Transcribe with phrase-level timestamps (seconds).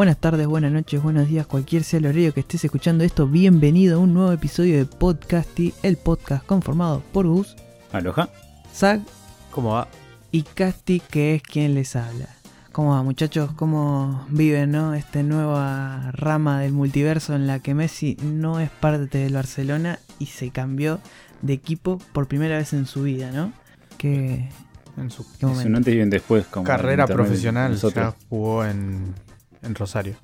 [0.00, 3.96] Buenas tardes, buenas noches, buenos días, cualquier sea el horario que estés escuchando esto, bienvenido
[3.96, 7.54] a un nuevo episodio de Podcasty, el podcast conformado por Gus,
[7.92, 8.30] Aloha.
[8.74, 9.02] Zag
[9.50, 9.88] ¿Cómo va?
[10.32, 12.30] y Casti, que es quien les habla.
[12.72, 13.52] ¿Cómo va, muchachos?
[13.52, 14.94] ¿Cómo viven, no?
[14.94, 20.26] Esta nueva rama del multiverso en la que Messi no es parte del Barcelona y
[20.26, 20.98] se cambió
[21.42, 23.52] de equipo por primera vez en su vida, ¿no?
[23.98, 24.48] Que
[24.96, 25.76] En su qué Es un momento.
[25.76, 26.46] antes y un después.
[26.46, 29.14] Como carrera profesional ya jugó en,
[29.62, 30.14] en Rosario.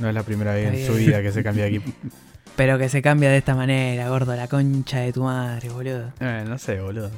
[0.00, 1.90] No es la primera vez en su vida que se cambia de equipo.
[2.56, 6.12] Pero que se cambia de esta manera, gordo, la concha de tu madre, boludo.
[6.20, 7.10] Eh, no sé, boludo.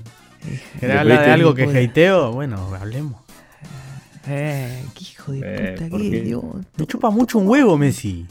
[0.80, 1.88] ¿Querés hablar de algo que poder.
[1.90, 2.32] hateo?
[2.32, 3.20] Bueno, hablemos.
[4.26, 6.16] Eh, qué hijo de Eh, puta, ¿por qué qué?
[6.18, 6.58] idiota.
[6.76, 8.26] Me chupa mucho un huevo, Messi.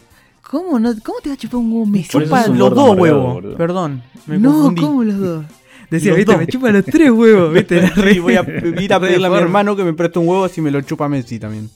[0.50, 2.10] ¿Cómo, no, ¿Cómo te va a chupar un huevo Messi?
[2.10, 3.56] Eso Chupa los dos huevos.
[3.58, 4.82] Perdón, me no, confundí.
[4.82, 5.46] ¿cómo los dos?
[5.90, 6.42] Decía, Los viste, dos.
[6.42, 7.88] me chupa los tres huevos, viste.
[8.14, 8.42] Sí, voy a
[8.82, 11.08] ir a pedirle a mi hermano que me preste un huevo si me lo chupa
[11.10, 11.70] Messi también.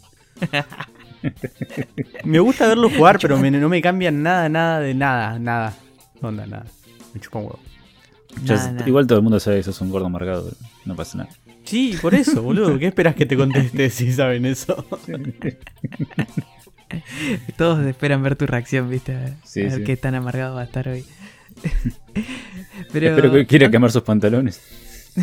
[2.24, 5.74] Me gusta verlo jugar, pero me- no me cambia nada, nada de nada, nada.
[6.22, 6.66] Onda, nada.
[7.14, 7.60] Me chupa un huevo.
[8.44, 8.88] Ya Nada, s- nada.
[8.88, 10.52] Igual todo el mundo sabe que sos un gordo amargado.
[10.86, 11.30] No pasa nada.
[11.64, 12.78] Sí, por eso, boludo.
[12.80, 14.86] ¿Qué esperas que te conteste si saben eso?
[17.58, 19.16] Todos esperan ver tu reacción, viste.
[19.16, 19.84] A ver, Sí, a ver sí.
[19.84, 21.06] qué tan amargado va a estar hoy.
[22.92, 24.62] Pero, Espero que quiera quemar sus pantalones.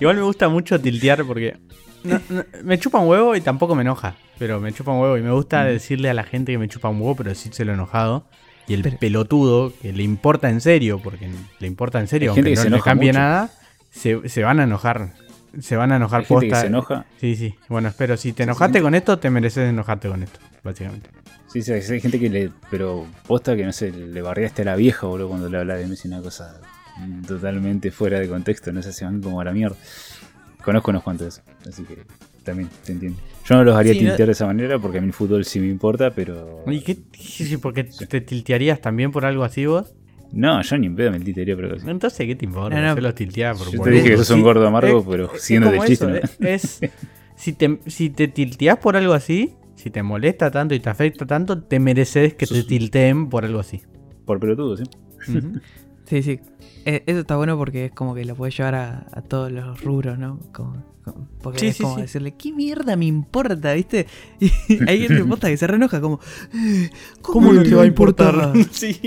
[0.00, 1.56] Igual me gusta mucho tiltear porque
[2.04, 4.16] no- no- me chupa un huevo y tampoco me enoja.
[4.38, 6.88] Pero me chupa un huevo y me gusta decirle a la gente que me chupa
[6.88, 8.24] un huevo, pero decírselo enojado.
[8.66, 12.50] Y el Pero- pelotudo, que le importa en serio, porque le importa en serio, aunque
[12.50, 13.18] que no se le cambie mucho.
[13.18, 13.50] nada,
[13.90, 15.12] se, se van a enojar.
[15.60, 16.60] Se van a enojar Hay gente que posta.
[16.60, 17.04] se enoja.
[17.20, 17.54] Sí, sí.
[17.68, 18.16] Bueno, espero.
[18.16, 21.10] Si te enojaste con esto, te mereces enojarte con esto, básicamente.
[21.52, 22.50] Sí, sí, hay gente que le.
[22.70, 25.88] Pero posta que no sé, le barriaste a la vieja, boludo, cuando le habla de
[25.88, 26.60] Messi, una cosa
[27.26, 28.72] totalmente fuera de contexto.
[28.72, 29.76] No sé, se van como a la mierda.
[30.62, 31.98] Conozco unos cuantos de eso, así que
[32.44, 33.18] también te entiendo.
[33.46, 35.44] Yo no los haría Sí, no- tiltear de esa manera porque a mí el fútbol
[35.44, 36.62] sí me importa, pero.
[36.66, 36.98] ¿Y qué?
[37.18, 39.94] sí, ¿Por qué te tiltearías también por algo así vos?
[40.32, 41.88] No, yo ni en pedo me tiltearía por algo así.
[41.90, 42.76] Entonces, ¿qué te importa?
[42.76, 42.94] No, no.
[42.94, 45.70] Yo los tilteaba por Yo te dije que sos un Sí, gordo amargo, pero como
[45.72, 45.92] del chiste.
[45.92, 46.08] eso,
[46.40, 46.46] ¿no?
[46.48, 46.80] es,
[47.36, 51.26] si, te, si te tilteás por algo así, si te molesta tanto y te afecta
[51.26, 53.80] tanto, te mereces que te tilteen por algo así.
[54.26, 54.84] Por pelotudo, sí.
[56.06, 56.40] Sí, sí.
[56.84, 59.82] Eh, eso está bueno porque es como que lo puedes llevar a, a todos los
[59.82, 60.38] rubros, ¿no?
[60.52, 62.02] Como- como- porque Sí, es sí, como sí.
[62.02, 64.06] decirle, ¿qué mierda me importa, viste?
[64.40, 64.50] Y
[64.88, 66.20] hay gente posta que se reenoja como,
[66.54, 66.90] "Eh,
[67.22, 68.52] ¿cómo, no te va a importar?
[68.70, 68.98] sí.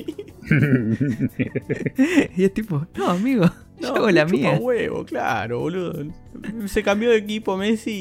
[2.35, 3.45] y es tipo, no, amigo,
[3.79, 4.57] yo No, hago me la mía.
[4.61, 6.03] huevo, claro, boludo.
[6.67, 7.91] Se cambió de equipo Messi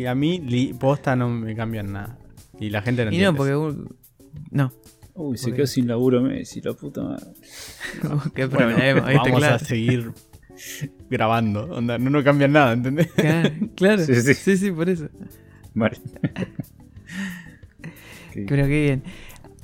[0.00, 2.18] y a mí posta no me cambian nada.
[2.58, 3.82] Y la gente no Y no, entiende porque...
[3.82, 3.94] eso.
[4.50, 4.72] No,
[5.22, 7.26] Uy, se quedó sin laburo Messi, la puta madre.
[8.34, 9.30] qué Bueno, problema, ¿viste?
[9.30, 9.54] vamos Claro.
[9.54, 10.12] a seguir
[11.10, 11.64] grabando.
[11.64, 13.08] Onda, no nos cambian nada, ¿entendés?
[13.12, 14.04] Claro, claro.
[14.04, 14.34] Sí, sí.
[14.34, 15.08] sí, sí, por eso.
[15.74, 15.98] Vale.
[18.34, 19.02] Pero qué bien.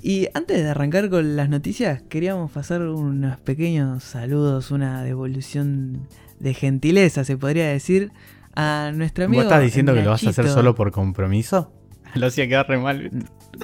[0.03, 6.07] Y antes de arrancar con las noticias, queríamos pasar unos pequeños saludos, una devolución
[6.39, 8.13] de gentileza, se podría decir,
[8.55, 9.43] a nuestro amigo.
[9.43, 11.73] ¿Vos estás diciendo que lo vas a hacer solo por compromiso?
[12.15, 13.11] Lo hacía quedar re mal.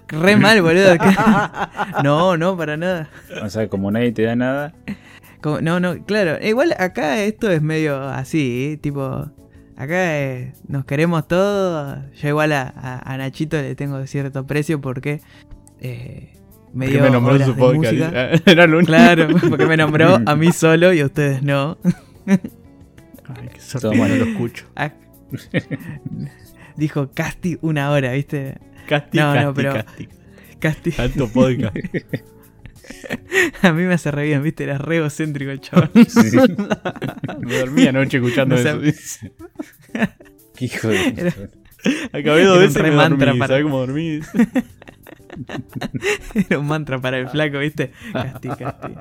[0.09, 0.97] Re mal, boludo.
[2.05, 3.09] no, no, para nada.
[3.43, 4.75] O sea, como nadie te da nada,
[5.41, 6.39] Como- no, no, claro.
[6.45, 8.77] Igual acá esto es medio así, ¿eh?
[8.77, 9.31] tipo.
[9.77, 11.99] Acá eh, nos queremos todos.
[12.21, 15.21] Yo igual a, a- a Nachito le tengo cierto precio porque
[15.81, 16.35] eh,
[16.73, 17.93] me dio me nombró su podcast.
[17.95, 18.31] música.
[18.47, 18.93] Era lo único.
[18.93, 21.79] Claro, porque me nombró a mí solo y a ustedes no.
[22.27, 22.39] Ay,
[23.55, 24.19] qué no mal.
[24.19, 24.67] lo escucho.
[24.77, 24.93] Ah,
[26.77, 28.59] Dijo Casti una hora, ¿viste?
[28.87, 30.09] Casti, No, casti, no, pero- casti.
[30.59, 30.95] Casti.
[30.99, 31.77] Alto podcast.
[33.63, 34.65] A mí me hace re bien, ¿viste?
[34.65, 35.91] Era re egocéntrico el chaval.
[36.09, 36.37] sí.
[37.41, 39.27] Me dormí anoche escuchando No eso.
[40.57, 41.35] Qué hijo de Era-.
[42.13, 43.39] Acabé dos veces me mantra dormí.
[43.41, 44.21] para- ¿Sabes cómo dormí?
[46.49, 47.93] Era un mantra para el flaco, ¿viste?
[48.13, 48.95] Casti, Casti.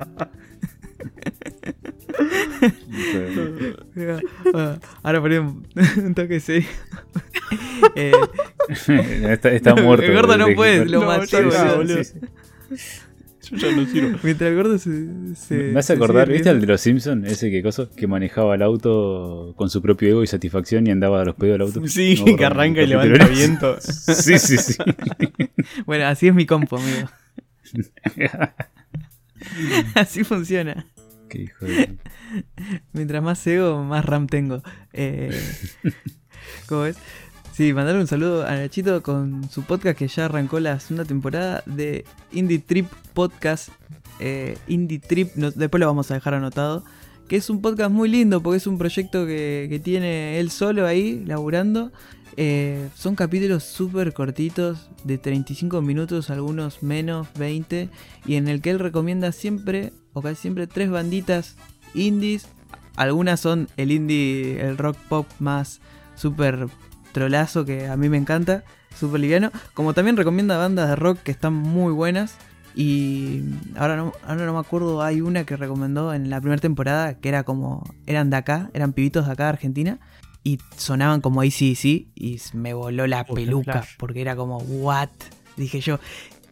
[4.54, 5.54] Ah, Ahora ponemos
[5.96, 6.68] un toque serio.
[7.96, 8.12] Eh,
[9.28, 10.06] está, está muerto.
[10.06, 11.76] El gordo no de- puede, de- lo No, maté, ya está, boludo.
[11.96, 12.04] boludo.
[12.04, 12.20] sí,
[12.76, 13.00] sí.
[13.50, 14.18] Yo ya no sirvo.
[14.22, 15.34] mientras el gordo se.
[15.34, 17.28] se Me hace acordar, ¿viste al de los Simpsons?
[17.28, 21.20] Ese que cosa, que manejaba el auto con su propio ego y satisfacción y andaba
[21.20, 21.86] a los pedos del auto.
[21.88, 23.76] Sí, No, que arranca y levanta viento.
[23.80, 24.74] Sí, sí, sí.
[25.84, 27.08] Bueno, así es mi compo, amigo.
[29.94, 30.86] Así funciona.
[31.32, 31.96] Qué hijo de...
[32.92, 34.62] Mientras más ego, más RAM tengo.
[34.92, 35.30] Eh,
[36.68, 36.96] ¿Cómo es?
[37.54, 41.62] Sí, mandarle un saludo a Nachito con su podcast que ya arrancó la segunda temporada
[41.64, 43.70] de Indie Trip Podcast.
[44.20, 46.84] Eh, Indie Trip, no- después lo vamos a dejar anotado.
[47.28, 50.86] que es un podcast muy lindo porque es un proyecto que, que tiene él solo
[50.86, 51.90] ahí, laburando.
[52.36, 57.88] Eh, son capítulos súper cortitos, de 35 minutos, algunos menos, 20,
[58.26, 61.56] y en el que él recomienda siempre, o casi siempre, tres banditas
[61.94, 62.46] indies.
[62.96, 65.80] Algunas son el indie, el rock pop más
[66.14, 66.68] súper
[67.12, 68.64] trolazo que a mí me encanta,
[68.98, 69.50] súper liviano.
[69.74, 72.36] Como también recomienda bandas de rock que están muy buenas.
[72.74, 73.42] Y
[73.76, 77.28] ahora no, ahora no me acuerdo, hay una que recomendó en la primera temporada que
[77.28, 79.98] era como, eran de acá, eran pibitos de acá de Argentina.
[80.44, 85.10] Y sonaban como ACDC y me voló la peluca porque era como, what?
[85.56, 86.00] Dije yo.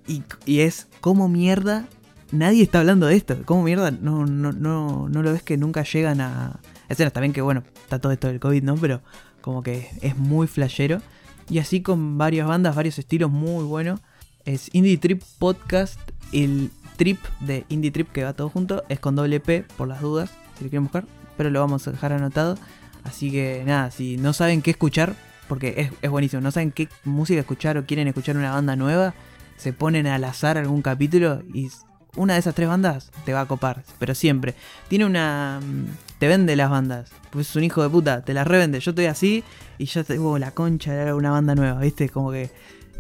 [0.07, 1.89] Y, y es como mierda,
[2.33, 3.37] nadie está hablando de esto.
[3.45, 6.61] Como mierda, no, no, no, no lo ves que nunca llegan a...
[6.89, 8.77] Escenas también que bueno, está todo esto del COVID, ¿no?
[8.77, 9.01] Pero
[9.41, 11.01] como que es muy flashero.
[11.49, 14.01] Y así con varias bandas, varios estilos muy buenos.
[14.45, 15.99] Es Indie Trip Podcast.
[16.33, 20.01] El trip de Indie Trip que va todo junto es con doble P por las
[20.01, 21.05] dudas, si lo quieren buscar.
[21.37, 22.57] Pero lo vamos a dejar anotado.
[23.05, 25.15] Así que nada, si no saben qué escuchar,
[25.49, 29.15] porque es, es buenísimo, no saben qué música escuchar o quieren escuchar una banda nueva,
[29.57, 31.71] se ponen al azar algún capítulo y
[32.17, 34.55] una de esas tres bandas te va a copar, pero siempre.
[34.89, 35.61] Tiene una...
[35.63, 35.87] mm,
[36.19, 38.81] Te vende las bandas, pues es un hijo de puta, te las revende.
[38.81, 39.43] Yo estoy así
[39.79, 42.09] y ya tengo la concha de una banda nueva, ¿viste?
[42.09, 42.51] Como que...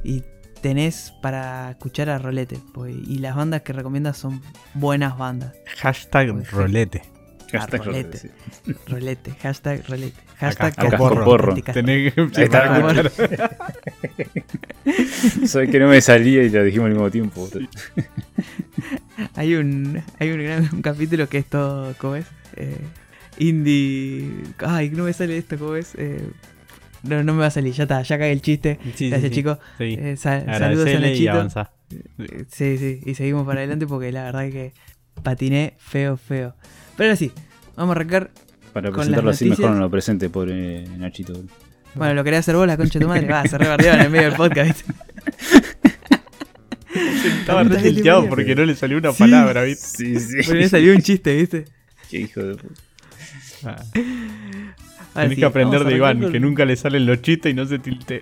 [0.04, 0.22] Y
[0.62, 2.58] tenés para escuchar a Rolete.
[2.74, 4.40] pues, y las bandas que recomiendas son
[4.74, 5.54] buenas bandas.
[5.78, 6.54] Hashtag Pues sí.
[6.54, 7.02] rolete.
[7.52, 8.18] Hashtag rolete.
[8.18, 8.28] sí.
[8.86, 10.20] Rolete, hashtag rolete.
[10.40, 11.54] Hashtag acá, Castor, porro.
[11.54, 12.12] Tenés
[15.70, 17.48] que no me salía y lo dijimos al mismo tiempo.
[19.36, 22.24] Hay un, hay un, gran- un capítulo que es todo, ¿cómo es?
[22.56, 22.78] Eh,
[23.38, 24.30] indie...
[24.58, 25.94] Ay, no me sale esto, ¿cómo es?
[25.96, 26.22] Eh,
[27.02, 28.78] no, no me va a salir, ya está, ya cae el chiste.
[28.94, 29.36] Sí, Gracias, sí.
[29.36, 29.58] chicos.
[29.76, 29.96] Sí.
[29.98, 31.30] Eh, sa- saludos a y Nachito.
[31.32, 31.70] avanzá.
[32.18, 34.72] Eh, Sí, sí, y seguimos para adelante porque la verdad que
[35.22, 36.54] patiné feo, feo.
[36.96, 37.30] Pero ahora sí,
[37.76, 38.30] vamos a arrancar.
[38.72, 39.58] Para Con presentarlo las así, noticias.
[39.68, 41.32] mejor no lo presente, pobre Nachito.
[41.94, 43.26] Bueno, lo quería hacer vos, la concha de tu madre.
[43.26, 44.94] Va, se rebardeó en el medio del podcast, ¿viste?
[47.40, 49.18] Estaba re te tilteado porque no le salió una Sí.
[49.18, 49.86] palabra, ¿viste?
[49.98, 50.36] Sí, sí.
[50.46, 51.64] Pero le salió un chiste, ¿viste?
[52.10, 52.74] Qué hijo de puta.
[53.64, 53.76] Ah,
[55.14, 57.66] Ahora Tenés sí, que aprender de Iván, que nunca le salen los chistes y no
[57.66, 58.20] se tiltea.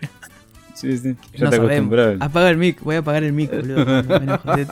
[0.74, 1.08] Sí, sí.
[1.08, 1.64] Ya No está sabemos.
[1.66, 2.16] acostumbrado.
[2.20, 3.84] Apaga el mic, voy a apagar el mic, boludo.
[3.84, 4.54] Me enojo.
[4.54, 4.66] Te-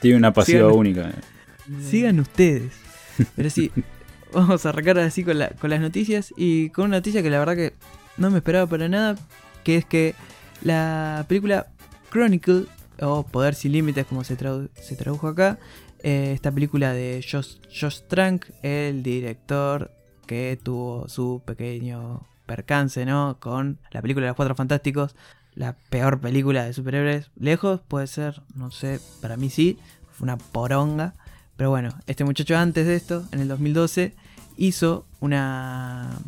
[0.00, 1.10] Tiene una pasiva Sigan- única.
[1.90, 2.72] Sigan ustedes.
[3.34, 3.70] Pero sí,
[4.32, 7.38] vamos a arrancar así con, la- con las noticias y con una noticia que la
[7.38, 7.74] verdad que
[8.16, 9.16] no me esperaba para nada,
[9.64, 10.14] que es que
[10.62, 11.68] la película
[12.10, 12.64] Chronicle,
[13.00, 15.58] o Poder sin Límites como se tradujo acá,
[16.02, 19.90] eh, esta película de Josh, Josh Trank, el director
[20.26, 23.36] que tuvo su pequeño percance, ¿no?
[23.40, 25.14] Con la película de los Cuatro Fantásticos,
[25.54, 27.30] la peor película de superhéroes.
[27.36, 29.78] Lejos puede ser, no sé, para mí sí,
[30.12, 31.14] fue una poronga.
[31.56, 34.14] Pero bueno, este muchacho antes de esto, en el 2012,
[34.56, 36.18] hizo una,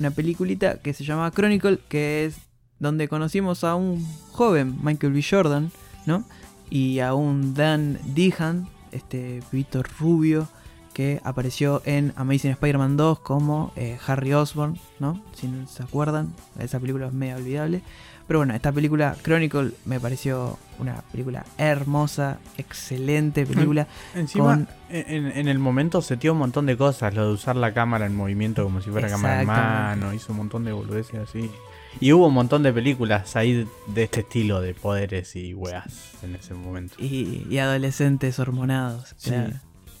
[0.00, 2.36] una peliculita que se llama Chronicle, que es
[2.78, 5.24] donde conocimos a un joven Michael B.
[5.28, 5.70] Jordan,
[6.04, 6.24] ¿no?
[6.68, 10.48] Y a un Dan Dehan, este pibito rubio,
[10.96, 15.22] que apareció en Amazing Spider-Man 2 como eh, Harry Osborn, ¿no?
[15.34, 17.82] Si no se acuerdan, esa película es medio olvidable.
[18.26, 23.86] Pero bueno, esta película Chronicle me pareció una película hermosa, excelente película.
[24.14, 27.56] Encima, Con- en, en el momento se dio un montón de cosas, lo de usar
[27.56, 31.20] la cámara en movimiento como si fuera cámara en mano, hizo un montón de boludeces
[31.28, 31.50] así.
[32.00, 36.34] Y hubo un montón de películas ahí de este estilo de poderes y weas en
[36.36, 36.94] ese momento.
[36.98, 39.14] y, y adolescentes hormonados.
[39.18, 39.28] Sí.
[39.30, 39.52] claro.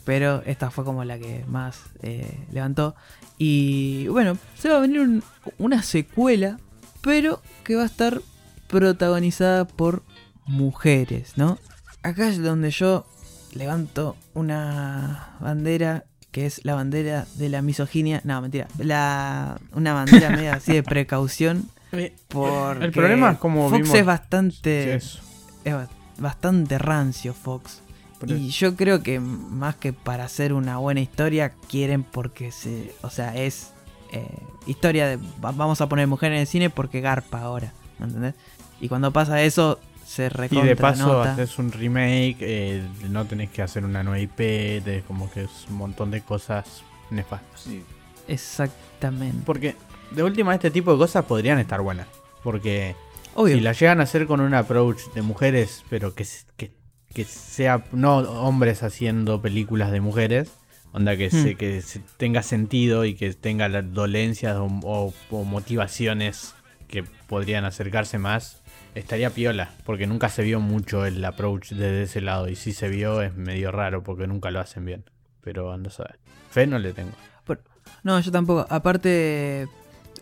[0.06, 2.94] Pero esta fue como la que más eh, levantó.
[3.36, 5.22] Y bueno, se va a venir un-
[5.58, 6.58] una secuela,
[7.02, 8.22] pero que va a estar
[8.68, 10.02] protagonizada por
[10.46, 11.58] mujeres, ¿no?
[12.02, 13.04] Acá es donde yo
[13.52, 18.20] levanto una bandera que es la bandera de la misoginia.
[18.24, 18.68] No, mentira.
[18.78, 21.68] La, una bandera media así de precaución.
[22.28, 25.18] Porque El problema es como Fox vimos- es bastante es
[25.64, 27.80] ba- bastante rancio Fox.
[28.20, 32.94] Pero- Y yo creo que más que para hacer una buena historia, quieren porque se.
[33.02, 33.72] O sea, es
[34.12, 34.26] eh,
[34.66, 35.16] historia de.
[35.16, 37.72] va- Vamos a poner mujeres en el cine porque garpa ahora.
[37.98, 38.34] ¿me ¿Entendés?
[38.80, 41.32] Y cuando pasa eso, se Y recontra de paso nota.
[41.32, 45.50] haces un remake, eh, no tenés que hacer una nueva IP, tenés como que es
[45.68, 47.60] un montón de cosas nefastas.
[47.62, 47.82] Sí.
[48.28, 49.42] Exactamente.
[49.44, 49.76] Porque
[50.12, 52.06] de última este tipo de cosas podrían estar buenas.
[52.42, 52.94] Porque
[53.34, 53.54] Obvio.
[53.56, 56.72] si la llegan a hacer con un approach de mujeres, pero que, que,
[57.16, 60.52] que sea no hombres haciendo películas de mujeres,
[60.92, 61.56] onda que, se, Hmm.
[61.56, 66.54] que se tenga sentido y que tenga las dolencias o, o- o motivaciones
[66.88, 68.62] que podrían acercarse más,
[68.94, 72.88] estaría piola, porque nunca se vio mucho el approach desde ese lado y si se
[72.88, 75.04] vio es medio raro porque nunca lo hacen bien.
[75.40, 76.18] pero anda a saber.
[76.50, 77.12] Fe no le tengo.
[78.02, 78.66] No, yo tampoco.
[78.68, 79.68] Aparte,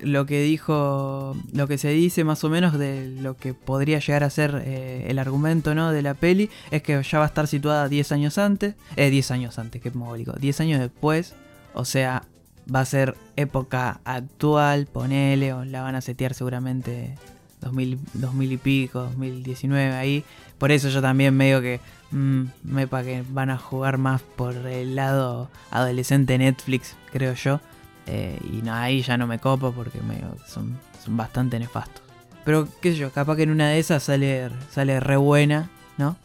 [0.01, 4.25] lo que dijo, lo que se dice más o menos de lo que podría llegar
[4.25, 5.93] a ser eh, el argumento ¿no?
[5.93, 9.31] de la peli, es que ya va a estar situada 10 años antes, eh, 10
[9.31, 11.35] años antes, qué mogólico, 10 años después,
[11.75, 12.25] o sea,
[12.73, 17.17] va a ser época actual, ponele, o la van a setear seguramente
[17.61, 20.25] 2000, 2000 y pico, 2019 ahí.
[20.59, 24.55] Por eso yo también medio que mm, me pa que van a jugar más por
[24.55, 27.61] el lado adolescente Netflix, creo yo.
[28.07, 29.99] Eh, y no, ahí ya no me copo porque
[30.47, 32.03] son, son bastante nefastos.
[32.45, 36.17] Pero qué sé yo, capaz que en una de esas sale, sale re buena, ¿no?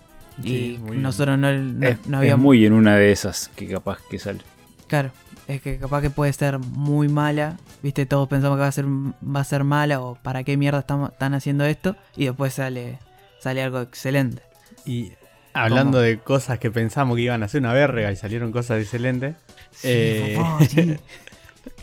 [0.44, 2.44] Sí, y nosotros no, no, es, no es habíamos...
[2.44, 4.40] muy en una de esas que capaz que sale.
[4.88, 5.12] Claro,
[5.48, 8.86] es que capaz que puede ser muy mala, viste, todos pensamos que va a ser,
[8.86, 13.00] va a ser mala o para qué mierda estamos, están haciendo esto y después sale,
[13.40, 14.42] sale algo excelente.
[14.86, 15.14] Y
[15.54, 19.36] hablando de cosas que pensamos que iban a ser una verga y salieron cosas excelentes.
[19.84, 20.96] Eh, papá, sí.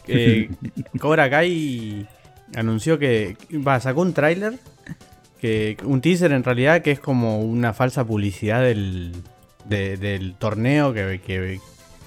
[0.08, 0.50] eh,
[1.00, 2.06] Cobra Kai
[2.54, 3.36] anunció que
[3.66, 4.54] va, sacó un tráiler
[5.40, 9.12] que un teaser en realidad que es como una falsa publicidad del,
[9.68, 11.60] de- del torneo que, que-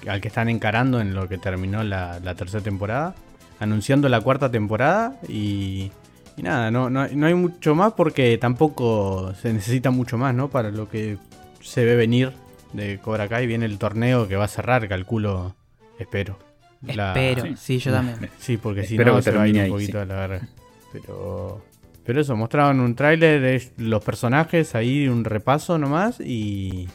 [0.08, 3.14] al que están encarando en lo que terminó la, tercera temporada
[3.60, 5.92] anunciando la cuarta temporada y,
[6.38, 10.48] y nada no, no, no hay mucho más porque tampoco se necesita mucho más no
[10.48, 11.18] para lo que
[11.60, 12.32] se ve venir
[12.72, 15.54] de Cobra Kai viene el torneo que va a cerrar calculo
[15.98, 16.38] espero
[16.82, 17.54] La- Espero, sí.
[17.56, 18.30] sí, yo también.
[18.38, 19.98] Sí, porque si Espero no se va a ir un ahí, poquito sí.
[19.98, 20.48] a la verga.
[20.92, 21.64] Pero,
[22.04, 26.88] pero eso, mostraban un tráiler de los personajes, ahí un repaso nomás y,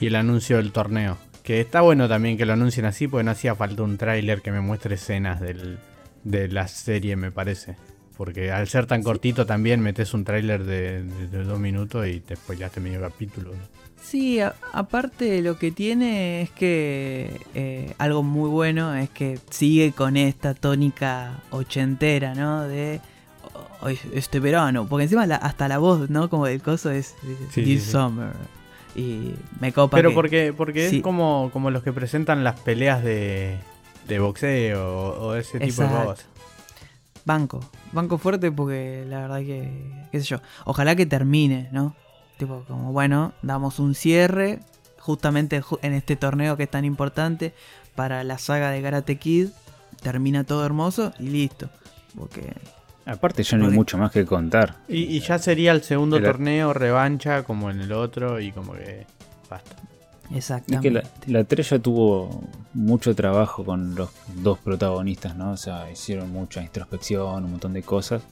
[0.00, 1.18] y el anuncio del torneo.
[1.42, 4.52] Que está bueno también que lo anuncien así, porque no hacía falta un tráiler que
[4.52, 5.78] me muestre escenas del,
[6.22, 7.74] de la serie, me parece.
[8.16, 12.20] Porque al ser tan cortito también metes un tráiler de, de- de dos minutos y
[12.20, 13.50] te spoilaste medio capítulo.
[13.52, 13.81] ¿no?
[14.02, 19.92] Sí, a- aparte lo que tiene es que eh, algo muy bueno es que sigue
[19.92, 22.62] con esta tónica ochentera, ¿no?
[22.62, 23.00] De
[23.80, 26.28] "Oh, este verano, porque encima la- hasta la voz, ¿no?
[26.28, 27.14] Como del coso es
[27.50, 27.90] Sí, This sí, sí.
[27.92, 28.32] Summer.
[28.94, 33.02] Y me copa Pero que- porque, porque es como, como los que presentan las peleas
[33.02, 33.56] de,
[34.08, 36.26] de boxeo o, o ese tipo de cosas.
[37.24, 37.60] Banco,
[37.92, 39.70] banco fuerte porque la verdad que,
[40.10, 41.94] qué sé yo, ojalá que termine, ¿no?
[42.38, 44.60] Tipo, como bueno, damos un cierre
[44.98, 47.54] justamente ju- en este torneo que es tan importante
[47.94, 49.48] para la saga de Karate Kid,
[50.02, 51.68] termina todo hermoso y listo.
[52.16, 52.52] Porque,
[53.04, 54.76] Aparte ya no hay Porque- mucho más que contar.
[54.88, 59.06] Y, y ya sería el segundo torneo, revancha, como en el otro, y como que
[59.50, 59.76] basta.
[60.30, 60.88] Es exactamente.
[60.88, 62.42] que la, la 3 ya tuvo
[62.74, 65.50] mucho trabajo con los dos protagonistas, ¿no?
[65.52, 68.22] O sea, hicieron mucha introspección, un montón de cosas.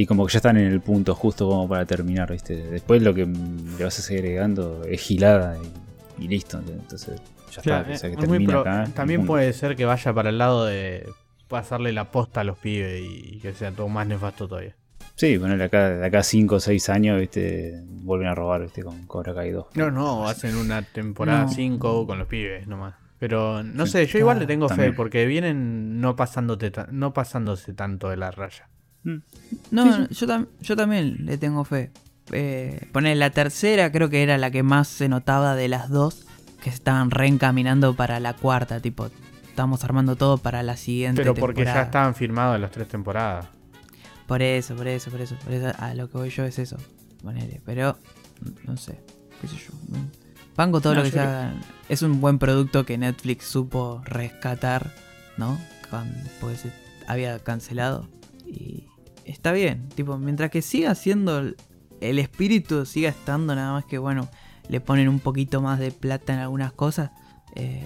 [0.00, 2.56] Y como que ya están en el punto justo como para terminar, ¿viste?
[2.56, 5.58] Después lo que le vas a seguir agregando es gilada
[6.18, 6.58] y, y listo.
[6.66, 7.20] Entonces,
[7.52, 7.80] ya está.
[7.92, 8.84] O sea, que es muy termina pro- acá.
[8.94, 11.06] también puede ser que vaya para el lado de
[11.48, 14.74] pasarle la posta a los pibes y, que sea todo más nefasto todavía.
[15.16, 17.82] Sí, bueno, acá, de acá 5 o 6 años, ¿viste?
[17.84, 18.82] Vuelven a robar, ¿viste?
[18.82, 19.66] Con Cobra Kai 2.
[19.74, 21.48] No, no, hacen una temporada No.
[21.50, 22.94] 5 con los pibes nomás.
[23.18, 24.92] Pero no sé, yo igual le tengo también.
[24.92, 28.66] fe porque vienen no, pasándote no pasándose tanto de la raya.
[29.04, 29.22] No,
[29.84, 29.98] Sí, sí.
[30.00, 31.90] no, Yo, tam- yo también le tengo fe.
[32.32, 36.26] Eh, poner la tercera creo que era la que más se notaba de las dos,
[36.62, 39.08] que se estaban reencaminando para la cuarta, tipo,
[39.48, 43.46] estamos armando todo para la siguiente Pero porque ya estaban firmadas las tres temporadas.
[44.26, 46.76] Por eso, por eso, por eso, por eso, a lo que voy yo es eso,
[47.22, 47.98] ponele, pero
[48.64, 49.00] no sé,
[49.40, 49.72] qué sé yo.
[50.56, 51.54] Banco todo No, lo que yo se creo- haga.
[51.88, 54.92] Es un buen producto que Netflix supo rescatar,
[55.36, 55.58] ¿no?
[55.88, 56.64] Cuando pues,
[57.08, 58.06] había cancelado.
[58.46, 58.84] Y
[59.24, 61.38] está bien, tipo, mientras que siga siendo
[62.00, 64.28] el, espíritu, siga estando, nada más que bueno,
[64.68, 67.10] le ponen un poquito más de plata en algunas cosas.
[67.56, 67.84] Eh,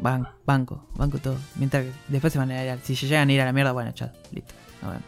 [0.00, 1.36] ban- banco, banco todo.
[1.56, 3.52] Mientras que después se van a ir a, si se llegan a ir a la
[3.52, 4.54] mierda, bueno, chao, listo.
[4.80, 5.02] vemos.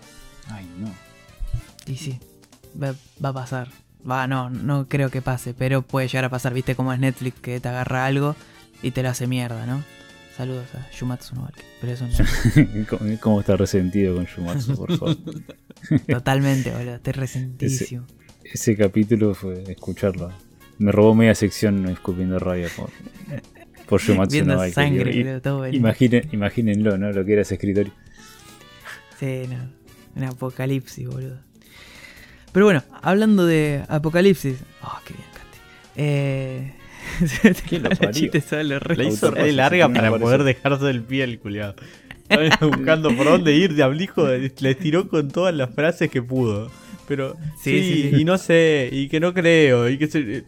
[0.48, 0.90] Ay, no.
[1.86, 2.18] Y sí,
[2.80, 3.68] va, va a pasar.
[4.08, 7.40] Va, no, no creo que pase, pero puede llegar a pasar, viste cómo es Netflix
[7.40, 8.36] que te agarra algo
[8.82, 9.82] y te lo hace mierda, ¿no?
[10.36, 11.48] Saludos a Shumatsu no
[11.80, 12.86] pero eso no.
[12.88, 15.16] ¿Cómo- ¿Cómo está resentido con Shumatsu, por favor?
[16.08, 18.06] Totalmente, boludo, estoy resentidísimo.
[18.42, 20.32] Ese capítulo fue escucharlo.
[20.78, 22.90] Me robó media sección escupiendo rabia por,
[23.86, 25.76] por Shumatsu Viendo no sangre, boludo, todo bueno.
[25.76, 27.12] imaginen- imagínenlo, ¿no?
[27.12, 27.92] Lo que era ese escritorio.
[29.20, 29.70] Sí, no.
[30.16, 31.38] Un apocalipsis, boludo.
[32.52, 34.56] Pero bueno, hablando de apocalipsis.
[34.82, 35.58] Oh, qué bien, Cati.
[35.96, 36.74] Eh.
[37.68, 38.12] ¿Quién lo la parió?
[38.12, 41.74] chiste sale re- La hizo re larga para poder dejarse el pie el culiado.
[42.28, 44.26] Estaba buscando por dónde ir, diablijo.
[44.28, 46.70] Le tiró con todas las frases que pudo.
[47.06, 48.20] Pero Sí, sí, sí, sí.
[48.22, 50.44] y no sé, y que no creo, y que se-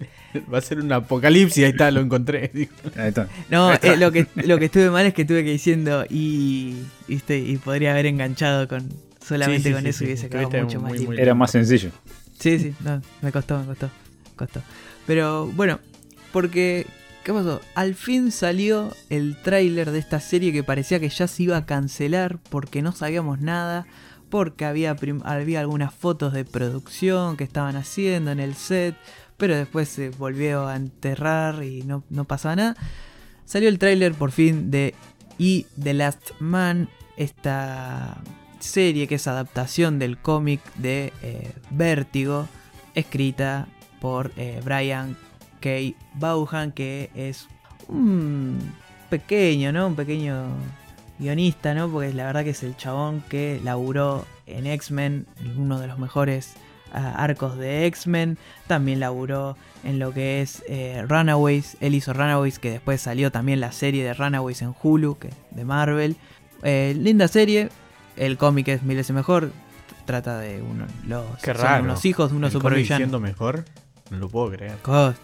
[0.52, 2.50] va a ser un apocalipsis, ahí está, lo encontré.
[2.96, 3.28] Ahí está.
[3.50, 7.38] No, eh, lo, que, lo que estuve mal es que tuve que diciendo y, ¿viste?
[7.38, 8.88] y podría haber enganchado con
[9.22, 10.28] solamente Sí, sí, con sí, eso sí, y hubiese sí.
[10.30, 11.90] quedado Estuviste mucho más muy, muy- Era más sencillo.
[12.38, 13.86] Sí, sí, no, me costó, me costó,
[14.30, 14.62] me costó.
[15.06, 15.78] Pero bueno,
[16.36, 16.86] porque,
[17.24, 17.62] ¿qué pasó?
[17.74, 21.64] Al fin salió el tráiler de esta serie que parecía que ya se iba a
[21.64, 23.86] cancelar porque no sabíamos nada,
[24.28, 28.96] porque había, había algunas fotos de producción que estaban haciendo en el set,
[29.38, 32.76] pero después se volvió a enterrar y no, no pasaba nada.
[33.46, 34.94] Salió el tráiler por fin de
[35.38, 38.20] E The Last Man, esta
[38.58, 42.46] serie que es adaptación del cómic de eh, Vértigo,
[42.94, 43.68] escrita
[44.02, 45.16] por eh, Brian
[45.66, 45.96] K.
[46.14, 47.48] Vaughan, que es
[47.88, 48.58] un
[49.10, 49.86] pequeño, ¿no?
[49.88, 50.44] Un pequeño
[51.18, 51.88] guionista, ¿no?
[51.88, 56.54] Porque la verdad que es el chabón que laburó en X-Men, uno de los mejores
[56.92, 58.38] ah, arcos de X-Men.
[58.66, 61.76] También laburó en lo que es eh, Runaways.
[61.80, 65.64] Él hizo Runaways, que después salió también la serie de Runaways en Hulu, que de
[65.64, 66.16] Marvel.
[66.62, 67.68] Eh, linda serie.
[68.16, 69.50] El cómic es mil veces mejor.
[70.06, 72.98] Trata de uno, los, Qué son unos hijos de unos supervillanos.
[72.98, 73.64] siendo mejor,
[74.10, 74.76] no lo puedo creer.
[74.82, 75.16] Cos-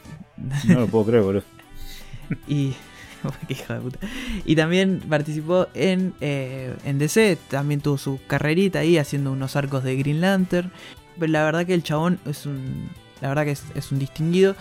[0.68, 1.44] No lo puedo creer, boludo.
[2.48, 2.74] Y.
[4.44, 7.38] Y también participó en, eh, en DC.
[7.48, 10.72] También tuvo su carrerita ahí haciendo unos arcos de Green Lantern.
[11.18, 12.88] Pero la verdad que el chabón es un.
[13.20, 14.56] La verdad que es, es un distinguido.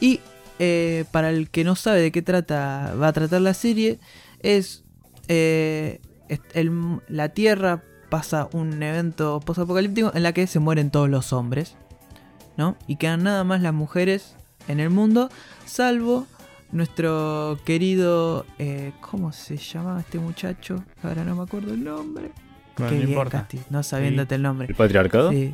[0.00, 0.20] Y
[0.60, 2.94] eh, para el que no sabe de qué trata.
[3.00, 3.98] Va a tratar la serie.
[4.40, 4.84] Es.
[5.28, 6.00] eh,
[6.52, 11.74] el- la Tierra pasa un evento postapocalíptico en la que se mueren todos los hombres.
[12.56, 12.76] ¿No?
[12.86, 14.36] Y quedan nada más las mujeres
[14.68, 15.30] en el mundo.
[15.66, 16.26] Salvo
[16.72, 18.46] nuestro querido.
[18.58, 20.84] eh, ¿Cómo se llamaba este muchacho?
[21.02, 22.30] Ahora no me acuerdo el nombre.
[22.76, 23.38] Bueno, Qué no bien, importa.
[23.40, 24.66] Casti, no sabiéndote el nombre.
[24.68, 25.30] ¿El patriarcado?
[25.30, 25.52] Sí.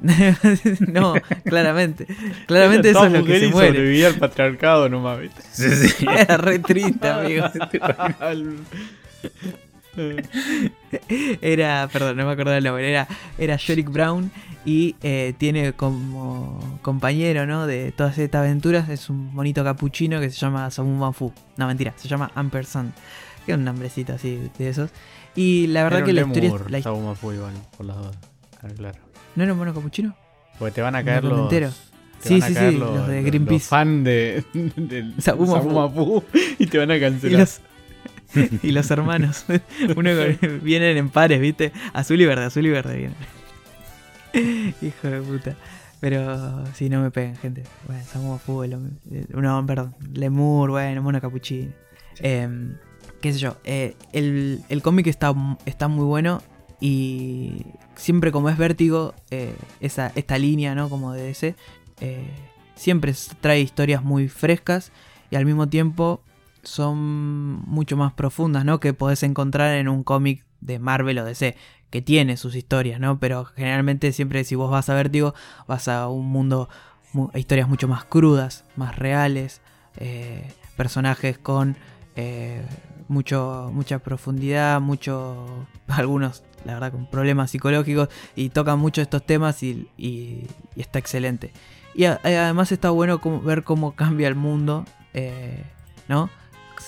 [0.92, 2.06] no, claramente.
[2.46, 3.68] Claramente eso es lo que se muere.
[3.70, 5.42] sobrevivía al patriarcado nomás, ¿viste?
[5.50, 6.06] Sí, sí.
[6.16, 7.46] Era re triste, amigo.
[11.40, 12.88] Era, perdón, no me acuerdo el nombre.
[12.90, 13.06] Era,
[13.38, 14.30] era Yorick Brown
[14.64, 17.66] y eh, tiene como compañero, ¿no?
[17.66, 21.32] De todas estas aventuras es un bonito capuchino que se llama Samu Fu.
[21.56, 22.92] No, mentira, se llama Ampersand.
[23.46, 24.90] Que es un nombrecito así de esos.
[25.34, 26.52] Y la verdad Era que la historia.
[26.68, 28.16] la- Sabu Mafu igual, por las dos.
[28.76, 28.98] Claro.
[29.36, 30.14] ¿No era un mono capuchino?
[30.58, 31.38] Porque te van a caer los...
[31.40, 31.70] entero.
[32.22, 33.54] te Sí, sí, sí, los, los de Greenpeace.
[33.54, 35.70] los fan de, del Sabu Mafu.
[35.70, 36.24] Mafu
[36.58, 37.40] y te van a Y cancelar.
[37.40, 37.60] los,
[38.62, 39.44] y los hermanos.
[39.96, 40.10] Uno
[40.62, 41.72] vienen en pares, ¿viste?
[41.92, 44.74] Azul y verde, azul y verde vienen.
[44.82, 45.56] Hijo de puta.
[46.00, 47.64] Pero sí, no me peguen, gente.
[47.86, 48.90] Bueno, Samu Fútbol.
[49.30, 49.94] No, perdón.
[50.12, 51.72] Lemur, bueno, Mono Capuchino.
[52.20, 52.76] Em,
[53.20, 53.56] qué sé yo.
[53.64, 55.34] eh, el el cómic está,
[55.66, 56.42] está muy bueno.
[56.80, 60.88] Y siempre como es vértigo, eh, esa, esta línea, ¿no?
[60.88, 61.34] Como de
[62.00, 62.30] eh,
[62.76, 64.92] siempre trae historias muy frescas.
[65.30, 66.22] Y al mismo tiempo
[66.68, 68.80] son mucho más profundas, ¿no?
[68.80, 71.56] Que podés encontrar en un cómic de Marvel o DC,
[71.90, 73.18] que tiene sus historias, ¿no?
[73.18, 75.34] Pero generalmente siempre si vos vas a Vértigo,
[75.66, 76.68] vas a un mundo,
[77.12, 79.60] mu- a historias mucho más crudas, más reales,
[79.96, 81.76] eh, personajes con
[82.16, 82.62] eh,
[83.08, 89.62] mucho, mucha profundidad, mucho, algunos, la verdad, con problemas psicológicos, y tocan mucho estos temas
[89.62, 91.52] y, y- y está excelente.
[91.94, 94.84] Y eh, además está bueno ver cómo cambia el mundo,
[96.08, 96.30] ¿no?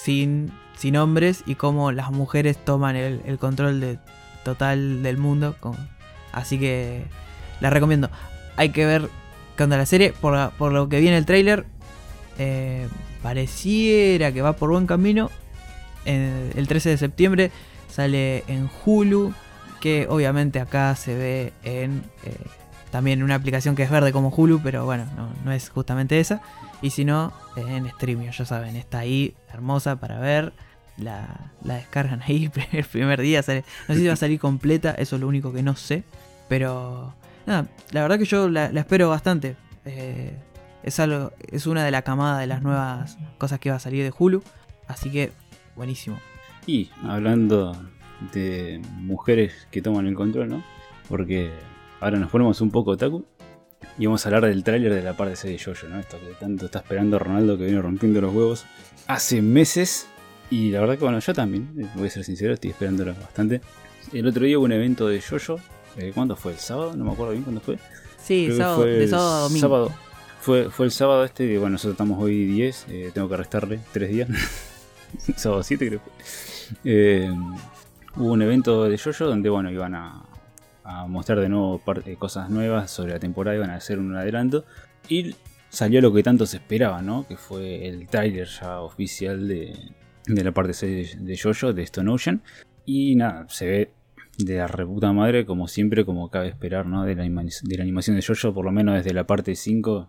[0.02, 3.98] Sin, sin hombres y cómo las mujeres toman el, control de,
[4.44, 5.56] total del mundo.
[6.32, 7.04] así que
[7.60, 8.10] la recomiendo.
[8.56, 9.08] Hay que ver
[9.56, 10.12] qué onda la serie.
[10.12, 11.66] Por, por lo que viene el trailer,
[12.38, 12.88] eh,
[13.22, 15.30] pareciera que va por buen camino.
[16.06, 17.50] El 13 de septiembre
[17.88, 19.34] sale en Hulu,
[19.80, 22.34] que obviamente acá se ve en eh,
[22.90, 26.40] también una aplicación que es verde como Hulu, pero bueno, no, no es justamente esa.
[26.82, 30.52] Y si no, en Streamio, ya saben, está ahí hermosa para ver.
[30.96, 33.42] La, la descargan ahí el primer día.
[33.42, 33.64] Sale.
[33.88, 36.04] No sé si va a salir completa, eso es lo único que no sé.
[36.48, 37.14] Pero
[37.46, 39.56] nada, la verdad que yo la, espero bastante.
[39.84, 40.36] Eh,
[40.82, 44.02] es algo, es una de la camada de las nuevas cosas que va a salir
[44.02, 44.42] de Hulu.
[44.88, 45.30] Así que,
[45.76, 46.18] buenísimo.
[46.66, 47.76] Y hablando
[48.32, 50.62] de mujeres que toman el control, ¿no?
[51.08, 51.50] Porque
[52.00, 53.24] ahora nos ponemos un poco otaku
[53.98, 56.00] y vamos a hablar del tráiler de la parte C de Jojo, ¿no?
[56.00, 58.64] Esto que tanto está esperando Ronaldo que viene rompiendo los huevos
[59.06, 60.06] hace meses.
[60.50, 63.60] Y la verdad que bueno, yo también, eh, voy a ser sincero, estoy esperándolo bastante.
[64.12, 65.60] El otro día hubo un evento de Jojo.
[65.96, 66.52] Eh, ¿Cuándo fue?
[66.52, 66.96] ¿El sábado?
[66.96, 67.78] No me acuerdo bien cuándo fue.
[68.18, 69.60] Sí, sábado, fue de sábado domingo.
[69.60, 69.92] sábado.
[70.40, 73.80] Fue, fue el sábado este, que bueno, nosotros estamos hoy 10, eh, tengo que restarle
[73.92, 74.28] 3 días.
[75.36, 76.00] sábado 7 creo.
[76.84, 77.30] Eh,
[78.16, 80.22] hubo un evento de Jojo donde bueno, iban a,
[81.08, 84.64] mostrar de nuevo parte- cosas nuevas sobre la temporada, iban a hacer un adelanto.
[85.08, 85.34] Y
[85.68, 87.26] salió lo que tanto se esperaba, ¿no?
[87.26, 89.74] Que fue el tráiler ya oficial de,
[90.26, 92.42] de la parte 6 de Jojo, de Stone Ocean.
[92.84, 93.92] Y nada, se ve
[94.38, 97.04] de la reputa madre, como siempre, como cabe esperar, ¿no?
[97.04, 100.08] De la, animación de Jojo, por lo menos desde la parte 5.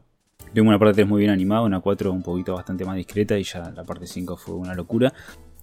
[0.54, 3.44] Tengo una parte 3 muy bien animada, una 4 un poquito bastante más discreta y
[3.44, 5.14] ya la parte 5 fue una locura.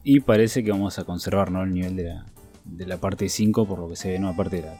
[0.05, 1.63] Y parece que vamos a conservar ¿no?
[1.63, 2.27] el nivel de la,
[2.65, 4.29] de la parte 5, por lo que se ve, ¿no?
[4.29, 4.79] Aparte de la,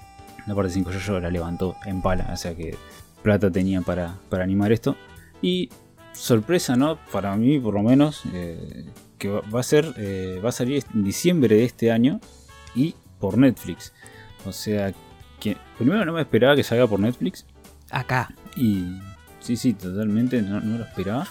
[0.49, 2.77] la parte 5 Jojo la levantó en pala, o sea que
[3.23, 4.97] plata tenía para, para animar esto.
[5.43, 5.69] Y
[6.13, 6.99] sorpresa, ¿no?
[7.13, 8.87] Para mí, por lo menos, eh,
[9.19, 12.21] que va va a ser, eh, va a salir en diciembre de este año
[12.75, 13.93] y por Netflix.
[14.47, 14.93] O sea
[15.39, 17.47] que primero no me esperaba que salga por Netflix
[17.91, 18.35] Acá.
[18.57, 18.99] y
[19.41, 21.29] sí, sí, totalmente no, no lo esperaba.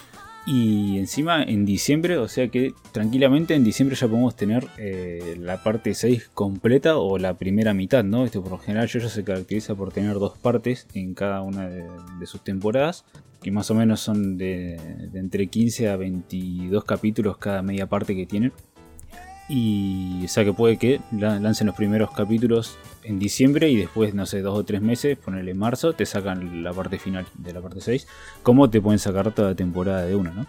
[0.50, 5.62] Y encima en diciembre, o sea que tranquilamente en diciembre ya podemos tener eh, la
[5.62, 8.24] parte 6 completa o la primera mitad, ¿no?
[8.24, 11.84] Este por lo general yo se caracteriza por tener dos partes en cada una de,
[12.18, 13.04] de sus temporadas,
[13.42, 14.80] que más o menos son de,
[15.12, 18.54] de entre 15 a 22 capítulos cada media parte que tienen.
[19.50, 24.14] Y o sea que puede que la- lancen los primeros capítulos en diciembre y después,
[24.14, 27.62] no sé, dos o tres meses, ponerle marzo, te sacan la parte final de la
[27.62, 28.08] parte 6.
[28.44, 30.46] Como te pueden sacar toda la temporada de una, ¿no?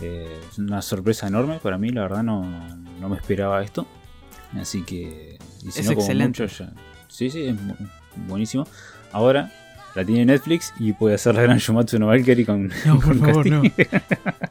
[0.00, 2.44] Eh, es una sorpresa enorme para mí, la verdad no,
[3.00, 3.86] no me esperaba esto.
[4.60, 5.38] Así que...
[5.64, 6.42] y si Es no, excelente.
[6.42, 6.72] mucho, ya-
[7.08, 7.90] Sí, sí, es bu-
[8.28, 8.66] buenísimo.
[9.10, 9.50] Ahora
[9.96, 13.18] la tiene Netflix y puede hacer la gran Shumatsu no Valkyrie con, No, por con
[13.18, 13.50] favor, casting.
[13.50, 13.62] no.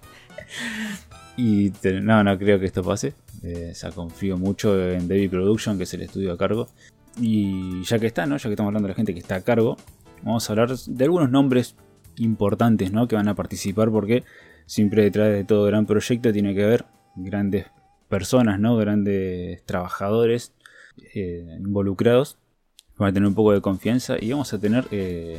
[1.37, 3.13] Y te- no, no creo que esto pase.
[3.43, 6.67] Eh, o sea, confío mucho en David Production, que es el estudio a cargo.
[7.21, 8.37] Y ya que está, ¿no?
[8.37, 9.77] Ya que estamos hablando de la gente que está a cargo,
[10.23, 11.75] vamos a hablar de algunos nombres
[12.17, 13.07] importantes, ¿no?
[13.07, 14.23] Que van a participar porque
[14.65, 17.67] siempre detrás de todo gran proyecto tiene que haber grandes
[18.09, 18.75] personas, ¿no?
[18.77, 20.53] Grandes trabajadores
[21.13, 22.37] eh, involucrados.
[22.97, 25.37] Van a tener un poco de confianza y vamos a tener, eh,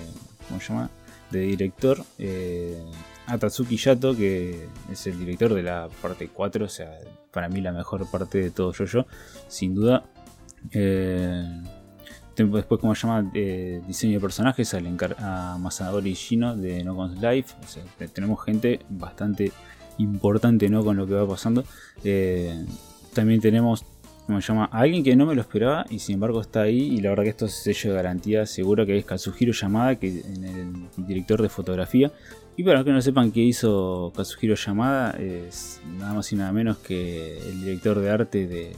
[0.48, 0.90] ¿cómo se llama?
[1.32, 2.80] De director eh,
[3.28, 6.90] a Tatsuki Yato, que es el director de la parte 4, o sea,
[7.30, 9.06] para mí la mejor parte de todo yo
[9.48, 10.04] sin duda.
[10.72, 11.44] Eh,
[12.36, 14.86] después, como se llama, Eh, diseño de personajes, al
[15.18, 17.54] a Masanori Shino de No Guns Life.
[17.62, 19.52] O sea, te- tenemos gente bastante
[19.98, 20.84] importante ¿no?
[20.84, 21.64] con lo que va pasando.
[22.04, 22.64] Eh,
[23.12, 23.84] también tenemos,
[24.26, 26.78] como se llama, a alguien que no me lo esperaba y sin embargo está ahí.
[26.96, 30.20] Y la verdad que esto es sello de garantía seguro que es Kazuhiro Yamada, que
[30.20, 32.12] en el director de fotografía.
[32.58, 36.50] Y para los que no sepan qué hizo Kazuhiro Yamada, es nada más y nada
[36.50, 38.72] menos que el director de arte de,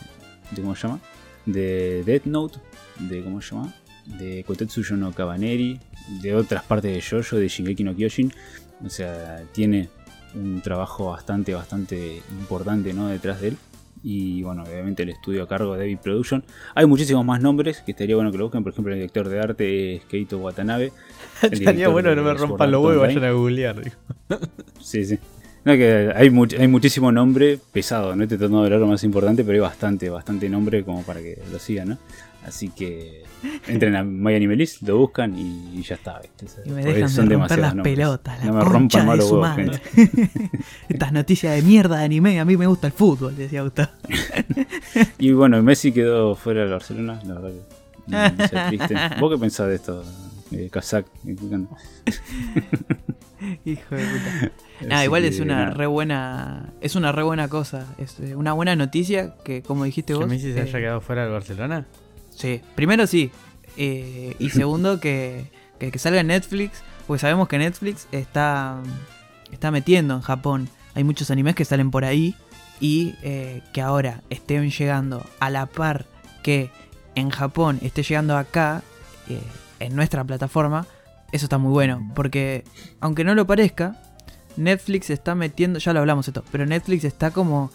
[0.51, 1.01] de ¿cómo se llama?
[1.47, 2.59] De Death Note,
[2.99, 3.75] de ¿cómo se llama?
[4.19, 5.81] De Kotetsuyo no Kabaneri,
[6.21, 8.31] de otras partes de Jojo, de Shingeki no Kyojin.
[8.85, 9.89] O sea, tiene
[10.35, 13.09] un trabajo bastante, bastante importante ¿no?
[13.09, 13.57] detrás de él.
[14.03, 16.43] Y bueno, obviamente el estudio a cargo de David Production.
[16.75, 18.63] Hay muchísimos más nombres que estaría bueno que lo busquen.
[18.63, 20.93] Por ejemplo, el director de arte es Keito Watanabe.
[21.43, 23.83] Estaría bueno que no me rompan los huevos, vayan a googlear.
[23.85, 23.97] digo.
[24.81, 25.19] Sí, sí.
[25.65, 29.05] No, que hay, much- hay muchísimo nombre pesado, no estoy tratando de hablar lo más
[29.05, 31.99] importante, pero hay bastante, bastante nombre como para que lo sigan, ¿no?
[32.47, 33.25] Así que
[33.67, 36.21] entren a My Anime List, lo buscan y, y ya está.
[36.21, 36.47] ¿viste?
[36.65, 37.97] Y me dejan son de romper las nombres.
[37.97, 39.79] pelotas, la No me rompan de su huevos, madre.
[39.95, 40.31] gente.
[40.89, 43.91] Estas noticias de mierda de anime, a mí me gusta el fútbol, decía Gustavo.
[45.19, 48.95] Y bueno, Messi quedó fuera del Barcelona, la verdad que triste.
[49.21, 50.05] ¿Vos qué pensás de esto,
[50.51, 51.07] eh, Kazak?
[53.65, 54.53] Hijo de puta.
[54.87, 55.71] Nah, Así igual que, es una nada.
[55.71, 56.73] re buena.
[56.81, 57.87] Es una re buena cosa.
[57.99, 60.29] Es eh, una buena noticia que, como dijiste ¿Que vos.
[60.29, 61.87] Messi se eh, haya quedado fuera del Barcelona?
[62.41, 63.31] Sí, primero sí.
[63.77, 66.83] eh, y segundo, que, que, que salga Netflix.
[67.07, 68.81] Porque sabemos que Netflix está,
[69.53, 70.69] está metiendo en Japón.
[70.95, 72.35] Hay muchos animes que salen por ahí.
[72.81, 76.07] Y eh, que ahora estén llegando a la par
[76.43, 76.71] que
[77.15, 78.83] en Japón esté llegando acá,
[79.29, 79.43] eh,
[79.81, 80.87] en nuestra plataforma.
[81.31, 82.11] Eso está muy bueno.
[82.15, 82.65] Porque,
[83.01, 84.01] aunque no lo parezca,
[84.57, 85.79] Netflix está metiendo.
[85.79, 86.43] Ya lo hablamos esto.
[86.51, 87.71] Pero Netflix está como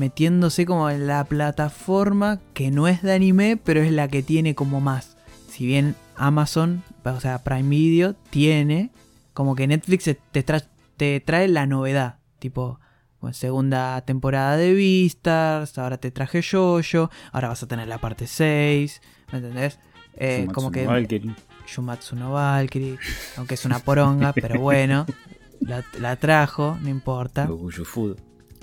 [0.00, 4.54] metiéndose como en la plataforma que no es de anime, pero es la que tiene
[4.54, 5.16] como más.
[5.50, 8.90] Si bien Amazon, o sea, Prime Video, tiene
[9.34, 12.16] como que Netflix te, tra- te trae la novedad.
[12.38, 12.80] Tipo,
[13.20, 18.26] bueno, segunda temporada de Beastars, ahora te traje Jojo, ahora vas a tener la parte
[18.26, 19.78] 6, ¿me entendés?
[20.16, 21.34] Eh, como no que Valkyrie.
[21.66, 22.98] Shumatsu no Valkyrie,
[23.36, 25.04] aunque es una poronga, pero bueno,
[25.60, 27.46] la, la trajo, no importa.
[27.84, 28.16] Food.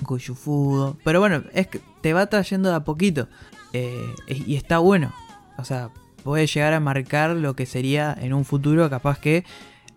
[0.05, 0.97] Kuyufudo.
[1.03, 3.27] Pero bueno, es que te va trayendo de a poquito.
[3.73, 5.13] eh, y está bueno.
[5.57, 5.89] O sea,
[6.23, 9.43] puede llegar a marcar lo que sería en un futuro, capaz que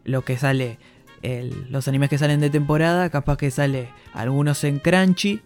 [0.05, 0.79] lo que sale,
[1.23, 5.41] el- los animes que salen de temporada, capaz que sale algunos en Crunchy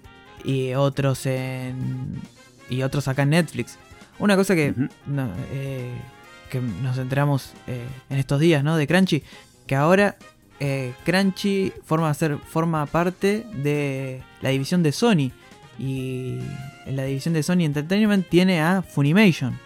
[0.45, 2.21] y otros en.
[2.71, 3.79] y otros acá en Netflix.
[4.19, 4.73] Una cosa que,
[5.07, 5.93] no, eh,
[6.51, 8.77] que nos enteramos eh, en estos días, ¿no?
[8.77, 9.23] De Crunchy,
[9.67, 10.17] que ahora
[10.61, 15.33] eh, Crunchy forma, ser, forma parte de la división de Sony.
[15.79, 16.39] Y
[16.87, 19.59] en la división de Sony Entertainment tiene a Funimation.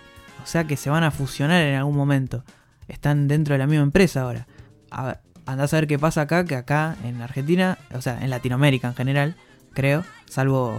[0.42, 2.44] O sea que se van a fusionar en algún momento.
[2.86, 4.46] Están dentro de la misma empresa ahora.
[4.90, 8.88] A, andás a ver qué pasa acá, que acá en Argentina, o sea, en Latinoamérica
[8.88, 9.36] en general,
[9.74, 10.74] creo, salvo...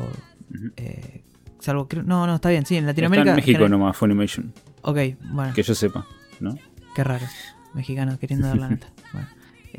[0.78, 1.24] Eh,
[1.60, 3.32] salvo no, no, está bien, sí, en Latinoamérica...
[3.32, 4.54] Está en México nomás, Funimation.
[4.82, 5.54] Ok, bueno.
[5.54, 6.06] Que yo sepa,
[6.40, 6.58] ¿no?
[6.96, 7.26] Qué raro.
[7.74, 8.88] Mexicanos queriendo dar la nota.
[9.14, 9.28] Bueno.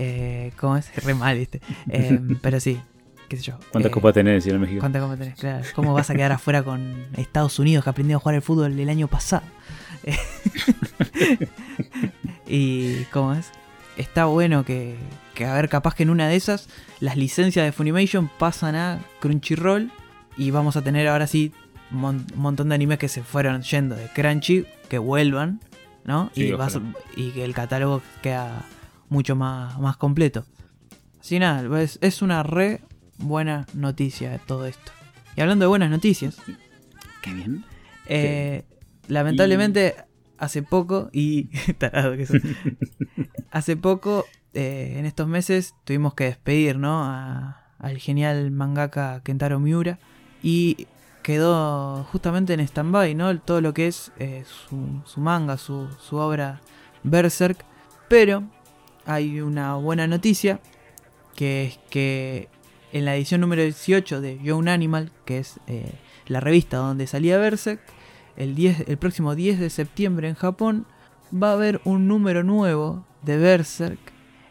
[0.03, 0.95] Eh, ¿Cómo es?
[1.05, 1.61] Re mal, ¿viste?
[1.91, 2.81] Eh, pero sí,
[3.29, 3.59] qué sé yo.
[3.71, 4.81] ¿Cuántas Eh, copas tenés en México?
[4.81, 5.39] ¿Cuántas copas tenés?
[5.39, 5.65] Claro.
[5.75, 8.89] ¿Cómo vas a quedar afuera con Estados Unidos que aprendió a jugar al fútbol el
[8.89, 9.43] año pasado?
[12.47, 13.51] Y ¿cómo es?
[13.97, 14.97] Está bueno que,
[15.35, 16.69] que, a ver, capaz que en una de esas
[17.01, 19.91] las licencias de Funimation pasan a Crunchyroll
[20.37, 21.53] y vamos a tener ahora sí
[21.93, 25.61] un mon- un montón de animes que se fueron yendo de Crunchy, que vuelvan,
[26.05, 26.31] ¿no?
[26.35, 26.81] Sí, y, vas-
[27.17, 28.63] y que el catálogo queda
[29.11, 30.47] mucho más, más completo.
[31.21, 32.81] Así nada, es, es una re
[33.19, 34.91] buena noticia de todo esto.
[35.37, 36.39] Y hablando de buenas noticias,
[37.23, 37.65] Qué bien.
[38.07, 38.65] eh,
[39.09, 39.95] lamentablemente
[40.39, 41.45] hace poco, y
[41.79, 42.41] tarado que soy,
[43.51, 47.05] hace poco, eh, en estos meses, tuvimos que despedir ¿no?
[47.05, 49.99] a- al genial mangaka Kentaro Miura
[50.43, 50.87] y
[51.23, 53.39] quedó justamente en stand-by, ¿no?
[53.41, 56.61] todo lo que es eh, su, su manga, su, su obra
[57.05, 57.65] Berserk,
[58.09, 58.43] pero
[59.11, 60.61] hay una buena noticia
[61.35, 62.49] que es que
[62.93, 65.93] en la edición número 18 de Young Animal, que es eh,
[66.27, 67.81] la revista donde salía Berserk,
[68.37, 70.87] el, 10, el próximo 10 de septiembre en Japón
[71.35, 73.99] va a haber un número nuevo de Berserk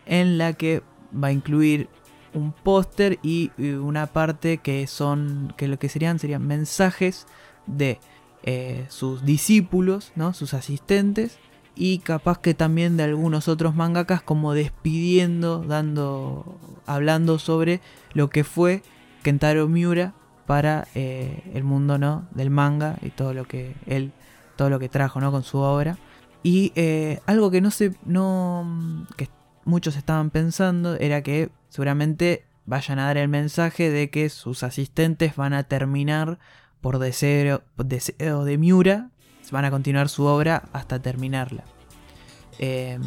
[0.05, 1.87] en la que va a incluir
[2.33, 7.27] un póster y una parte que son que lo que serían serían mensajes
[7.65, 7.99] de
[8.43, 10.33] eh, sus discípulos, ¿no?
[10.33, 11.39] sus asistentes
[11.79, 17.79] y capaz que también de algunos otros mangakas como despidiendo, dando, hablando sobre
[18.11, 18.83] lo que fue
[19.23, 20.13] Kentaro Miura
[20.45, 24.11] para eh, el mundo no del manga y todo lo que él
[24.57, 25.97] todo lo que trajo no con su obra.
[26.43, 29.29] Y eh, algo que no sé no que
[29.63, 35.37] muchos estaban pensando era que seguramente vayan a dar el mensaje de que sus asistentes
[35.37, 36.39] van a terminar
[36.81, 39.11] por deseo, deseo de Miura
[39.51, 41.63] van a continuar su obra hasta terminarla.
[42.59, 42.99] Eh,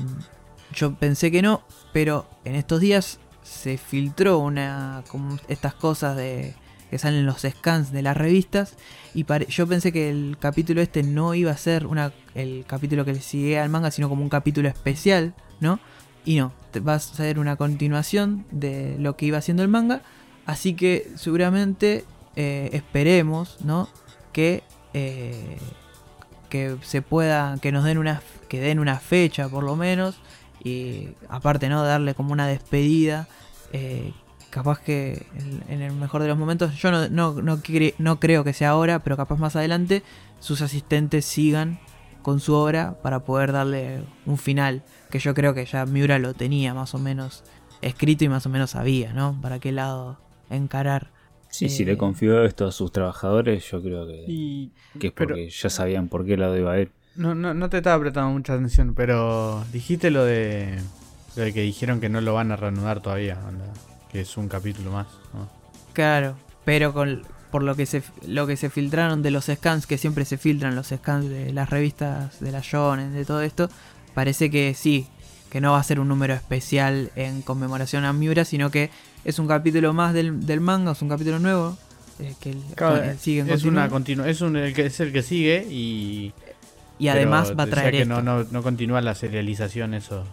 [0.74, 5.02] yo pensé que no pero en estos días se filtró una
[5.48, 6.54] estas cosas de
[6.90, 8.76] que salen en los scans de las revistas
[9.14, 13.14] y yo pensé que el capítulo este no iba a ser una, el capítulo que
[13.14, 15.80] le sigue al manga sino como un capítulo especial no
[16.24, 16.52] y no
[16.86, 20.02] va a ser una continuación de lo que iba haciendo el manga
[20.46, 22.04] así que seguramente
[22.36, 23.88] eh, esperemos no
[24.32, 24.62] que
[24.94, 25.58] eh,
[26.52, 30.16] que se pueda que nos den una que den una fecha por lo menos
[30.62, 33.26] y aparte no darle como una despedida
[33.72, 34.12] eh,
[34.50, 35.26] capaz que
[35.70, 37.62] en, el mejor de los momentos yo no, no, no,
[37.98, 40.02] no creo que sea ahora pero capaz más adelante
[40.40, 41.80] sus asistentes sigan
[42.20, 46.34] con su obra para poder darle un final que yo creo que ya Miura lo
[46.34, 47.44] tenía más o menos
[47.80, 50.18] escrito y más o menos sabía no para qué lado
[50.50, 51.11] encarar
[51.52, 55.12] Sí, si Eh, le confió esto a sus trabajadores, yo creo que, Y, que es
[55.12, 56.90] pero- porque ya sabían por qué lado iba a ir.
[57.14, 60.78] No, no, no te estaba prestando mucha atención, pero dijiste lo de,
[61.36, 63.38] lo de que dijeron que no lo van a reanudar todavía,
[64.10, 65.06] que es un capítulo más.
[65.34, 65.48] ¿no?
[65.92, 69.98] Claro, pero con por lo que se lo que se filtraron de los scans que
[69.98, 73.68] siempre se filtran los scans de las revistas de la Shonen de todo esto,
[74.14, 75.06] parece que sí,
[75.50, 78.88] que no va a ser un número especial en conmemoración a Miura, sino que
[79.24, 81.76] es un capítulo más del, del manga, es un capítulo nuevo
[82.18, 85.12] eh, que el- Claro, con- siguen es una continu- es un el que es el
[85.12, 86.32] que sigue y
[86.98, 88.22] y además pero va a traer que esto.
[88.22, 90.24] no, no, no continúa la serialización eso.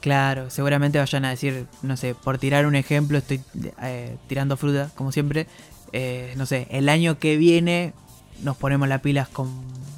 [0.00, 3.40] Claro, seguramente vayan a decir, no sé, por tirar un ejemplo, estoy
[3.82, 5.46] eh, tirando fruta, como siempre.
[5.92, 7.94] eh, no sé, el año que viene
[8.42, 9.50] nos ponemos las pilas con,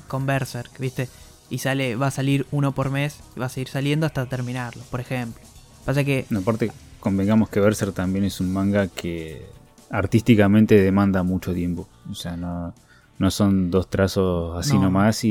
[0.08, 1.08] con Berserk, ¿viste?
[1.50, 4.82] Y sale, va a salir uno por mes y va a seguir saliendo hasta terminarlo,
[4.90, 5.42] por ejemplo.
[5.84, 9.42] Pasa que, No, aparte, convengamos que Berserk también es un manga que
[9.90, 11.88] artísticamente demanda mucho tiempo.
[12.10, 12.74] O sea, no,
[13.18, 14.82] no son dos trazos así No.
[14.84, 15.30] nomás y,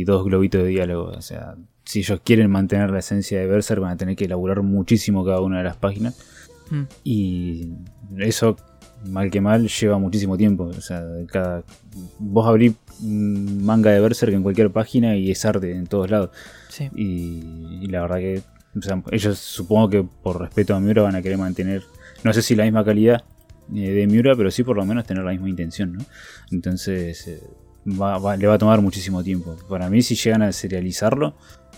[0.00, 1.10] y dos globitos de diálogo.
[1.16, 1.54] O sea,
[1.84, 5.40] si ellos quieren mantener la esencia de Berserk, van a tener que elaborar muchísimo cada
[5.40, 6.18] una de las páginas.
[6.70, 7.68] mm, Y
[8.18, 8.56] eso,
[9.08, 10.64] mal que mal, lleva muchísimo tiempo.
[10.64, 11.62] O sea, cada,
[12.18, 16.30] vos abrís manga de Berserk en cualquier página y es arte en todos lados.
[16.70, 18.42] sí, Y, y la verdad que
[19.10, 21.82] ellos supongo que por respeto a Miura van a querer mantener,
[22.24, 23.24] no sé si la misma calidad
[23.74, 26.04] eh, de Miura, pero sí por lo menos tener la misma intención, ¿no?
[26.50, 27.40] Entonces, eh,
[28.00, 29.56] va- va- le va a tomar muchísimo tiempo.
[29.68, 31.34] Para mí, si llegan a serializarlo,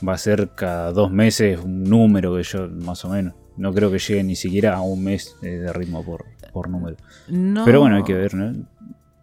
[0.06, 3.34] va a ser cada dos meses un número que yo, más o menos.
[3.56, 6.96] No creo que llegue ni siquiera a un mes eh, de ritmo por, por número.
[7.28, 8.54] No, Pero bueno, hay que ver, ¿no?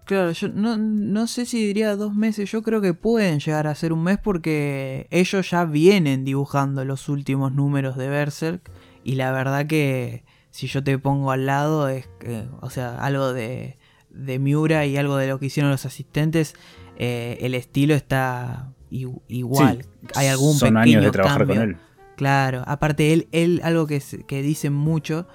[0.06, 3.74] Claro, yo no, no sé si diría dos meses, yo creo que pueden llegar a
[3.76, 8.70] ser un mes porque ellos ya vienen dibujando los últimos números de Berserk
[9.04, 13.34] y la verdad que si yo te pongo al lado es que, o sea, algo
[13.34, 13.78] de,
[14.12, 16.54] de Miura y algo de lo que hicieron los asistentes,
[16.98, 19.82] eh, el estilo está igual.
[19.84, 21.56] Sí, Hay algún Son pequeño años de trabajar cambio.
[21.62, 21.78] con él.
[22.16, 25.28] Claro, aparte él, él algo que, que dicen mucho,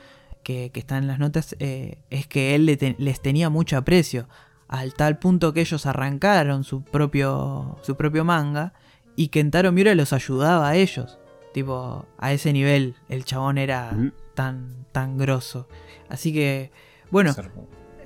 [0.43, 3.77] que, que está en las notas, eh, es que él le te- les tenía mucho
[3.77, 4.29] aprecio,
[4.71, 8.73] al tal punto que ellos arrancaron su propio, su propio manga
[9.17, 11.19] y Kentaro Miura los ayudaba a ellos.
[11.53, 14.13] Tipo, a ese nivel el chabón era Ujú.
[14.35, 15.67] tan, tan grosso.
[16.09, 16.71] Así que,
[17.11, 17.35] bueno,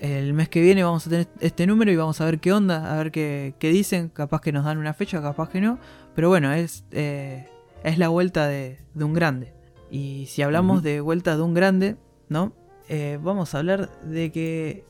[0.00, 2.94] el mes que viene vamos a tener este número y vamos a ver qué onda,
[2.94, 4.09] a ver qué, qué dicen.
[4.09, 5.79] Capaz que nos dan una fecha, capaz que no.
[6.14, 7.46] Pero bueno, es, eh,
[7.83, 9.53] es la vuelta de, de un grande.
[9.90, 11.96] Y si hablamos de vuelta de un grande,
[12.31, 12.55] ¿no?
[12.88, 14.87] Eh, vamos a hablar de que.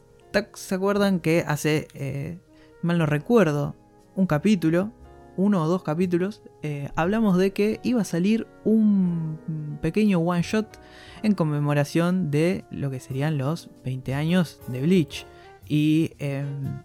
[0.55, 2.39] ¿Se acuerdan que hace, eh,
[2.83, 3.77] mal no recuerdo,
[4.17, 4.93] un capítulo,
[5.37, 10.81] uno o dos capítulos, eh, hablamos de que iba a salir un pequeño one shot
[11.23, 15.27] en conmemoración de lo que serían los 20 años de Bleach.
[15.69, 16.83] Y em,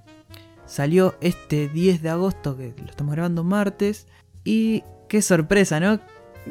[0.66, 4.08] salió este 10 de agosto, que lo estamos grabando martes.
[4.44, 6.00] Y qué sorpresa, ¿no?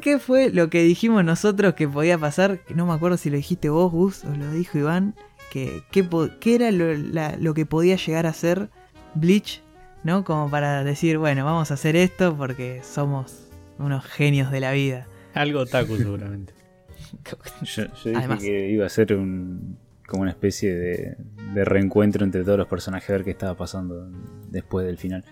[0.00, 2.60] ¿Qué fue lo que dijimos nosotros que podía pasar?
[2.74, 5.14] No me acuerdo si lo dijiste vos, Gus, o lo dijo Iván.
[5.52, 8.68] Que, ¿Qué, po- qué era lo, la- lo que podía llegar a ser
[9.14, 9.62] Bleach?
[10.04, 10.24] ¿No?
[10.24, 15.06] Como para decir, bueno, vamos a hacer esto porque somos unos genios de la vida.
[15.34, 16.52] Algo otaku seguramente.
[17.62, 18.40] Yo, yo dije Además.
[18.42, 21.16] que iba a ser un, como una especie de,
[21.54, 24.10] de reencuentro entre todos los personajes, a ver qué estaba pasando
[24.50, 25.24] después del final.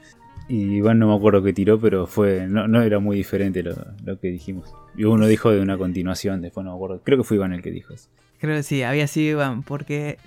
[0.48, 3.74] Y Iván no me acuerdo qué tiró, pero fue no, no era muy diferente lo,
[4.04, 4.72] lo que dijimos.
[4.96, 7.02] Y uno dijo de una continuación, después no me acuerdo.
[7.04, 8.08] Creo que fue Iván el que dijo eso.
[8.40, 10.18] Creo que sí, había sido Iván, porque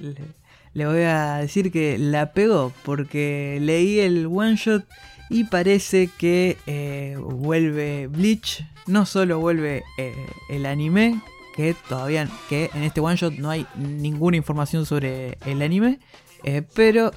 [0.74, 4.86] le, voy a decir que la pegó, porque leí el one shot
[5.30, 10.14] y parece que eh, vuelve Bleach, no solo vuelve eh,
[10.50, 11.22] el anime,
[11.56, 16.00] que todavía que en este one shot no hay ninguna información sobre el anime,
[16.44, 17.12] eh, pero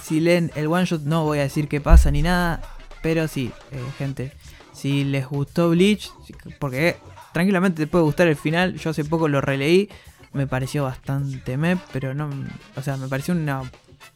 [0.00, 2.62] si leen el one shot no voy a decir qué pasa ni nada,
[3.02, 3.50] pero sí,
[3.98, 4.32] gente,
[4.72, 6.12] si les gustó Bleach,
[6.60, 6.96] porque
[7.32, 9.88] tranquilamente te puede gustar el final, yo hace poco lo releí,
[10.36, 12.30] me pareció bastante me, pero no,
[12.76, 13.62] o sea, me pareció una,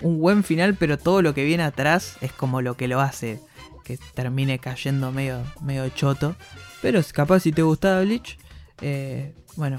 [0.02, 3.40] un buen final, pero todo lo que viene atrás es como lo que lo hace
[3.84, 6.36] que termine cayendo medio, medio choto.
[6.82, 8.38] Pero capaz si te gustaba Bleach,
[8.80, 9.78] eh, bueno,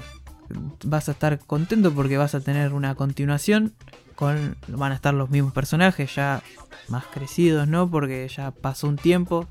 [0.84, 3.72] vas a estar contento porque vas a tener una continuación
[4.14, 6.42] con van a estar los mismos personajes ya
[6.88, 7.90] más crecidos, ¿no?
[7.90, 9.48] Porque ya pasó un tiempo,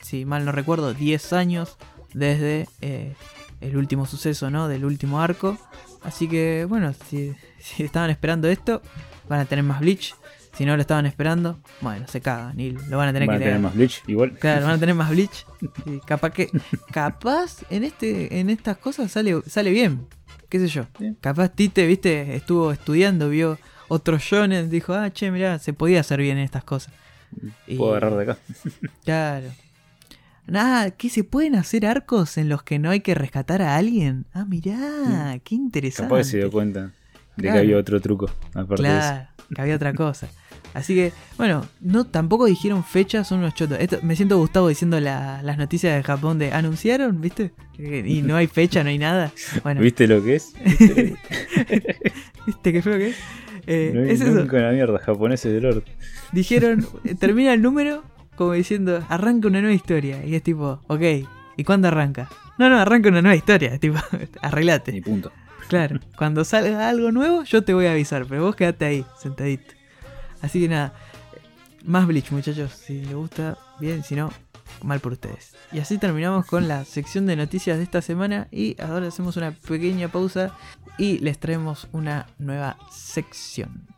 [0.00, 1.76] si mal no recuerdo, 10 años
[2.12, 3.14] desde eh,
[3.60, 4.68] el último suceso, ¿no?
[4.68, 5.58] Del último arco.
[6.04, 8.82] Así que, bueno, si, si estaban esperando esto,
[9.28, 10.14] van a tener más Bleach.
[10.56, 13.38] Si no lo estaban esperando, bueno, se cagan y lo van a tener Van a
[13.38, 13.60] que tener leer.
[13.64, 14.38] más Bleach, igual.
[14.38, 15.44] Claro, van a tener más Bleach.
[15.86, 16.48] Y capaz que.
[16.92, 18.38] Capaz en este.
[18.38, 20.06] En estas cosas sale, sale bien.
[20.48, 20.86] ¿Qué sé yo?
[20.98, 21.16] Bien.
[21.20, 26.20] Capaz Tite, viste, estuvo estudiando, vio otros shonen, dijo, ah, che, mirá, se podía hacer
[26.20, 26.92] bien en estas cosas.
[27.66, 28.38] Y- Puedo agarrar de acá.
[29.04, 29.48] Claro.
[30.46, 34.26] Nada, ¿qué se pueden hacer arcos en los que no hay que rescatar a alguien?
[34.34, 36.10] Ah, mirá, qué interesante.
[36.10, 36.90] Capaz se dio cuenta
[37.36, 37.54] de Claro.
[37.54, 38.30] que había otro truco.
[38.54, 38.98] Aparte de eso.
[38.98, 40.28] Claro, que había otra cosa.
[40.74, 43.78] Así que, bueno, no tampoco dijeron fechas, son unos chotos.
[43.80, 47.52] Esto, me siento Gustavo diciendo la- las noticias de Japón de anunciaron, ¿viste?
[47.78, 49.32] Y no hay fecha, no hay nada.
[49.62, 50.52] Bueno, ¿Viste lo que es?
[50.64, 51.16] ¿Viste?
[52.46, 53.16] ¿viste qué feo que es?
[53.66, 54.30] Eh, No es eso.
[54.32, 55.90] nunca la mierda, japoneses del orto.
[56.32, 56.86] Dijeron,
[57.18, 58.04] termina el número
[58.36, 60.24] como diciendo, arranca una nueva historia.
[60.24, 61.02] Y es tipo, ok,
[61.56, 62.28] ¿y cuándo arranca?
[62.58, 63.78] No, no, arranca una nueva historia.
[63.80, 63.98] Tipo,
[64.42, 64.92] arreglate.
[64.92, 65.32] Ni punto.
[65.68, 69.74] Claro, cuando salga algo nuevo, yo te voy a avisar, pero vos quedate ahí, sentadito.
[70.42, 70.94] Así que nada,
[71.84, 72.72] más Bleach, muchachos.
[72.72, 74.30] Si les gusta, bien, si no,
[74.82, 75.54] mal por ustedes.
[75.72, 78.48] Y así terminamos con la sección de noticias de esta semana.
[78.50, 80.56] Y ahora hacemos una pequeña pausa
[80.98, 83.93] y les traemos una nueva sección.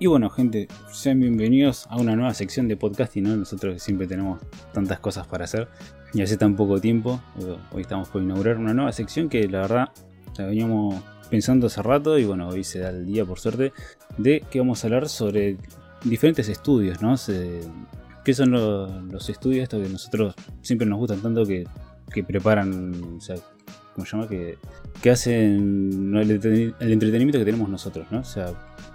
[0.00, 3.36] Y bueno, gente, sean bienvenidos a una nueva sección de podcasting, ¿no?
[3.36, 4.40] Nosotros siempre tenemos
[4.72, 5.68] tantas cosas para hacer
[6.12, 7.20] y hace tan poco tiempo.
[7.40, 9.88] eh, Hoy estamos por inaugurar una nueva sección que la verdad
[10.36, 13.72] la veníamos pensando hace rato y bueno, hoy se da el día por suerte
[14.18, 15.56] de que vamos a hablar sobre
[16.04, 17.14] diferentes estudios, ¿no?
[18.24, 21.66] ¿Qué son los, estudios estos que nosotros siempre nos gustan tanto que,
[22.26, 23.36] preparan, o sea,
[23.94, 24.28] ¿cómo se llama?
[24.28, 24.58] Que,
[25.02, 28.20] que hacen el, entretenimiento que tenemos nosotros, ¿no?
[28.20, 28.52] O sea,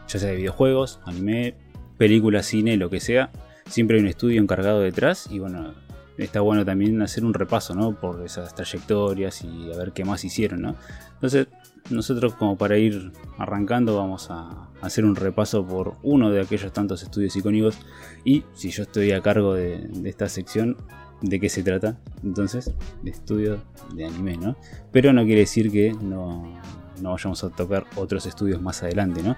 [0.07, 1.55] ya sea de videojuegos, anime,
[1.97, 3.31] películas, cine, lo que sea,
[3.67, 5.73] siempre hay un estudio encargado detrás y bueno,
[6.17, 7.99] está bueno también hacer un repaso, ¿no?
[7.99, 10.75] Por esas trayectorias y a ver qué más hicieron, ¿no?
[11.15, 11.47] Entonces,
[11.89, 17.03] nosotros como para ir arrancando vamos a hacer un repaso por uno de aquellos tantos
[17.03, 17.77] estudios icónicos
[18.23, 20.77] y si yo estoy a cargo de, esta sección,
[21.21, 21.97] ¿de qué se trata?
[22.23, 23.61] Entonces, de estudio
[23.95, 24.55] de anime, ¿no?
[24.91, 26.59] Pero no quiere decir que no,
[27.01, 29.35] no vayamos a tocar otros estudios más adelante, ¿no?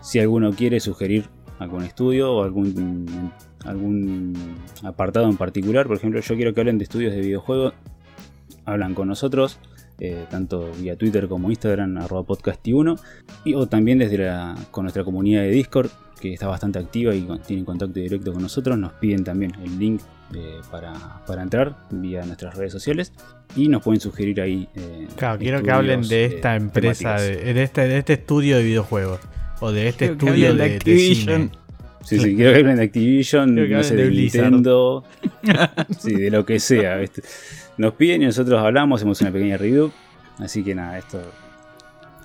[0.00, 1.28] Si alguno quiere sugerir
[1.58, 3.32] algún estudio o algún,
[3.64, 7.74] algún apartado en particular, por ejemplo, yo quiero que hablen de estudios de videojuegos,
[8.64, 9.58] hablan con nosotros,
[10.00, 13.00] eh, tanto vía Twitter como Instagram, arroba podcasti1,
[13.44, 15.90] y, o también desde la, con nuestra comunidad de Discord,
[16.20, 20.00] que está bastante activa y tiene contacto directo con nosotros, nos piden también el link
[20.34, 23.12] eh, para, entrar vía nuestras redes sociales
[23.56, 24.68] y nos pueden sugerir ahí.
[24.74, 29.20] Eh, claro, quiero que hablen de esta empresa, de, este, de este estudio de videojuegos
[29.60, 31.50] o de este estudio de, Activision.
[32.08, 35.04] Sí, sí, quiero que hablen de Activision, no sé, de, Nintendo,
[35.98, 37.00] sí, de lo que sea.
[37.76, 39.92] Nos piden y nosotros hablamos, hacemos una pequeña review.
[40.38, 41.20] Así que nada, esto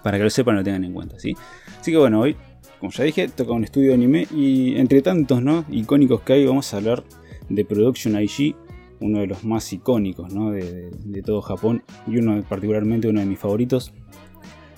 [0.01, 1.35] para que lo sepan lo tengan en cuenta, ¿sí?
[1.81, 2.37] Así que bueno, hoy,
[2.79, 5.65] como ya dije, toca un estudio de anime y entre tantos, ¿no?
[5.69, 7.03] Icónicos que hay, vamos a hablar
[7.49, 8.55] de Production IG,
[9.01, 10.51] uno de los más icónicos, ¿no?
[10.51, 10.91] De,
[11.25, 13.91] todo Japón y uno particularmente uno de mis favoritos.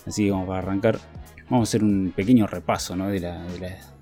[0.08, 0.98] Así que vamos a arrancar,
[1.48, 3.10] vamos a hacer un pequeño repaso, ¿no?
[3.10, 3.95] de la de la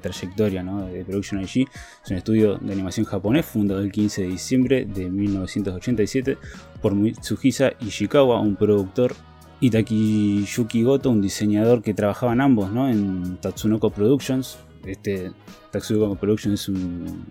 [0.00, 1.68] trayectoria de Production IG.
[2.04, 6.38] Es un estudio de animación japonés fundado el 15 de diciembre de 1987
[6.80, 9.14] por Mitsuhisa Ishikawa, un productor,
[9.60, 14.58] y Takiyuki Goto, un diseñador que trabajaban ambos en Tatsunoko Productions.
[14.84, 15.32] Este
[15.70, 17.24] Tatsunoko Productions es un,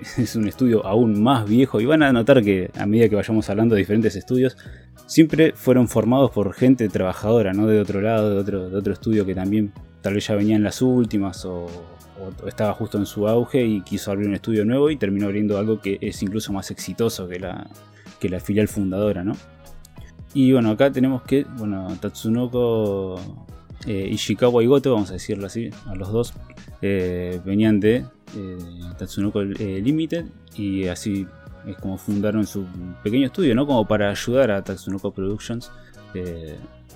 [0.18, 3.48] es un estudio aún más viejo y van a notar que a medida que vayamos
[3.48, 4.56] hablando de diferentes estudios,
[5.06, 7.66] siempre fueron formados por gente trabajadora, ¿no?
[7.66, 10.62] De otro lado, de otro, de otro estudio que también tal vez ya venía en
[10.62, 11.66] las últimas o,
[12.46, 15.80] estaba justo en su auge y quiso abrir un estudio nuevo y terminó abriendo algo
[15.80, 17.66] que es incluso más exitoso que la,
[18.18, 19.32] que la filial fundadora, ¿no?
[20.34, 23.18] Y bueno, acá tenemos que, bueno, Tatsunoko
[23.86, 26.34] eh, Ishikawa y Goto, vamos a decirlo así, a los dos,
[26.82, 28.04] eh, venían de
[28.36, 28.58] eh,
[28.98, 30.26] Tatsunoko Limited
[30.56, 31.26] y así
[31.66, 32.64] es como fundaron su
[33.02, 33.66] pequeño estudio, ¿no?
[33.66, 35.70] Como para ayudar a Tatsunoko Productions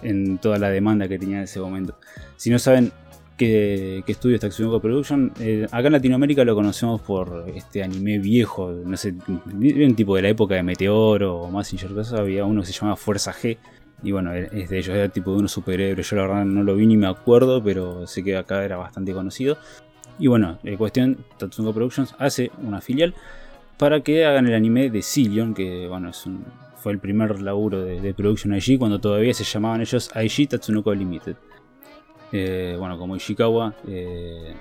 [0.03, 1.99] en toda la demanda que tenía en ese momento.
[2.37, 2.93] Si no saben
[3.37, 8.71] qué, estudio está Tatsunoko Production, eh, acá en Latinoamérica lo conocemos por este anime viejo,
[8.71, 12.73] no sé, un tipo de la época de Meteoro o Massinger había uno que se
[12.73, 13.59] llamaba Fuerza G.
[14.03, 16.11] Y bueno, es de ellos, era tipo de unos superhéroes.
[16.11, 19.15] Yo la verdad no lo vi ni me acuerdo, pero sé que acá era bastante
[19.15, 19.57] conocido.
[20.19, 23.15] Y bueno, en cuestión, Tatsunoko Productions hace una filial
[23.79, 26.45] para que hagan el anime de Zillion, que bueno, es un,
[26.85, 31.35] fue el primer laburo de, Production IG cuando todavía se llamaban ellos IG Tatsunoko Limited.
[32.31, 34.55] Eh, bueno, como Ishikawa eh,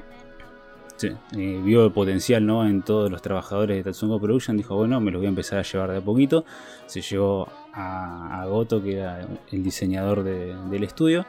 [1.02, 2.66] eh, vio el potencial ¿no?
[2.66, 5.64] en todos los trabajadores de Tatsunoko Production, dijo, bueno, me lo voy a empezar a
[5.64, 6.46] llevar de a poquito.
[6.86, 11.26] Se llevó a, Goto, que era el diseñador del estudio,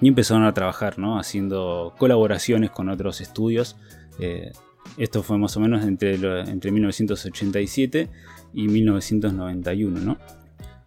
[0.00, 1.18] y empezaron a trabajar, ¿no?
[1.18, 3.74] haciendo colaboraciones con otros estudios.
[4.96, 8.08] esto fue más o menos entre, entre 1987
[8.52, 10.18] y 1991, ¿no?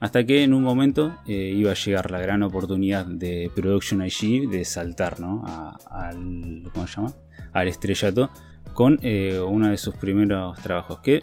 [0.01, 4.49] Hasta que en un momento eh, iba a llegar la gran oportunidad de Production IG
[4.49, 5.43] de saltar, ¿no?
[5.45, 7.13] al, ¿cómo se llama?
[7.53, 8.31] Al estrellato
[8.73, 11.01] con eh, uno de sus primeros trabajos.
[11.01, 11.21] Que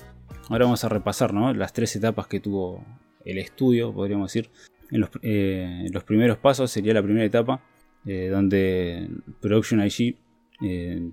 [0.49, 1.53] ahora vamos a repasar, ¿no?
[1.55, 2.85] Las tres etapas que tuvo
[3.25, 4.49] el estudio, podríamos decir.
[4.93, 7.61] En los, eh, primeros pasos sería la primera etapa,
[8.05, 9.11] donde
[9.41, 10.17] Production IG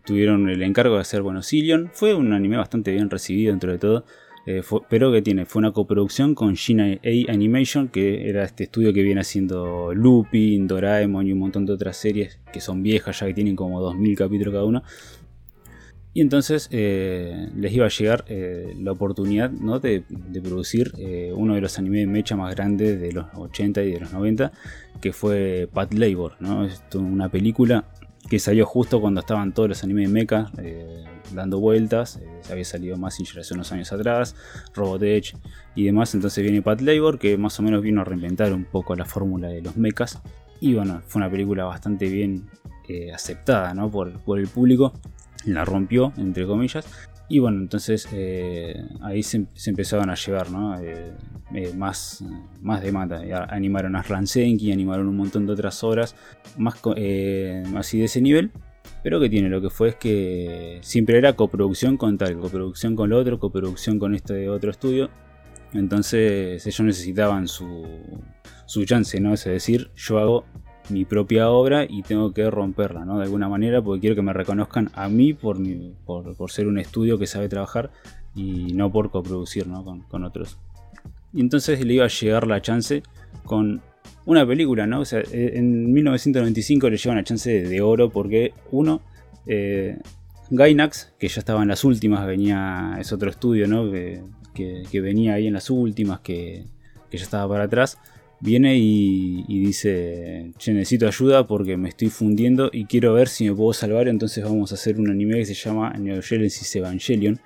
[0.06, 1.90] tuvieron el encargo de hacer, bueno, Cillion.
[1.94, 4.06] Fue un anime bastante bien recibido dentro de todo
[4.46, 7.00] eh, pero que tiene, fue una coproducción con Shin A
[7.32, 11.98] Animation, que era este estudio que viene haciendo Lupin, Doraemon y un montón de otras
[11.98, 14.84] series que son viejas, ya que tienen como 2000 capítulos cada una.
[16.14, 19.80] Y entonces eh, les iba a llegar eh, la oportunidad ¿no?
[19.80, 20.04] de,
[20.42, 20.94] producir
[21.34, 24.54] uno de los animes mecha más grandes de los 80 y de los 90,
[25.02, 26.38] que fue Pat Labor.
[26.40, 26.66] ¿no?
[26.66, 27.86] Es una película
[28.30, 32.18] que salió justo cuando estaban todos los animes de mecha eh, dando vueltas.
[32.18, 34.36] Eh, había salido más hace unos años atrás,
[34.74, 35.36] Robotech
[35.76, 36.14] y demás.
[36.16, 39.48] Entonces viene Pat Labor, que más o menos vino a reinventar un poco la fórmula
[39.48, 40.22] de los mechas.
[40.60, 42.48] Y bueno, fue una película bastante bien
[42.88, 44.94] eh, aceptada por, por el público.
[45.46, 46.86] La rompió, entre comillas.
[47.28, 50.80] Y bueno, entonces eh, ahí se, se, empezaban a llevar ¿no?
[50.80, 51.12] Eh,
[51.56, 52.24] eh, más,
[52.62, 53.22] más demanda.
[53.50, 56.16] Animaron a Ransenki, animaron un montón de otras obras
[56.58, 56.76] más
[57.76, 58.52] así de ese nivel.
[59.02, 63.10] Pero que tiene lo que fue es que siempre era coproducción con tal, coproducción con
[63.10, 65.10] lo otro, coproducción con este otro estudio.
[65.74, 67.86] Entonces ellos necesitaban su,
[68.66, 69.34] su chance, ¿no?
[69.34, 70.46] Es decir, yo hago
[70.90, 73.18] mi propia obra y tengo que romperla, ¿no?
[73.18, 75.58] De alguna manera, porque quiero que me reconozcan a mí por,
[76.06, 77.92] por, ser un estudio que sabe trabajar
[78.36, 79.84] y no por coproducir, ¿no?
[79.84, 80.58] Con, otros.
[81.34, 83.04] Y entonces le iba a llegar la chance
[83.44, 83.82] con
[84.26, 85.02] una película, ¿no?
[85.02, 89.02] O sea, e, en 1995 le llevan la chance de, oro porque uno,
[89.48, 89.98] eh,
[90.50, 93.92] Gainax, que ya estaba en las últimas, venía, es otro estudio, ¿no?
[93.92, 94.22] Que,
[94.54, 96.64] que, venía ahí en las últimas, que,
[97.10, 97.98] que ya estaba para atrás
[98.40, 103.56] viene y, dice, che, necesito ayuda porque me estoy fundiendo y quiero ver si me
[103.56, 107.40] puedo salvar, entonces vamos a hacer un anime que se llama Neo Genesis Evangelion.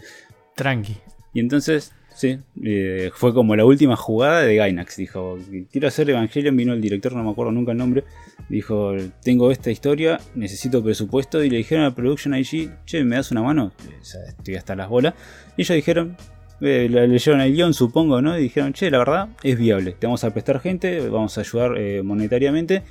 [0.55, 0.97] Tranqui.
[1.33, 5.37] Y entonces, sí, eh, fue como la última jugada de Gainax, dijo,
[5.71, 8.03] quiero hacer Evangelion, vino el director, no me acuerdo nunca el nombre,
[8.49, 13.31] dijo, tengo esta historia, necesito presupuesto, y le dijeron a Production IG, che, ¿me das
[13.31, 13.71] una mano?
[14.01, 15.13] estoy hasta las bolas.
[15.55, 16.17] Y ellos dijeron,
[16.61, 18.37] eh, leyeron el guion, supongo, ¿no?
[18.37, 19.93] Y dijeron, che, la verdad, es viable.
[19.97, 22.83] Te vamos a prestar gente, vamos a ayudar eh, monetariamente.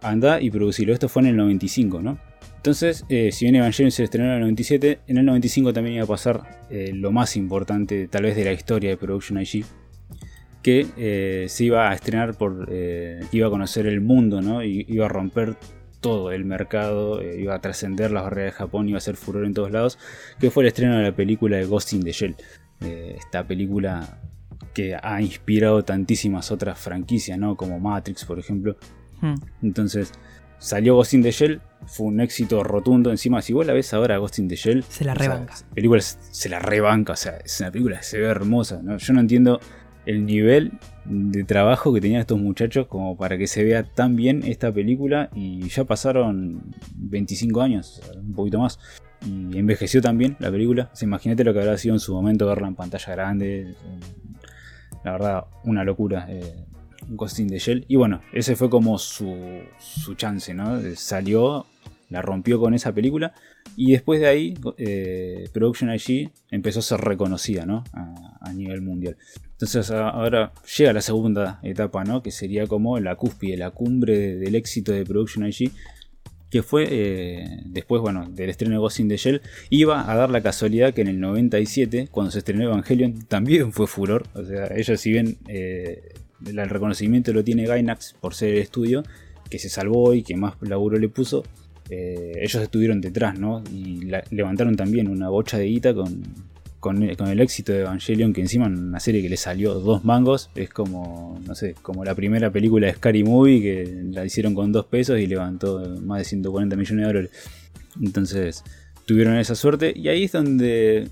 [0.00, 0.92] Anda y producirlo.
[0.92, 2.18] Esto fue en el 95, ¿no?
[2.56, 6.04] Entonces, eh, si bien Evangelion se estrenó en el 97, en el 95 también iba
[6.04, 9.64] a pasar lo más importante, tal vez, de la historia de Production IG.
[10.62, 12.68] Que se iba a estrenar por.
[13.32, 14.62] iba a conocer el mundo, ¿no?
[14.62, 15.56] Y iba a romper
[16.00, 19.54] todo el mercado, iba a trascender las barreras de Japón, iba a ser furor en
[19.54, 19.98] todos lados,
[20.38, 22.36] que fue el estreno de la película de Ghost in the Shell
[22.84, 24.18] esta película
[24.74, 27.56] que ha inspirado tantísimas otras franquicias, ¿no?
[27.56, 28.76] Como Matrix, por ejemplo.
[29.20, 29.34] Hmm.
[29.62, 30.12] Entonces,
[30.58, 33.10] salió Ghost in the Shell, fue un éxito rotundo.
[33.10, 35.54] Encima, si vos la ves ahora, Ghost in the Shell, se la rebanca.
[35.74, 38.80] película se la rebanca, o sea, es una película que se ve hermosa.
[38.82, 38.96] ¿no?
[38.96, 39.60] Yo no entiendo
[40.06, 40.72] el nivel
[41.04, 45.30] de trabajo que tenían estos muchachos como para que se vea tan bien esta película
[45.34, 48.78] y ya pasaron 25 años, un poquito más
[49.24, 50.90] y envejeció también la película.
[51.00, 53.74] Imagínate lo que habrá sido en su momento verla en pantalla grande.
[55.04, 56.26] La verdad, una locura.
[56.28, 56.64] Eh,
[57.08, 57.84] un costín de Shell.
[57.88, 59.34] Y bueno, ese fue como su,
[59.78, 60.80] su chance, ¿no?
[60.94, 61.66] Salió,
[62.08, 63.34] la rompió con esa película.
[63.76, 67.84] Y después de ahí, eh, Production IG empezó a ser reconocida, ¿no?
[67.92, 69.16] A, nivel mundial.
[69.52, 72.22] Entonces ahora llega la segunda etapa, ¿no?
[72.22, 75.72] Que sería como la cúspide, la cumbre del éxito de Production IG
[76.52, 79.40] que fue eh, después, bueno, del estreno de Ghost in the Shell,
[79.70, 83.86] iba a dar la casualidad que en el 97, cuando se estrenó Evangelion, también fue
[83.86, 84.26] furor.
[84.34, 86.12] O sea, ellos si bien eh,
[86.46, 89.02] el reconocimiento lo tiene Gainax por ser el estudio,
[89.48, 91.42] que se salvó y que más laburo le puso,
[91.88, 93.64] eh, ellos estuvieron detrás, ¿no?
[93.72, 96.22] Y levantaron también una bocha de guita con,
[96.82, 100.50] con, el éxito de Evangelion, que encima en una serie que le salió dos mangos,
[100.56, 104.72] es como, no sé, como la primera película de Scary Movie que la hicieron con
[104.72, 107.30] dos pesos y levantó más de 140 millones de dólares.
[108.02, 108.64] Entonces,
[109.06, 111.08] tuvieron esa suerte y ahí es donde,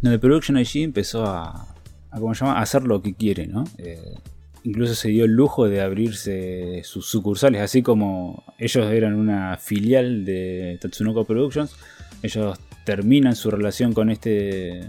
[0.00, 1.68] donde Production IG empezó a,
[2.10, 2.58] a, ¿cómo se llama?
[2.58, 3.62] a hacer lo que quiere, ¿no?
[3.78, 4.16] Eh,
[4.64, 10.24] incluso se dio el lujo de abrirse sus sucursales, así como ellos eran una filial
[10.24, 11.76] de Tatsunoko Productions,
[12.24, 14.88] ellos terminan su relación con este,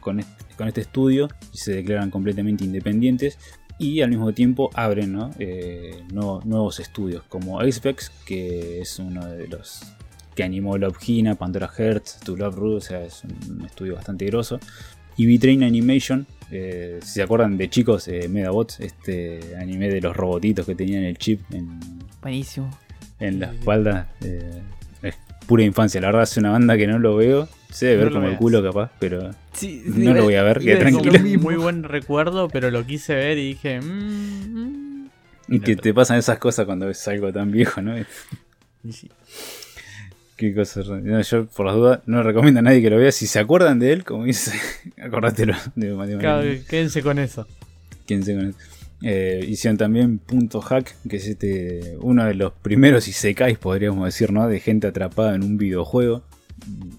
[0.00, 3.38] con este, estudio y se declaran completamente independientes
[3.78, 9.82] y al mismo tiempo abren eh, nuevos estudios como Apex que es uno de los
[10.34, 14.24] que animó Love Hina, Pandora Hearts, To Love Rude, o sea, es un estudio bastante
[14.26, 14.58] grosso.
[15.16, 20.16] Y V-Train Animation, eh, si se acuerdan de chicos, eh, Medabots, este anime de los
[20.16, 21.78] robotitos que tenían el chip en,
[22.22, 22.70] Buenísimo.
[23.20, 24.08] en la espalda
[25.46, 26.00] pura infancia.
[26.00, 27.48] La verdad es una banda que no lo veo.
[27.70, 29.30] Se debe ver como el culo capaz, pero
[29.86, 31.18] no lo voy a ver, que tranquilo.
[31.40, 33.80] Muy buen recuerdo, pero lo quise ver y dije...
[33.80, 35.10] Mm, mm".
[35.48, 37.94] y que te pasan esas cosas cuando ves algo tan viejo, ¿no?
[40.36, 40.86] Qué cosas.
[41.30, 43.12] yo, por las dudas, no recomiendo a nadie que lo vea.
[43.12, 44.52] Si se acuerdan de él, como dice,
[45.00, 45.54] acordátelo.
[45.76, 47.46] De quédense con eso.
[48.06, 48.58] Quédense con eso.
[49.02, 54.32] Eh, hicieron también Punto Hack, que es este uno de los primeros isekais, podríamos decir,
[54.32, 54.46] ¿no?
[54.46, 56.22] De gente atrapada en un videojuego.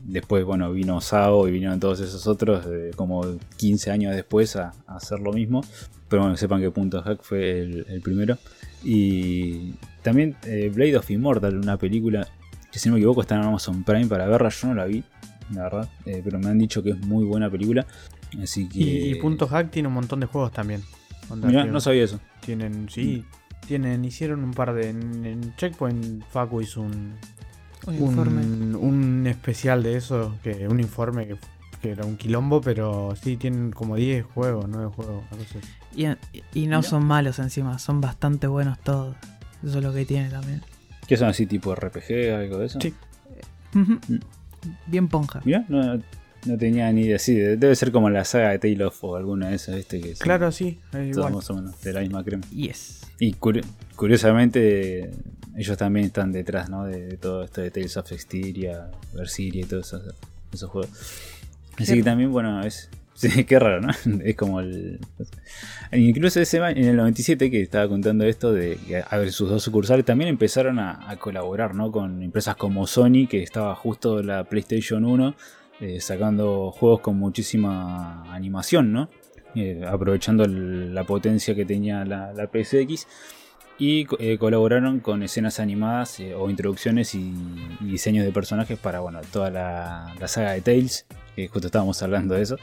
[0.03, 4.73] Después, bueno, vino Sao y vinieron todos esos otros, eh, como 15 años después, a,
[4.87, 5.63] hacer lo mismo.
[6.09, 8.37] Pero bueno, sepan que Punto Hack fue el, primero.
[8.83, 12.27] Y también eh, Blade of Immortal, una película
[12.69, 14.49] que si no me equivoco está en Amazon Prime para verla.
[14.49, 15.03] Yo no la vi,
[15.53, 17.85] la verdad, pero me han dicho que es muy buena película.
[18.41, 18.79] Así que...
[18.79, 20.81] y Punto Hack tiene un montón de juegos también
[21.35, 22.19] no sabía eso.
[22.41, 23.25] Tienen, sí,
[23.67, 24.89] tienen, hicieron un par de.
[24.89, 27.15] En, Checkpoint, Facu hizo un.
[27.85, 31.35] Un, un, especial de eso, que un informe que,
[31.81, 35.23] que era un quilombo, pero sí tienen como 10 juegos, 9 juegos.
[35.29, 35.59] algo así.
[35.93, 36.05] Y,
[36.57, 36.81] y no Mira.
[36.83, 39.17] son malos encima, son bastante buenos todos.
[39.65, 40.61] Eso es lo que tiene también.
[41.07, 42.79] ¿Qué son así tipo RPG, algo de eso?
[42.79, 42.93] Sí.
[43.73, 43.95] Mm.
[44.87, 45.41] Bien ponja.
[45.43, 45.99] Mira, no,
[46.45, 47.19] no tenía ni idea.
[47.19, 49.99] Sí, de- debe ser como la saga de Tale of o alguna de esas, ¿viste?
[50.01, 51.33] Que Claro, sí, es igual.
[51.33, 52.43] más o menos de la misma crema.
[52.51, 53.01] Yes.
[53.19, 53.63] Y curi-
[53.95, 55.11] curiosamente,
[55.55, 56.85] ellos también están detrás, ¿no?
[56.85, 60.15] De, de todo esto de Tales of Exteria, Versiria y todos esos,
[60.53, 60.89] esos juegos.
[61.77, 62.89] Así que también, bueno, es.
[63.15, 63.89] Sí, qué raro, ¿no?
[64.25, 64.99] Es como el.
[65.91, 69.61] Incluso ese en el 97 que estaba contando esto de que a ver, sus dos
[69.61, 71.91] sucursales también empezaron a, a colaborar, ¿no?
[71.91, 75.35] Con empresas como Sony, que estaba justo la PlayStation 1
[75.79, 79.09] eh, sacando juegos con muchísima animación, ¿no?
[79.55, 83.07] Eh, aprovechando la potencia que tenía la, la PSX
[83.79, 87.33] y eh, colaboraron con escenas animadas o introducciones y,
[87.81, 91.05] diseños de personajes para bueno toda la, saga de Tales
[91.35, 92.57] que justo estábamos hablando de eso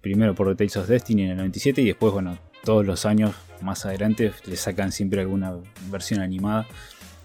[0.00, 3.34] primero por The Tales of Destiny en el 97 y después bueno todos los años
[3.62, 5.56] más adelante le sacan siempre alguna
[5.90, 6.66] versión animada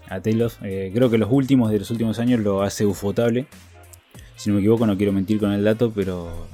[0.08, 3.46] a Tales creo que los últimos de los últimos años lo hace Ufotable
[4.36, 6.46] si no me equivoco no quiero mentir con el dato pero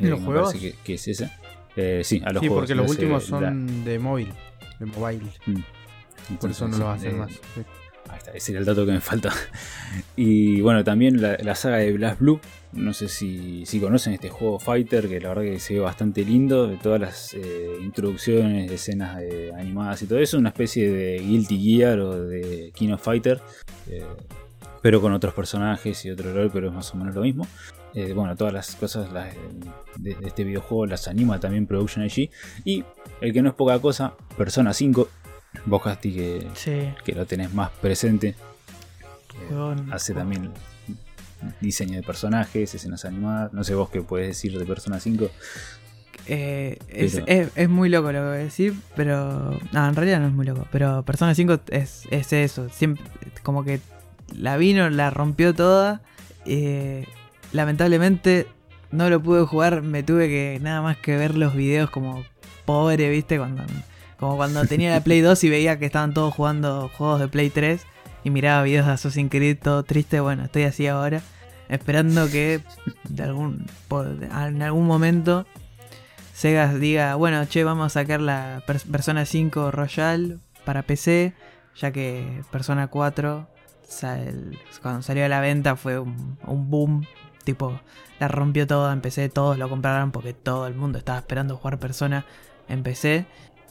[0.00, 0.48] ¿En los me juegos?
[0.52, 1.30] parece que, que es ese
[1.76, 4.32] Eh, sí a los Sí, juegos porque los hace últimos la- son de móvil,
[4.80, 5.22] de mobile.
[5.46, 6.34] Mm.
[6.40, 7.30] Por eso no los hacen eh, más.
[7.32, 7.62] sí.
[8.10, 9.32] Ahí está, ese era el dato que me falta.
[10.16, 12.40] Y bueno, también la, la saga de Blast Blue.
[12.72, 16.24] No sé si, si conocen este juego Fighter, que la verdad que se ve bastante
[16.24, 16.66] lindo.
[16.66, 20.36] De todas las eh, introducciones, escenas eh, animadas y todo eso.
[20.38, 23.40] Una especie de Guilty Gear o de King of Fighter.
[23.88, 24.04] eh,
[24.82, 27.46] pero con otros personajes y otro rol, pero es más o menos lo mismo.
[27.94, 29.34] Eh, bueno, todas las cosas las,
[29.96, 32.30] de, de este videojuego las anima también Production IG.
[32.64, 32.84] Y
[33.20, 35.08] el que no es poca cosa, Persona 5.
[35.66, 36.90] Vos, Casti, que, Sí.
[37.04, 38.34] que lo tenés más presente.
[39.48, 39.90] Juegón.
[39.92, 40.50] hace también
[41.60, 43.52] diseño de personajes, escenas animadas.
[43.52, 45.30] No sé vos qué puedes decir de Persona 5.
[46.26, 47.22] Eh, es-
[47.56, 49.58] es muy loco lo que voy a decir, pero.
[49.72, 50.66] No, en realidad no es muy loco.
[50.70, 52.68] Pero Persona 5 es, es eso.
[52.68, 53.02] Siempre,
[53.42, 53.80] como que
[54.36, 56.00] la vino, la rompió toda.
[56.46, 57.06] eh,
[57.52, 58.46] lamentablemente
[58.90, 59.82] no lo pude jugar.
[59.82, 62.24] Me tuve que nada más que ver los videos como
[62.64, 63.38] pobre, ¿viste?
[63.38, 63.64] Cuando,
[64.18, 67.50] como cuando tenía la Play 2 y veía que estaban todos jugando juegos de Play
[67.50, 67.84] 3
[68.24, 70.20] y miraba videos de Assassin's Creed todo triste.
[70.20, 71.22] Bueno, estoy así ahora.
[71.68, 72.60] Esperando que
[73.08, 75.46] de algún, por- en algún momento
[76.32, 81.34] Sega diga, bueno, che, vamos a sacar la Per- Persona 5 Royal para PC,
[81.76, 83.48] ya que Persona 4,
[84.82, 87.06] cuando salió a la venta fue un, un boom,
[87.44, 87.80] tipo,
[88.20, 91.78] la rompió toda en PC, todos lo compraron porque todo el mundo estaba esperando jugar
[91.78, 92.24] Persona
[92.68, 93.26] en PC.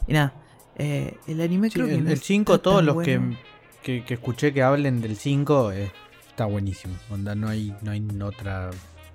[0.07, 0.33] Y nada,
[0.77, 3.37] eh, el anime Sí, creo que el, no el está 5, todos los bueno.
[3.83, 5.91] que, que, que escuché que hablen del 5 eh,
[6.29, 6.95] está buenísimo.
[7.09, 8.69] Onda, no hay, no hay otra.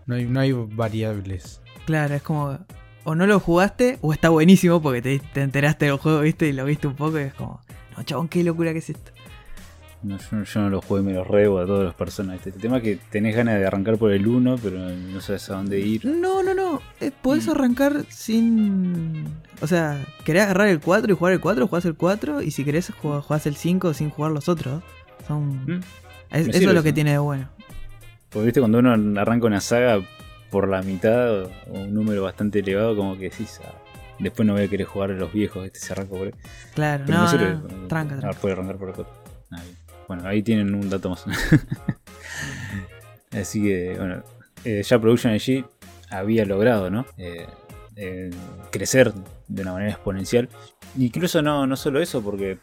[0.06, 1.60] No hay, no hay variables.
[1.86, 2.58] Claro, es como.
[3.04, 6.52] O no lo jugaste, o está buenísimo porque te, te enteraste del juego, viste, y
[6.52, 7.60] lo viste un poco y es como.
[7.96, 9.12] No, chabón, qué locura que es esto.
[10.02, 12.44] No, yo, yo no lo jugué, me lo rebo a todos los personajes.
[12.48, 15.54] El tema es que tenés ganas de arrancar por el 1, pero no sabes a
[15.54, 16.04] dónde ir.
[16.04, 16.80] No, no, no.
[17.00, 17.50] eh, podés Mm.
[17.50, 19.24] arrancar sin.
[19.60, 22.42] O sea, querés agarrar el 4 y jugar el 4, jugás el 4.
[22.42, 24.82] Y si querés, jugás, el 5 sin jugar los otros.
[25.28, 25.64] Son.
[25.66, 25.80] ¿Mm?
[26.32, 26.94] es- eso es lo que eso.
[26.94, 27.48] tiene de bueno.
[28.30, 30.00] Porque viste cuando uno arranca una saga
[30.50, 33.72] por la mitad o un número bastante elevado, como que decís, ah,
[34.18, 36.34] después no voy a querer jugar a los viejos, este se arranca por ahí.
[36.74, 37.30] Claro, Pero no,
[37.88, 38.40] tranca, tranca.
[38.40, 39.14] puede arrancar por el 4.
[39.52, 39.76] Ah, bien.
[40.08, 41.24] Bueno, ahí tienen un dato más.
[43.32, 44.22] Así que, bueno,
[44.64, 45.64] eh, ya Production IG
[46.12, 47.06] había logrado, ¿no?
[47.16, 47.46] Eh,
[47.96, 48.30] eh,
[48.70, 49.12] crecer
[49.48, 50.48] de una manera exponencial.
[50.98, 52.58] Incluso no, no solo eso, porque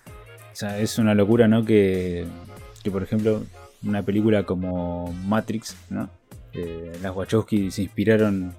[0.78, 1.66] es una locura, ¿no?
[1.66, 2.26] Que,
[2.84, 3.44] que, por ejemplo,
[3.84, 6.10] una película como Matrix, ¿no?
[6.54, 8.54] Eh, las Wachowski se inspiraron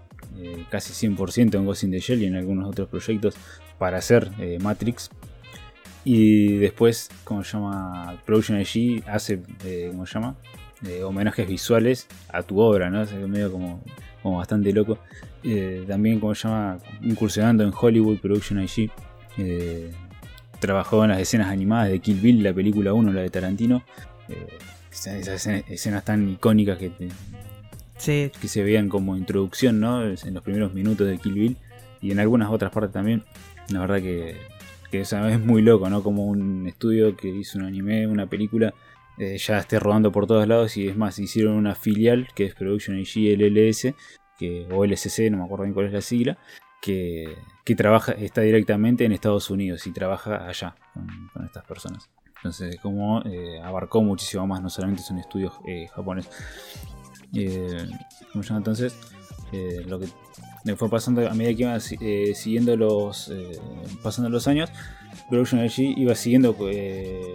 [0.71, 3.35] casi 100% en Ghost in the Shell y en algunos otros proyectos
[3.79, 5.11] para hacer Matrix.
[6.05, 10.35] Y después, como se llama, Production IG hace, eh, ¿cómo se llama?
[10.87, 13.03] Eh, homenajes visuales a tu obra, ¿no?
[13.03, 13.83] Es medio como,
[14.23, 14.99] como bastante loco.
[15.45, 18.91] Eh, también, como se llama, incursionando en Hollywood, Production IG.
[19.39, 19.91] eh,
[20.59, 23.83] trabajó en las escenas animadas de Kill Bill, la película 1, la de Tarantino.
[24.93, 27.09] Esas esas escenas, escenas tan icónicas que, te-
[27.97, 30.03] Sí, que se veían como introducción, ¿no?
[30.05, 31.57] En los primeros minutos de Kill Bill
[32.03, 33.23] y en algunas otras partes también.
[33.69, 34.37] La verdad que,
[34.91, 36.03] que sea, es muy loco, ¿no?
[36.03, 38.75] Como un estudio que hizo un anime, una película,
[39.19, 42.55] eh, ya esté rodando por todos lados y es más, hicieron una filial que es
[42.55, 43.95] Production IG LLS,
[44.39, 46.39] que, o LSC, no me acuerdo bien cuál es la sigla,
[46.81, 52.11] que, que trabaja, está directamente en Estados Unidos y trabaja allá con, estas personas.
[52.37, 56.33] Entonces, como eh, abarcó muchísimo más, no solamente son estudios eh, japoneses.
[57.35, 57.87] Eh,
[58.33, 58.97] ¿Cómo se llama entonces?
[59.53, 60.07] eh, lo que
[60.77, 63.59] fue pasando a medida que iban eh, siguiendo los eh,
[64.03, 64.71] pasando los años,
[65.29, 66.57] Production IG iba siguiendo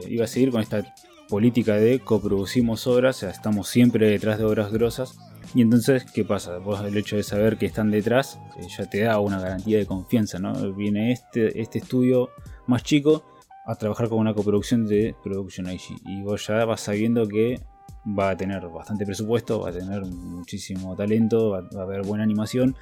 [0.08, 0.94] iba a seguir con esta
[1.28, 5.18] política de coproducimos obras, o estamos siempre detrás de obras grosas.
[5.54, 6.58] Y entonces, ¿qué pasa?
[6.58, 8.40] Vos el hecho de saber que están detrás
[8.78, 10.74] ya te da una garantía de confianza, ¿no?
[10.74, 12.30] Viene este, este estudio
[12.68, 13.24] más chico
[13.66, 15.98] a trabajar con una coproducción de Production IG.
[16.06, 17.60] Y vos ya vas sabiendo que
[18.08, 22.76] va a tener bastante presupuesto, va a tener muchísimo talento, va, a haber buena animación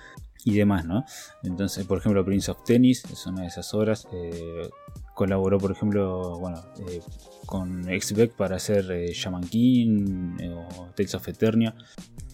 [0.46, 1.06] y demás, ¿no?
[1.44, 4.08] Entonces, por ejemplo, Prince of Tennis es una de esas obras.
[4.14, 4.70] Eh,
[5.14, 7.02] colaboró, por ejemplo, bueno, eh,
[7.46, 11.76] con Xbeck para hacer eh, Shaman King o Tales of Eternia.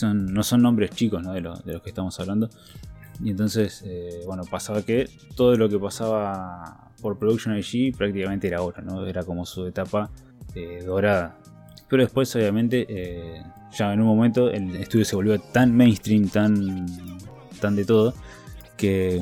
[0.01, 1.33] no son nombres chicos ¿no?
[1.33, 2.49] de, de los que estamos hablando.
[3.21, 3.83] Y entonces,
[4.25, 9.05] bueno, pasaba que todo lo que pasaba por Production IG prácticamente era ahora, ¿no?
[9.05, 10.09] Era como su etapa
[10.85, 11.37] dorada
[11.89, 16.85] pero después, obviamente, eh, ya en un momento el estudio se volvió tan mainstream, tan,
[17.59, 18.13] de todo,
[18.77, 19.21] que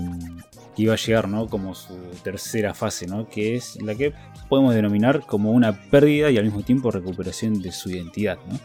[0.77, 1.47] iba a llegar ¿no?
[1.47, 3.27] como su tercera fase, ¿no?
[3.27, 4.13] que es la que
[4.47, 8.37] podemos denominar como una pérdida y al mismo tiempo recuperación de su identidad.
[8.47, 8.59] ¿no?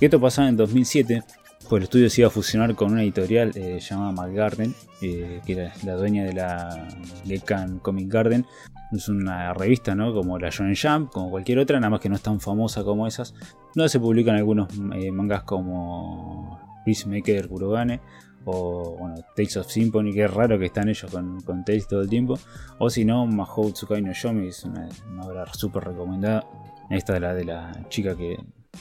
[0.00, 1.22] Esto pasaba en 2007,
[1.68, 5.52] pues el estudio se iba a fusionar con una editorial eh, llamada McGarden, eh, que
[5.52, 6.88] era la dueña de la
[7.26, 8.44] Gekan Comic Garden.
[8.92, 10.12] Es una revista, ¿no?
[10.12, 13.06] Como la Shonen Jump, como cualquier otra, nada más que no es tan famosa como
[13.06, 13.34] esas.
[13.74, 18.00] No se publican algunos eh, mangas como Peacemaker Kurogane
[18.44, 22.02] o bueno, Tales of Symphony, que es raro que están ellos con, con Tales todo
[22.02, 22.38] el tiempo.
[22.78, 24.88] O si no, Mahou Tsukai no Yomi, es una,
[25.22, 26.46] obra súper recomendada.
[26.90, 28.36] Esta de la, de la chica que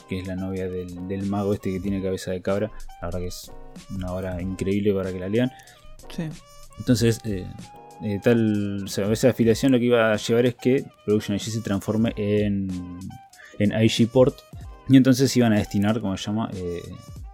[0.08, 2.72] que es la novia del, mago este que tiene cabeza de cabra.
[3.02, 3.52] La verdad que es
[3.96, 5.52] una obra increíble para que la lean.
[6.10, 6.30] Sí.
[6.80, 7.46] Entonces, eh,
[8.04, 12.14] eh, tal, esa afiliación lo que iba a llevar es que Production IG se transforme
[12.18, 13.00] en,
[13.60, 14.36] en IG Port.
[14.90, 16.82] Y entonces iban a destinar, como se llama, eh,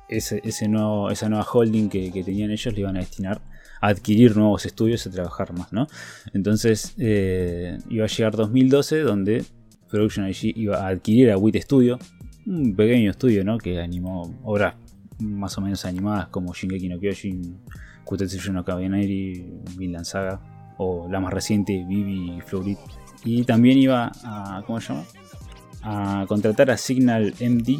[0.10, 3.42] ese, nuevo, esa nueva holding que, tenían ellos, le iban a destinar
[3.82, 5.88] a adquirir nuevos estudios a trabajar más, ¿no?
[6.34, 9.46] Entonces iba a llegar 2012 donde
[9.90, 12.00] Production IG iba a adquirir a WIT Studio,
[12.46, 13.58] un pequeño estudio ¿no?
[13.58, 14.76] que animó obras
[15.20, 17.60] más o menos animadas como Shingeki no Kyojin,
[18.06, 19.46] Kutetsu no Kabaneri,
[19.78, 20.40] Vinland Saga
[20.78, 22.80] o la más reciente Vivi y Florit.
[23.26, 25.06] Y también iba a, ¿cómo se llama?
[25.82, 27.80] a contratar a Signal MD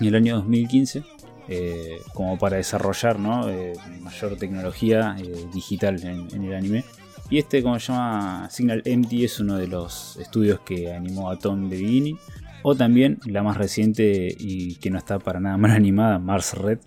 [0.00, 1.04] en el año 2015
[1.48, 3.48] eh, como para desarrollar ¿no?
[3.48, 6.84] Eh, mayor tecnología eh, digital en, el anime.
[7.30, 11.38] Y este, como se llama, Signal MD es uno de los estudios que animó a
[11.38, 12.18] Tom de Beginning
[12.62, 16.78] o también la más reciente y que no está para nada mal animada, Mars Red.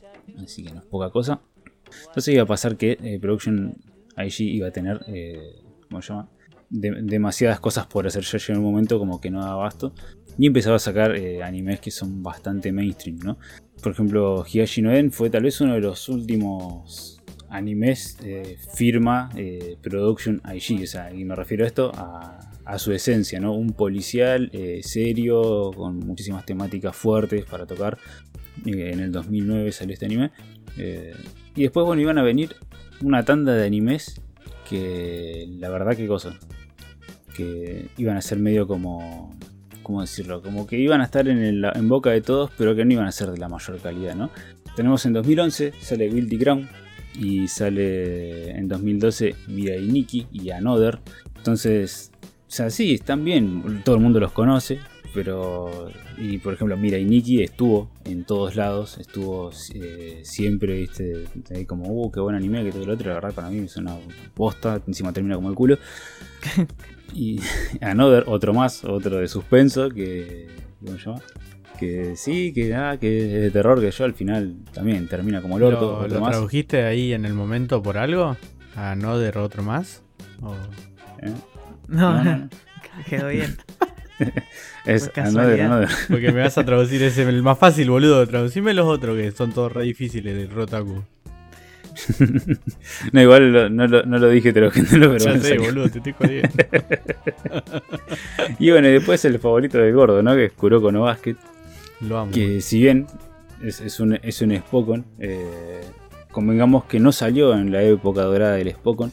[0.43, 1.41] Así que no es poca cosa.
[2.07, 3.75] Entonces iba a pasar que Production
[4.17, 4.99] IG iba a tener,
[5.89, 6.29] ¿cómo llama?
[6.69, 8.23] demasiadas cosas por hacer.
[8.23, 9.93] Ya en un momento como que no daba abasto.
[10.37, 13.37] Y empezaba a sacar animes que son bastante mainstream, ¿no?
[13.85, 18.17] Por ejemplo, Higashi no En fue tal vez uno de los últimos animes
[18.73, 19.29] firma
[19.81, 20.83] Production IG.
[20.83, 21.91] O sea, y me refiero a esto
[22.65, 23.53] a su esencia, ¿no?
[23.53, 27.97] Un policial eh, serio, con muchísimas temáticas fuertes para tocar.
[28.65, 30.31] Eh, en el 2009 salió este anime.
[30.77, 31.13] Eh,
[31.55, 32.55] y después, bueno, iban a venir
[33.01, 34.19] una tanda de animes
[34.67, 36.37] que la verdad que cosa.
[37.35, 39.37] Que iban a ser medio como...
[39.85, 40.41] ¿Cómo decirlo?
[40.41, 43.29] Como que iban a estar en, boca de todos, pero que no iban a ser
[43.29, 44.31] de la mayor calidad, ¿no?
[44.75, 46.67] Tenemos en 2011, sale Guilty Crown,
[47.17, 50.99] y sale en 2012 Mirai Nikki y Another.
[51.37, 52.11] Entonces
[52.47, 54.79] o sea, sí, están bien, todo el mundo los conoce,
[55.13, 55.89] pero.
[56.17, 61.25] Y por ejemplo, Mira y Nikki estuvo en todos lados, estuvo eh, siempre, viste,
[61.67, 63.97] como, uh, qué buen anime, que todo el otro, la verdad para mí es una
[64.35, 65.77] bosta, encima termina como el culo.
[67.13, 67.39] y
[67.81, 70.47] Another, otro más, otro de suspenso, que.
[70.83, 71.21] ¿Cómo se llama?
[71.79, 75.57] Que sí, que, ah, que es de terror, que yo al final también termina como
[75.57, 76.07] el orto.
[76.07, 78.37] ¿Lo, tradujiste ahí en el momento por algo?
[78.75, 80.03] ¿Another otro más?
[80.41, 80.53] ¿O...
[81.21, 81.33] ¿Eh?
[81.87, 82.49] No, no,
[83.09, 83.57] quedó bien.
[84.85, 88.25] es another, Porque me vas a traducir ese, el más fácil, boludo.
[88.25, 91.03] Traducime los otros que son todos re difíciles de Rotaku.
[93.11, 96.49] no, igual no, lo dije, te lo pero Ya sé, boludo, te estoy jodiendo.
[98.59, 100.35] y bueno, y después el favorito del gordo, ¿no?
[100.35, 101.35] Que es Kuroko no Basket.
[102.01, 102.31] Lo amo.
[102.31, 103.07] Que si bien
[103.63, 105.81] es, un, es un Spokon, eh,
[106.31, 109.11] convengamos que no salió en la época dorada del Spokon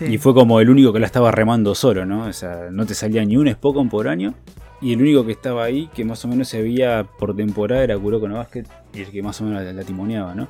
[0.00, 2.26] y fue como el único que la estaba remando solo, ¿no?
[2.26, 4.34] O sea, no te salía ni un Spokon por año.
[4.82, 7.98] Y el único que estaba ahí, que más o menos se veía por temporada, era
[7.98, 8.64] Kuroko no Basket.
[8.92, 10.48] Y el que más o menos la, timoneaba, ¿no?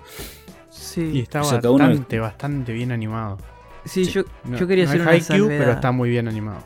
[0.77, 1.11] Sí.
[1.15, 3.39] Y estaba bastante, bastante bien animado.
[3.85, 4.23] Sí, Yo,
[4.59, 5.59] yo quería hacer una salvedad.
[5.59, 6.59] pero está muy bien animado.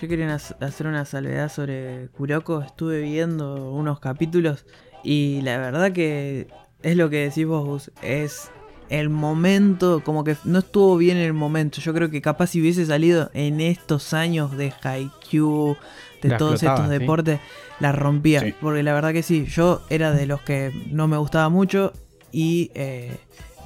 [0.00, 2.62] Yo quería hacer una salvedad sobre Kuroko.
[2.62, 4.64] Estuve viendo unos capítulos
[5.02, 6.46] y la verdad que
[6.82, 8.50] es lo que decís vos, Es
[8.90, 11.80] el momento, como que no estuvo bien en el momento.
[11.80, 15.76] Yo creo que capaz si hubiese salido en estos años de Haikyuu,
[16.22, 16.90] de La todos estos sí.
[16.90, 17.40] deportes,
[17.80, 18.40] la rompía.
[18.40, 18.54] Sí.
[18.60, 21.92] Porque la verdad que sí, yo era de los que no me gustaba mucho
[22.30, 23.16] y eh,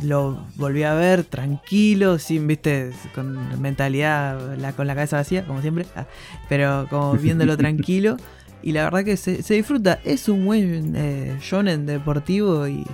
[0.05, 5.61] lo volví a ver tranquilo, sin, viste, con mentalidad, la, con la cabeza vacía, como
[5.63, 6.07] siempre, Ah,
[6.49, 8.17] pero como viéndolo tranquilo.
[8.63, 9.99] Y la verdad que se, se disfruta.
[10.05, 12.85] Es un buen eh, shonen deportivo y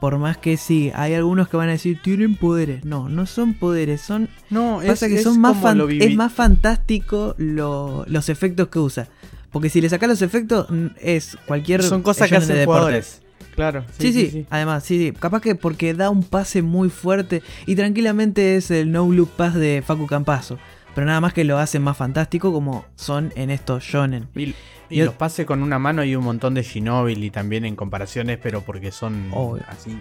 [0.00, 2.86] por más que sí, hay algunos que van a decir, tienen poderes.
[2.86, 8.04] No, no son poderes, son No, Pasa que son más fan- es más fantástico lo-
[8.08, 9.08] los efectos que usa.
[9.52, 10.68] Porque si le sacas los efectos,
[11.00, 11.82] es cualquier.
[11.82, 12.78] Son cosas que de hacen deporte.
[12.80, 13.19] jugadores.
[13.60, 13.84] Claro.
[13.98, 15.12] Sí sí, además, sí, sí.
[15.12, 19.52] Capaz que porque da un pase muy fuerte y tranquilamente es el no look pass
[19.54, 20.58] de Facu Campazo.
[20.94, 24.28] Pero nada más que lo hace más fantástico como son en estos shonen.
[24.34, 24.54] Y,
[25.02, 28.90] los pases con una mano y un montón de Shinobi también en comparaciones, pero porque
[28.90, 29.62] son Obvio.
[29.68, 29.94] así.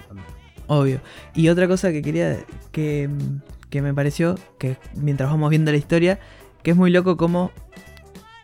[0.68, 1.02] Obvio.
[1.36, 2.38] Y otra cosa que quería
[2.72, 3.10] que,
[3.70, 6.18] que me pareció, que mientras vamos viendo la historia,
[6.64, 7.52] que es muy loco como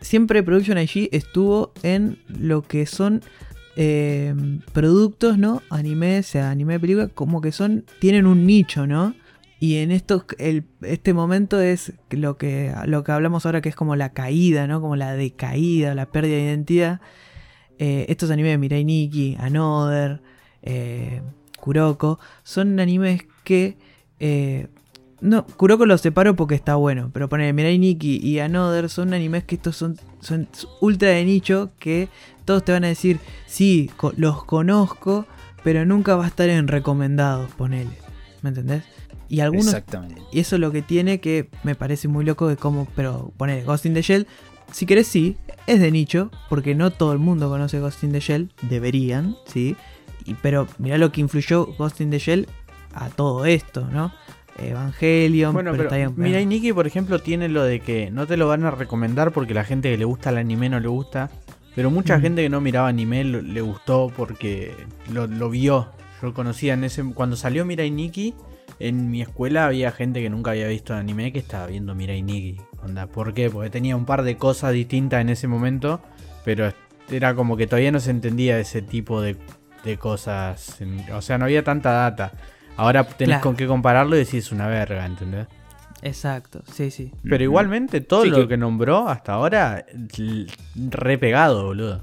[0.02, 3.22] siempre Production IG estuvo en lo que son
[3.76, 4.34] eh,
[4.72, 5.62] productos, ¿no?
[5.70, 9.14] Anime, sea anime, película, como que son, tienen un nicho, ¿no?
[9.60, 13.76] Y en estos, el, este momento es lo que, lo que hablamos ahora que es
[13.76, 14.80] como la caída, ¿no?
[14.80, 17.00] Como la decaída, la pérdida de identidad.
[17.78, 20.20] Eh, estos animes de Mirai Nikki, Another,
[20.62, 21.22] eh,
[21.60, 23.76] Kuroko, son animes que...
[24.20, 24.68] eh,
[25.26, 29.44] no, Kuroko los separo porque está bueno, pero poner Mirai Nikki y Another son animes
[29.44, 30.48] que estos son, son
[30.80, 32.08] ultra de nicho que
[32.44, 35.26] todos te van a decir, sí, co- los conozco,
[35.64, 37.90] pero nunca va a estar en recomendados, ponele.
[38.42, 38.84] ¿Me entendés?
[39.28, 40.22] Y algunos Exactamente.
[40.32, 43.64] y eso es lo que tiene que me parece muy loco de cómo, pero poner
[43.64, 44.26] Ghost in the Shell,
[44.70, 48.20] si querés sí, es de nicho, porque no todo el mundo conoce Ghost in the
[48.20, 49.74] Shell, deberían, sí,
[50.24, 52.46] y, pero mirá lo que influyó Ghost in the Shell
[52.94, 54.12] a todo esto, ¿no?
[54.58, 58.48] Evangelion, Bueno, pero, bien, Mirai Nikki, por ejemplo, tiene lo de que no te lo
[58.48, 61.30] van a recomendar porque la gente que le gusta el anime no le gusta.
[61.74, 62.22] Pero mucha Mm.
[62.22, 64.72] gente que no miraba anime lo- le gustó porque
[65.12, 65.88] lo, lo vio.
[66.22, 67.04] Yo conocía en ese.
[67.12, 68.34] Cuando salió Mirai Nikki,
[68.78, 72.56] en mi escuela había gente que nunca había visto anime que estaba viendo Mirai Nikki.
[72.82, 73.50] Onda, ¿Por qué?
[73.50, 76.00] Porque tenía un par de cosas distintas en ese momento.
[76.46, 76.72] Pero
[77.10, 79.36] era como que todavía no se entendía ese tipo de,
[79.84, 80.78] de cosas.
[81.12, 82.32] o sea, no había tanta data.
[82.76, 83.42] Ahora tenés Claro.
[83.42, 85.46] con qué compararlo y decís una verga, ¿entendés?
[86.02, 87.10] Exacto, sí, sí.
[87.22, 88.56] Pero igualmente todo Sí, lo que- que...
[88.58, 89.84] nombró hasta ahora,
[90.74, 92.02] re pegado, boludo.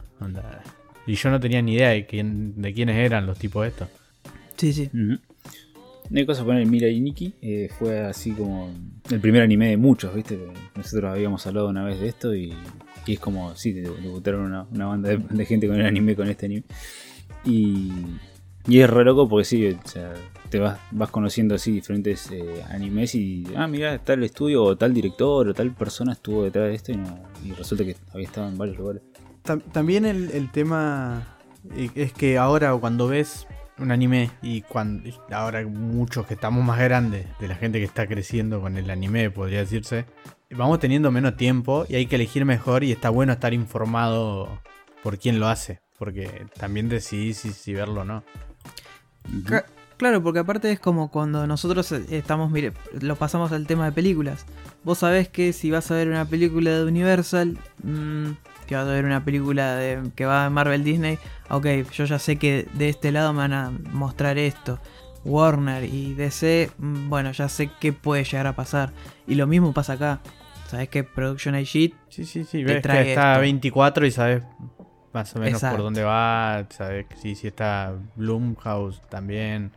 [1.06, 3.88] Y yo no tenía ni idea de, quién, de quiénes eran los tipos estos.
[4.58, 4.90] Sí, sí.
[4.94, 5.20] Ujú.
[6.10, 7.34] No hay cosa poner Mirai Nikki.
[7.42, 8.70] eh, fue así como
[9.10, 10.40] el primer anime de muchos, ¿viste?
[10.76, 12.54] Nosotros habíamos hablado una vez de esto y,
[13.06, 16.16] y es como, sí, de- debutaron una, una banda de, de gente con el anime,
[16.16, 16.64] con este anime.
[17.46, 17.92] Y,
[18.68, 20.14] y es re loco porque sí, o sea,
[20.54, 24.94] te vas, vas conociendo así diferentes eh, animes y, ah, mira, tal estudio o tal
[24.94, 28.50] director o tal persona estuvo detrás de esto y, no- y resulta que había estado
[28.50, 29.02] en varios lugares.
[29.44, 31.40] Tam- También el, el tema
[31.76, 33.48] eh, es que ahora cuando ves
[33.80, 38.06] un anime y cuando ahora muchos que estamos más grandes de la gente que está
[38.06, 40.06] creciendo con el anime, podría decirse,
[40.52, 44.62] vamos teniendo menos tiempo y hay que elegir mejor y está bueno estar informado
[45.02, 48.24] por quién lo hace, porque también decidís si, si verlo o no.
[49.98, 53.92] Claro, porque aparte es como cuando nosotros eh, estamos, mire, lo pasamos al tema de
[53.92, 54.46] películas.
[54.84, 58.32] Vos sabés que si vas a ver una película de Universal, mm,
[58.68, 61.20] que vas a ver una película de, que va a Marvel Disney,
[61.50, 64.80] ok, yo ya sé que de este lado me van a mostrar esto.
[65.26, 68.92] Warner y DC, mm, bueno, ya sé qué puede llegar a pasar.
[69.28, 70.20] Y lo mismo pasa acá.
[70.68, 72.64] Sabés que Production IG, Sí, sí, sí.
[72.64, 73.42] Ves que está esto.
[73.42, 74.44] 24 y sabes
[75.14, 75.78] más o menos Exacto.
[75.78, 76.66] por dónde va.
[76.70, 79.72] Sabes que sí, sí está Bloomhouse también.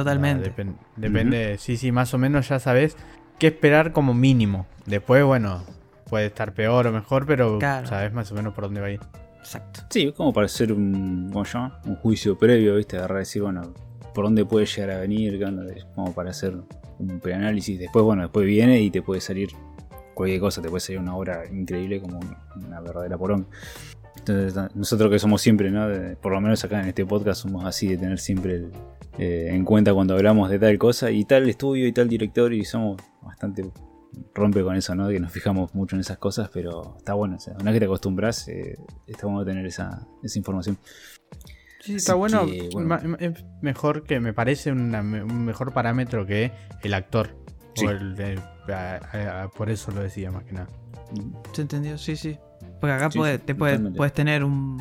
[0.00, 0.48] Totalmente.
[0.48, 1.56] Ah, depen- depende.
[1.58, 2.96] Sí, sí, más o menos ya sabes
[3.38, 4.66] qué esperar como mínimo.
[4.86, 5.64] Después, bueno,
[6.08, 7.86] puede estar peor o mejor, pero Claro.
[7.86, 9.00] sabes más o menos por dónde va a ir.
[9.38, 9.80] Exacto.
[9.90, 11.80] Sí, es como para hacer un, ¿cómo se llama?
[11.84, 12.96] un juicio previo, ¿viste?
[12.96, 13.74] Agarrar y decir, bueno,
[14.14, 15.40] por dónde puede llegar a venir,
[15.94, 16.56] como para hacer
[16.98, 17.78] un preanálisis.
[17.78, 19.50] Después, bueno, después viene y te puede salir
[20.14, 22.18] cualquier cosa, te puede salir una obra increíble como
[22.56, 23.46] una verdadera porón.
[24.16, 25.88] Entonces, nosotros que somos siempre, ¿no?
[25.88, 28.72] De- por lo menos acá en este podcast somos así de tener siempre el-
[29.18, 32.64] eh, en cuenta cuando hablamos de tal cosa y tal estudio y tal director y
[32.64, 33.64] somos bastante
[34.34, 35.08] rompe con eso, ¿no?
[35.08, 37.80] Que nos fijamos mucho en esas cosas, pero está bueno, o sea, una vez que
[37.80, 40.78] te acostumbras, eh, está bueno tener esa, esa información.
[41.80, 42.46] Sí, Así está bueno.
[42.46, 42.88] que, bueno.
[42.88, 46.50] Ma- ma- Es mejor que me parece una un mejor parámetro que
[46.82, 47.36] el actor.
[47.74, 47.86] Sí.
[47.86, 48.40] O el de-
[48.72, 50.66] a- a- a- por eso lo decía más que nada.
[51.52, 51.96] ¿Se entendió?
[51.98, 52.38] Sí, sí.
[52.80, 53.96] Porque acá Sí, puede- sí, te puede- totalmente.
[53.98, 54.78] puedes tener un.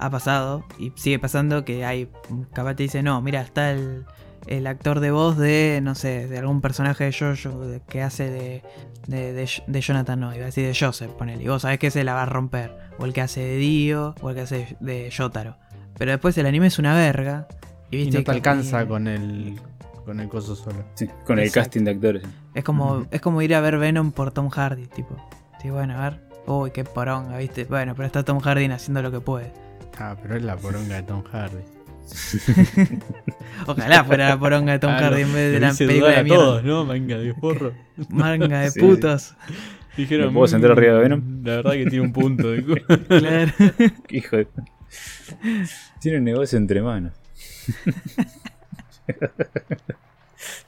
[0.00, 2.10] Ha pasado y sigue pasando que hay.
[2.54, 4.06] Capaz te dice, no, mira, está el,
[4.46, 8.62] el actor de voz de, no sé, de algún personaje de Jojo que hace de,
[9.06, 11.44] de, de, de Jonathan, no, iba a decir de Joseph, ponele.
[11.44, 12.74] Y vos sabés que se la va a romper.
[12.98, 15.56] O el que hace de Dio, o el que hace de Yotaro.
[15.98, 17.46] Pero después el anime es una verga.
[17.90, 19.60] Y, Y viste no te que- alcanza con el,
[20.06, 20.84] con el coso solo.
[20.94, 22.22] Sí, con el casting de actores.
[22.54, 25.14] Es como, es como ir a ver Venom por Tom Hardy, tipo.
[25.60, 26.20] Sí, bueno, a ver.
[26.46, 27.64] Uy, qué poronga, viste.
[27.64, 29.52] Bueno, pero está Tom Hardy haciendo lo que puede.
[29.98, 31.62] Ah, pero es la poronga de Tom Hardy.
[33.66, 36.22] Ojalá fuera la poronga de Tom Ah, Hardy en vez de la película de a
[36.24, 36.42] mierda.
[36.42, 36.84] todos, ¿no?
[36.84, 37.72] Manga de porro.
[38.08, 38.80] Manga de Sí.
[38.80, 39.34] putos.
[39.96, 42.50] Dijeron, ¿Me puedo sentar "Mm, arriba de Venom?" La verdad que tiene un punto.
[42.50, 42.62] de
[43.08, 43.52] Claro.
[44.08, 44.48] Hijo de...
[46.00, 47.12] Tiene un negocio entre manos.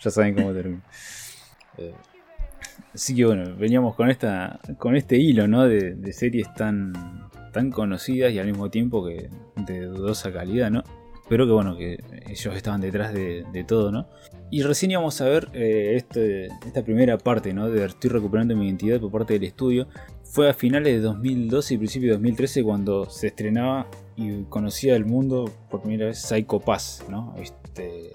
[0.03, 0.83] ya saben cómo termina.
[1.79, 1.95] Eh,
[2.95, 5.66] así que bueno, veníamos con esta con este hilo, ¿no?
[5.66, 6.93] De, de series tan,
[7.53, 9.28] tan conocidas y al mismo tiempo que
[9.66, 10.82] de dudosa calidad, ¿no?
[11.28, 11.98] Pero que bueno, que
[12.28, 14.09] ellos estaban detrás de, de todo, ¿no?
[14.50, 17.70] Y recién íbamos a ver eh, este- esta primera parte, ¿no?
[17.70, 19.86] De estoy recuperando mi identidad por parte del estudio.
[20.24, 23.86] Fue a finales de 2012 y principios de 2013 cuando se estrenaba
[24.16, 27.34] y conocía el mundo por primera vez Psycho Pass, ¿no?
[27.38, 28.11] Este,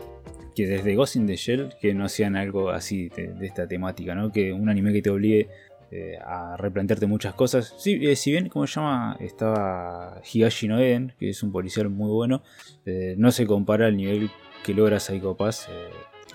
[0.55, 4.13] que desde Ghost in the Shell que no hacían algo así de, de esta temática,
[4.15, 4.31] ¿no?
[4.31, 5.47] Que un anime que te obligue
[5.89, 7.73] eh, a replantearte muchas cosas.
[7.77, 11.89] Sí, eh, si bien, como se llama, estaba Higashi no Eden, que es un policial
[11.89, 12.43] muy bueno,
[12.85, 14.29] eh, no se compara al nivel
[14.65, 15.69] que logra Psycho Pass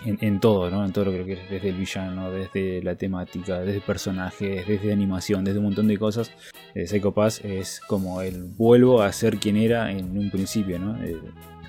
[0.06, 0.86] en, todo, ¿no?
[0.86, 5.44] En todo lo que es desde el villano, desde la temática, desde personajes, desde animación,
[5.44, 6.32] desde un montón de cosas.
[6.74, 10.98] Psycho Pass es como el vuelvo a ser quien era en un principio, ¿no?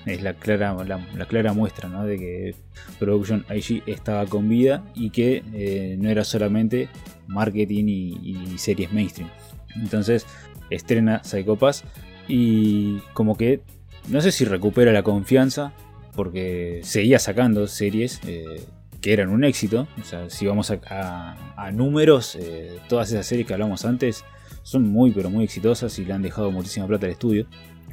[0.06, 2.04] Es la clara, la, la clara muestra ¿no?
[2.04, 2.54] de que
[2.98, 6.88] Production IG estaba con vida y que no era solamente
[7.26, 9.30] marketing y, series mainstream.
[9.76, 10.26] Entonces
[10.70, 11.84] estrena Psycho Pass
[12.28, 13.60] y como que
[14.08, 15.72] no sé si recupera la confianza
[16.14, 18.64] porque seguía sacando series eh,
[19.00, 19.88] que eran un éxito.
[20.00, 24.24] O sea, si vamos a, a- números, eh, todas esas series que hablamos antes
[24.62, 27.46] son muy pero muy exitosas y le han dejado muchísima plata al estudio.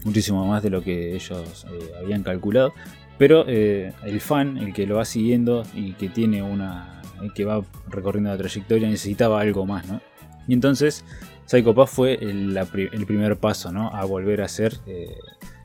[0.06, 2.74] Muchísimo más de lo que ellos eh, habían calculado.
[3.18, 7.01] Pero el fan, el que lo va siguiendo y que tiene una.
[7.22, 10.02] El que va recorriendo la trayectoria, necesitaba algo más, ¿no?
[10.48, 11.06] Y entonces,
[11.46, 12.58] Psycho Pass fue el,
[13.06, 13.94] primer paso, ¿no?
[13.94, 15.16] A volver a ser eh,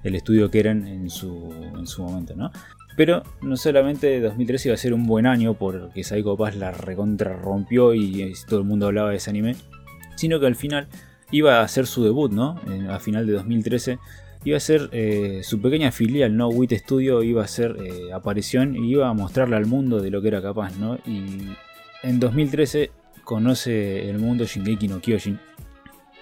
[0.02, 2.50] el estudio que eran en su, en su momento, ¿no?
[2.96, 7.36] Pero no solamente 2013 iba a ser un buen año porque Psycho Pass la recontra
[7.36, 9.56] rompió y eh, todo el mundo hablaba de ese anime,
[10.16, 10.88] sino que al final
[11.30, 12.60] iba a hacer su debut, ¿no?
[12.88, 13.98] A final de 2013
[14.44, 16.48] iba a ser eh, su pequeña filial, ¿no?
[16.48, 20.22] WIT Studio iba a hacer eh, aparición y iba a mostrarle al mundo de lo
[20.22, 20.98] que era capaz, ¿no?
[21.06, 21.48] Y
[22.02, 22.90] en 2013
[23.24, 25.38] conoce el mundo Shingeki no Kyojin,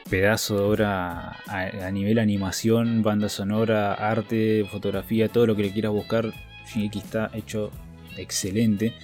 [0.09, 5.73] pedazo de obra a, a nivel animación, banda sonora, arte, fotografía, todo lo que le
[5.73, 6.33] quieras buscar,
[6.67, 7.71] Shingeki está hecho
[8.17, 8.95] excelente.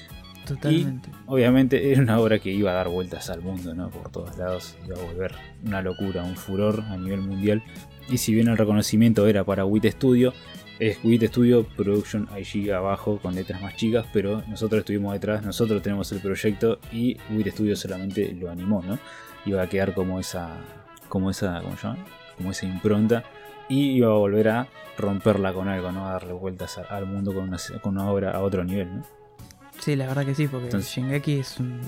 [0.47, 1.11] Totalmente.
[1.27, 3.91] Obviamente era una obra que iba a dar vueltas al mundo, ¿no?
[3.91, 5.33] Por todos lados, iba a volver
[5.65, 7.63] una locura, un furor a nivel mundial.
[8.11, 10.33] Y si bien el reconocimiento era para WIT Studio,
[10.79, 15.81] es WIT Studio Production IG abajo con letras más chicas, pero nosotros estuvimos detrás, nosotros
[15.83, 18.99] tenemos el proyecto y WIT Studio solamente lo animó, ¿no?
[19.47, 20.57] Iba a quedar como esa,
[21.09, 22.05] como esa, ¿cómo se llama?
[22.37, 23.25] Como esa impronta
[23.69, 26.09] y iba a volver a romperla con algo, ¿no?
[26.09, 29.03] A darle vueltas a- al mundo con una, con una obra a otro nivel, ¿no?
[29.79, 31.81] Sí, la verdad que sí, porque Entonces- Shingeki es un,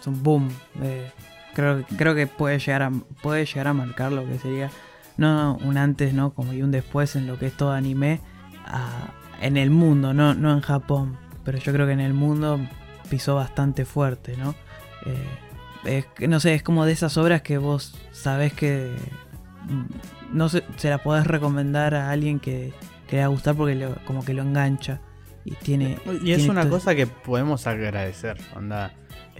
[0.00, 0.48] es un boom.
[0.82, 1.10] eh,
[1.54, 2.90] creo, creo que puede llegar, a,
[3.22, 4.70] puede llegar a marcar lo que sería,
[5.16, 6.32] no un antes, ¿no?
[6.34, 8.20] Como y un después en lo que es todo anime
[8.66, 9.10] a-
[9.40, 11.16] en el mundo, no, no en Japón.
[11.44, 12.60] Pero yo creo que en el mundo
[13.10, 14.54] pisó bastante fuerte, ¿no?
[15.04, 15.26] Eh,
[15.84, 18.94] es que, no sé, es como de esas obras que vos sabés que
[19.68, 22.72] mm, no sé, se la podés recomendar a alguien que,
[23.08, 25.00] que le va a gustar porque lo- como que lo engancha.
[25.44, 25.98] Y tiene.
[26.22, 28.92] Y es una cosa que podemos agradecer, onda.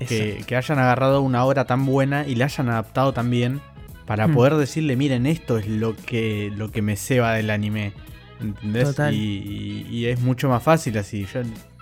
[0.09, 3.61] Que, que hayan agarrado una obra tan buena y la hayan adaptado tan bien
[4.07, 4.35] para Hmm.
[4.35, 7.93] poder decirle, miren, esto es lo que, lo que me ceba del anime.
[8.41, 8.85] ¿Entendés?
[8.89, 9.15] Total.
[9.15, 11.27] Y, y- y es mucho más fácil así.
[11.33, 11.41] Yo,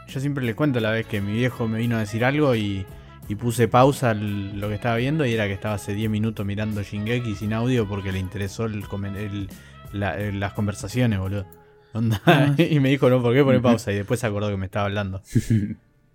[0.08, 2.84] yo siempre le cuento la vez que mi viejo me vino a decir algo y,
[3.28, 6.82] y puse pausa lo que estaba viendo y era que estaba hace 10 minutos mirando
[6.82, 8.82] Shingeki sin audio porque le interesó el
[9.92, 11.46] la- eh, las conversaciones, boludo.
[11.92, 12.54] Onda, Ah.
[12.58, 13.90] y me dijo, no, ¿por qué poner pausa?
[13.92, 15.22] Y después se acordó que me estaba hablando.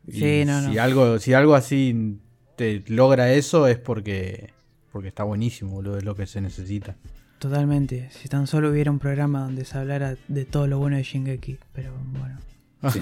[0.07, 0.71] Sí, no, no.
[0.71, 2.19] Si algo, si algo así
[2.55, 4.51] te logra eso es porque,
[4.95, 6.95] porque está buenísimo, boludo, es lo que se necesita.
[7.39, 8.07] Totalmente.
[8.11, 11.57] Si tan solo hubiera un programa donde se hablara de todo lo bueno de Shingeki.
[11.73, 12.37] Pero bueno.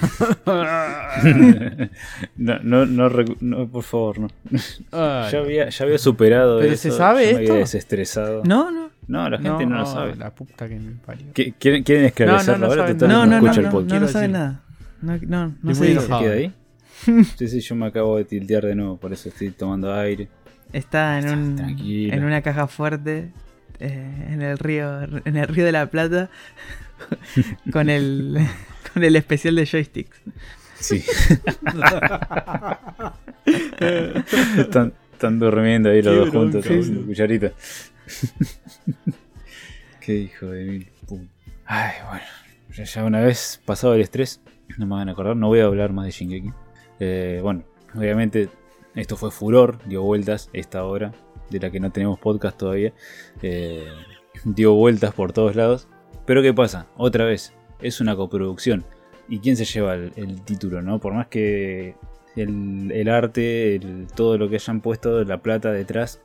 [2.37, 4.27] no, no, no, recu- no, por favor, no.
[4.91, 6.81] Ay, Ya había, ya había superado ¿Pero eso.
[6.89, 7.51] se sabe me esto?
[7.53, 8.41] había desestresado.
[8.43, 8.89] No, no.
[9.07, 10.15] No, la gente no, lo sabe.
[10.15, 11.27] La puta que me parió.
[11.35, 12.83] ¿Qué- ¿Quieren, quieren esclarecerlo No, no, no ahora?
[12.87, 14.63] saben No, no, no, no, el no, no Quiero sabe nada.
[14.99, 15.99] No, no, no se.
[15.99, 16.51] ¿Se queda ahí?
[17.37, 20.27] sí, sí, yo me acabo de tiltear de nuevo, por eso estoy tomando aire.
[20.73, 23.29] Está en, un, en una caja fuerte
[23.79, 26.29] eh, en el río en el río de la Plata
[27.71, 28.39] con el
[28.93, 30.19] con el especial de joysticks.
[30.79, 31.03] Sí.
[34.57, 37.05] están, están durmiendo ahí los Qué dos juntos, haciendo boludo.
[37.07, 37.51] cucharita.
[40.01, 41.23] Qué hijo de mil puta.
[41.65, 42.25] Ay, bueno.
[42.73, 44.41] Ya, ya una vez pasado el estrés,
[44.77, 46.51] no me van a acordar, no voy a hablar más de Shingeki.
[46.99, 47.63] Eh, bueno,
[47.95, 48.49] obviamente
[48.95, 51.13] esto fue furor, dio vueltas esta hora,
[51.49, 52.93] de la que no tenemos podcast todavía.
[53.41, 53.87] Eh,
[54.43, 55.87] dio vueltas por todos lados.
[56.25, 56.87] Pero ¿qué pasa?
[56.95, 58.85] Otra vez, es una coproducción.
[59.27, 60.99] ¿Y quién se lleva el, título, no?
[60.99, 61.95] Por más que
[62.35, 63.79] el, arte,
[64.15, 66.21] todo lo que hayan puesto, la plata detrás,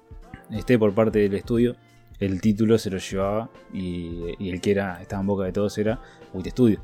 [0.50, 1.76] esté por parte del estudio,
[2.18, 5.78] el título se lo llevaba y, y el que era, estaba en boca de todos
[5.78, 6.00] era
[6.34, 6.80] Wit Studio.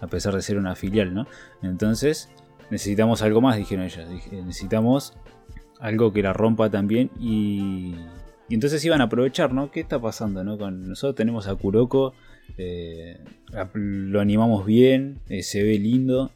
[0.00, 1.26] A pesar de ser una filial, ¿no?
[1.62, 2.30] Entonces,
[2.70, 4.08] necesitamos algo más, dijeron ellas.
[4.10, 5.14] Dije, necesitamos
[5.80, 7.94] algo que la rompa también y,
[8.48, 9.70] y entonces iban a aprovechar, ¿no?
[9.70, 10.56] ¿Qué está pasando, no?
[10.58, 12.14] Con nosotros tenemos a Kuroko,
[12.58, 13.18] eh,
[13.74, 16.32] lo animamos bien, eh, se ve lindo.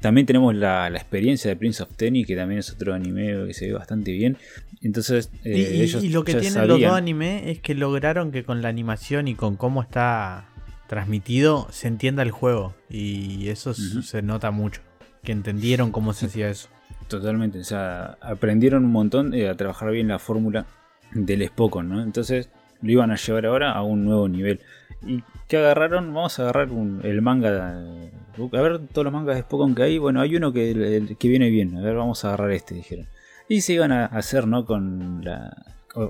[0.00, 3.54] También tenemos la, la experiencia de Prince of Tennis, que también es otro anime que
[3.54, 4.36] se ve bastante bien.
[4.82, 8.30] Entonces, Y, eh, y- ellos y lo que tienen los dos anime es que lograron
[8.30, 10.50] que con la animación y con cómo está
[10.88, 12.74] transmitido se entienda el juego.
[12.90, 14.82] Y eso se nota mucho.
[15.24, 16.68] Que entendieron cómo se hacía eso.
[17.08, 20.66] Totalmente, o sea, aprendieron un montón eh, a trabajar bien la fórmula
[21.12, 22.02] del Spokon, ¿no?
[22.02, 22.50] Entonces
[22.82, 24.60] lo iban a llevar ahora a un nuevo nivel.
[25.06, 26.12] ¿Y qué agarraron?
[26.14, 27.74] Vamos a agarrar un- el manga.
[27.82, 28.10] eh,
[28.52, 29.98] A ver todos los mangas de Spokon que hay.
[29.98, 31.76] Bueno, hay uno que, viene bien.
[31.76, 33.06] A ver, vamos a agarrar este, dijeron.
[33.48, 34.64] Y se iban a hacer, ¿no?
[34.64, 35.54] Con la.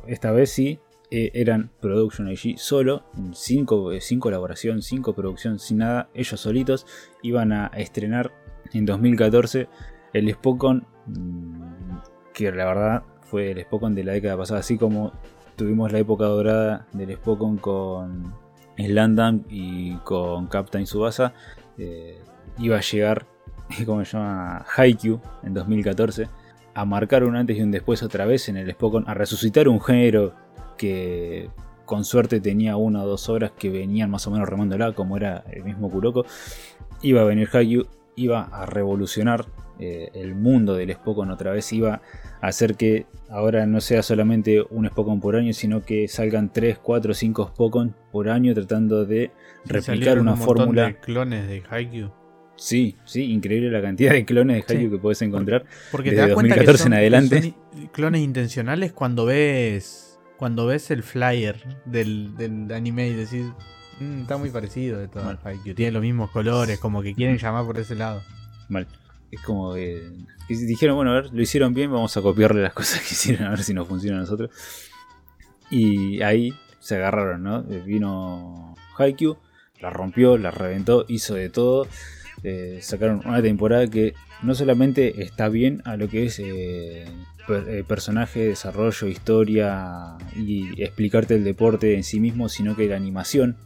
[0.06, 0.78] Esta vez sí.
[1.10, 3.04] eh, eran Production IG solo,
[3.34, 3.66] sin,
[4.00, 6.86] sin colaboración, sin coproducción, sin nada, ellos solitos
[7.22, 8.32] iban a estrenar
[8.78, 9.68] en 2014
[10.12, 11.96] el Spokon, mm,
[12.32, 15.12] que la verdad fue el Spokon de la década pasada, así como
[15.56, 18.34] tuvimos la época dorada del Spokon con
[18.76, 21.32] Slandam y con Captain Subasa,
[21.78, 22.20] eh,
[22.58, 23.26] iba a llegar,
[23.86, 24.64] ¿cómo se llama?
[24.76, 26.28] Haikyuu en 2014,
[26.74, 29.80] a marcar un antes y un después otra vez en el Spokon, a resucitar un
[29.80, 30.34] género
[30.76, 31.50] que
[31.84, 35.44] con suerte tenía una o dos obras que venían más o menos remándola, como era
[35.52, 36.24] el mismo Kuroko.
[37.02, 37.86] Iba a venir Haikyuu,
[38.16, 39.46] iba a revolucionar
[39.78, 42.00] eh, el mundo del Spokon otra vez, iba
[42.40, 46.78] a hacer que ahora no sea solamente un Spokon por año, sino que salgan 3,
[46.78, 49.32] 4, 5 Spokon por año tratando de
[49.64, 50.86] replicar una un montón fórmula.
[50.86, 52.10] de clones de Haikyuu.
[52.56, 54.74] Sí, sí, increíble la cantidad de clones de Sí.
[54.74, 55.64] Haikyuu que puedes encontrar.
[55.90, 57.42] Porque Desde te das cuenta que 2014 son, en adelante.
[57.72, 63.46] son clones intencionales cuando ves cuando ves el flyer del, del anime y decís
[64.00, 65.22] "Mm, está muy parecido de todo.
[65.74, 68.22] Tiene los mismos colores, como que quieren llamar por ese lado.
[68.68, 68.86] Mal.
[69.30, 70.10] Es como que,
[70.46, 73.46] que dijeron, bueno, a ver, lo hicieron bien, vamos a copiarle las cosas que hicieron,
[73.46, 74.50] a ver si nos funciona a nosotros.
[75.70, 77.60] Y ahí se agarraron, ¿no?
[77.70, 79.36] Eh, Vino Haikyuu,
[79.80, 81.88] la rompió, la reventó, hizo de todo.
[82.42, 87.06] Eh, sacaron una temporada que no solamente está bien a lo que es eh,
[87.46, 92.96] per- eh, personaje, desarrollo, historia y explicarte el deporte en sí mismo, sino que la
[92.96, 93.56] animación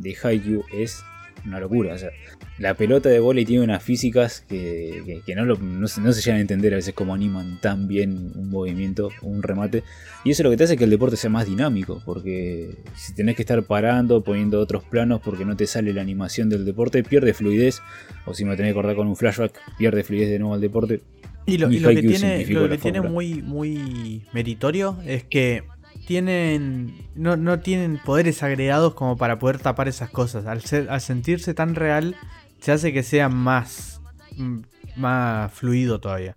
[0.00, 1.02] de Haikyuu es
[1.46, 1.94] una locura.
[1.94, 2.10] O sea,
[2.58, 6.12] la pelota de volei tiene unas físicas que, que- que no, lo- no se, no
[6.12, 9.84] se llegan a entender a veces cómo animan tan bien un movimiento, un remate.
[10.24, 13.36] Y eso lo que te hace que el deporte sea más dinámico, porque si tenés
[13.36, 17.32] que estar parando, poniendo otros planos porque no te sale la animación del deporte, pierde
[17.34, 17.80] fluidez.
[18.26, 21.00] O si me tenés que cortar con un flashback, pierde fluidez de nuevo al deporte.
[21.46, 25.62] Y lo, Y y lo que tiene, lo que tiene muy, muy meritorio es que
[26.08, 30.46] tienen no, no tienen poderes agregados como para poder tapar esas cosas.
[30.46, 32.16] Al, ser, al sentirse tan real,
[32.60, 34.00] se hace que sea más,
[34.38, 34.60] mm,
[34.96, 36.34] más fluido todavía.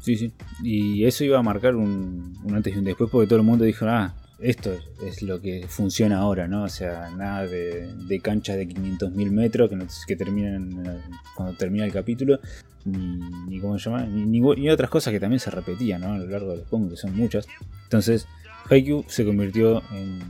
[0.00, 0.32] Sí, sí.
[0.62, 3.64] Y eso iba a marcar un, un antes y un después porque todo el mundo
[3.64, 4.70] dijo, ah, esto
[5.06, 6.64] es lo que funciona ahora, ¿no?
[6.64, 9.70] O sea, nada de, de canchas de 500.000 metros
[10.06, 11.00] que, terminan
[11.34, 12.38] cuando termina el capítulo,
[12.84, 13.18] ni,
[13.48, 16.12] ni cómo se llama, ni, ni- otras cosas que también se repetían, ¿no?
[16.12, 17.46] A lo largo del Spokon, que son muchas.
[17.84, 18.26] Entonces,
[18.70, 20.20] Haikyuu se convirtió en,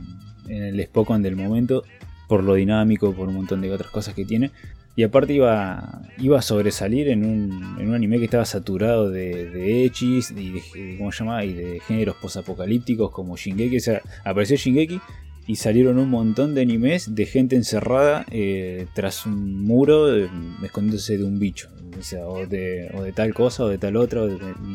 [0.47, 1.83] en el Spokon del momento
[2.27, 4.49] por lo dinámico, por un montón de otras cosas que tiene.
[4.95, 9.49] Y aparte iba, iba a sobresalir en un, en un anime que estaba saturado de,
[9.49, 13.77] de echis y de, ¿cómo se y de géneros posapocalípticos como Shingeki.
[13.77, 14.99] O sea, apareció Shingeki
[15.47, 20.15] y salieron un montón de animes de gente encerrada eh, tras un muro
[20.63, 21.69] escondiéndose de un bicho.
[21.99, 24.21] O, sea, o, de, o de tal cosa o de tal otra.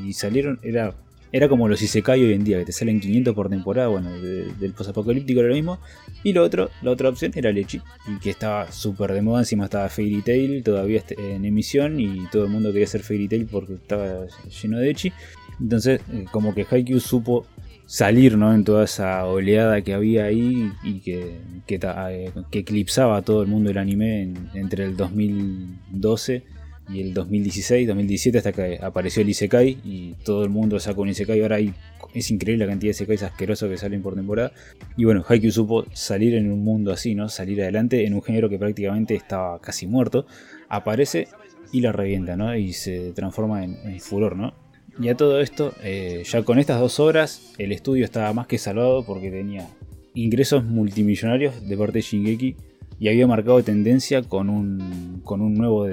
[0.04, 0.94] y salieron, era
[1.32, 4.72] era como los Isekai hoy en día, que te salen 500 por temporada, bueno, del
[4.72, 5.78] posapocalíptico era lo mismo.
[6.22, 7.80] Y lo otro, la otra opción era Lechi,
[8.22, 12.50] que estaba súper de moda, encima estaba Fairy Tail todavía en emisión y todo el
[12.50, 14.26] mundo quería hacer Fairy Tail porque estaba
[14.62, 15.12] lleno de Echi.
[15.60, 17.46] Entonces, eh, como que Haikyuu supo
[17.86, 18.54] salir ¿no?
[18.54, 23.48] en toda esa oleada que había ahí y que, que, eh, eclipsaba a todo el
[23.48, 26.44] mundo del anime entre el 2012
[26.88, 31.10] y el 2016, 2017 hasta que apareció el Isekai y todo el mundo sacó un
[31.10, 31.40] Isekai.
[31.42, 31.74] Ahora hay,
[32.14, 34.52] es increíble la cantidad de Isekais asquerosos que salen por temporada.
[34.96, 37.28] Y bueno, Haikyuu supo salir en un mundo así, ¿no?
[37.28, 40.26] Salir adelante en un género que prácticamente estaba casi muerto.
[40.68, 41.28] Aparece
[41.72, 42.56] y la revienta, ¿no?
[42.56, 44.54] Y se transforma en, furor, ¿no?
[45.00, 48.58] Y a todo esto, eh, ya con estas dos obras, el estudio estaba más que
[48.58, 49.68] salvado porque tenía
[50.14, 52.56] ingresos multimillonarios de parte de Shingeki
[52.98, 55.86] y había marcado tendencia con un, con un nuevo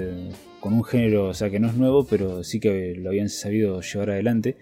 [0.60, 3.80] con un género, o sea que no es nuevo, pero sí que lo habían sabido
[3.80, 4.56] llevar adelante.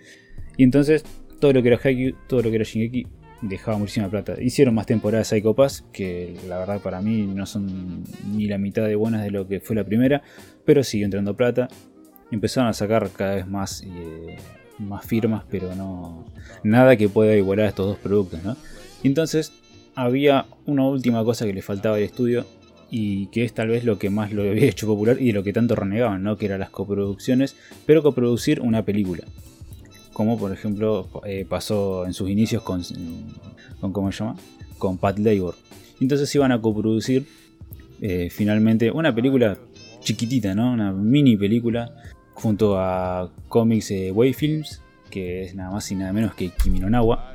[0.59, 1.03] Y entonces
[1.41, 3.07] todo lo que era Haikyuu, todo lo que era Shingeki
[3.43, 4.35] dejaba muchísima plata.
[4.41, 8.05] Hicieron más temporadas de Psycho Pass, que la verdad para mí no son
[8.35, 10.23] ni la mitad de buenas de lo que fue la primera,
[10.65, 11.69] pero siguió entrando plata.
[12.31, 14.37] Empezaron a sacar cada vez más, eh,
[14.79, 16.25] más firmas, pero no
[16.63, 18.43] nada que pueda igualar a estos dos productos.
[18.45, 18.57] ¿no?
[19.03, 19.53] entonces
[19.95, 22.47] había una última cosa que le faltaba al estudio
[22.91, 25.43] y que es tal vez lo que más lo había hecho popular y de lo
[25.43, 26.37] que tanto renegaban, ¿no?
[26.37, 27.57] que eran las coproducciones,
[27.87, 29.25] pero coproducir una película.
[30.13, 32.83] Como por ejemplo eh, pasó en sus inicios con,
[33.81, 34.37] con, ¿cómo se llama?
[34.79, 35.57] con Pat Labor.
[36.01, 37.27] Entonces iban a coproducir
[38.01, 39.59] eh, finalmente una película
[40.01, 40.73] chiquitita, ¿no?
[40.73, 41.97] una mini película
[42.35, 46.81] junto a Comics eh, Way Films, que es nada más y nada menos que Kimi
[46.81, 47.35] no Nawa,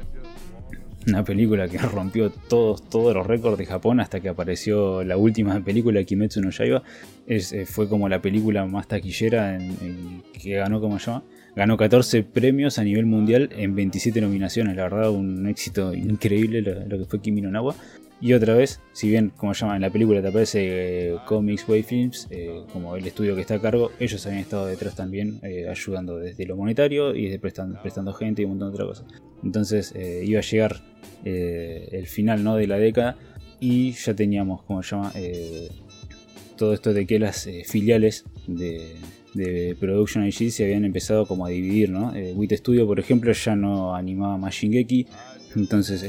[1.08, 5.60] una película que rompió todos, todos los récords de Japón hasta que apareció la última
[5.64, 6.84] película Kimetsu no Yaiba.
[7.28, 11.24] Eh, fue como la película más taquillera en, que ganó, como se llama?
[11.56, 14.76] Ganó 14 premios a nivel mundial en 27 nominaciones.
[14.76, 17.76] La verdad, un éxito increíble lo, que fue Kimi no Nawa.
[18.22, 21.68] Y otra vez, si bien, como se llama, en la película te aparece eh, Comics
[21.70, 25.40] Way Films, eh, como el estudio que está a cargo, ellos habían estado detrás también
[25.70, 29.29] ayudando desde lo monetario y desde prestando, prestando gente y un montón de otras cosas.
[29.44, 29.94] Entonces
[30.24, 30.82] iba a llegar
[31.26, 32.56] eh, el final ¿no?
[32.56, 33.18] de la década
[33.60, 35.70] y ya teníamos, como se llama, eh,
[36.56, 38.96] todo esto de que las eh, filiales de,
[39.34, 42.14] de, Production IG se habían empezado como a dividir, ¿no?
[42.36, 45.08] Wit Studio, por ejemplo, ya no animaba más Shingeki,
[45.58, 46.06] entonces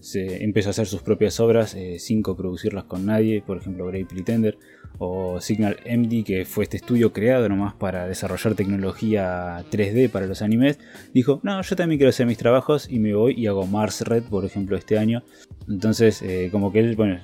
[0.00, 4.58] se empezó a hacer sus propias obras sin coproducirlas con nadie, por ejemplo, Brave Pretender
[4.98, 10.42] o Signal MD, que fue este estudio creado nomás para desarrollar tecnología 3D para los
[10.42, 10.78] animes,
[11.12, 14.24] dijo, no, yo también quiero hacer mis trabajos y me voy y hago Mars Red,
[14.24, 15.22] por ejemplo, este año.
[15.68, 17.20] Entonces, eh, como que él, bueno,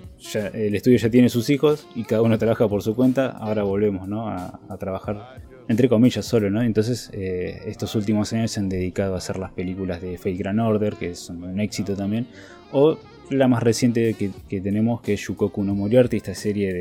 [0.55, 4.09] el estudio ya tiene sus hijos y cada uno trabaja por su cuenta, ahora volvemos
[4.09, 4.29] ¿no?
[4.29, 6.63] a, trabajar entre comillas solo, ¿no?
[6.63, 10.59] Entonces, eh, estos últimos años se han dedicado a hacer las películas de Fate Grand
[10.59, 12.27] Order, que son un éxito también,
[12.73, 12.99] o
[13.31, 16.73] la más reciente que, tenemos, que es Shukoku no Moriarty, esta serie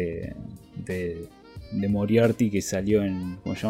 [0.85, 1.27] de,
[1.71, 3.37] de, Moriarty que salió en.
[3.43, 3.67] ¿Cómo se?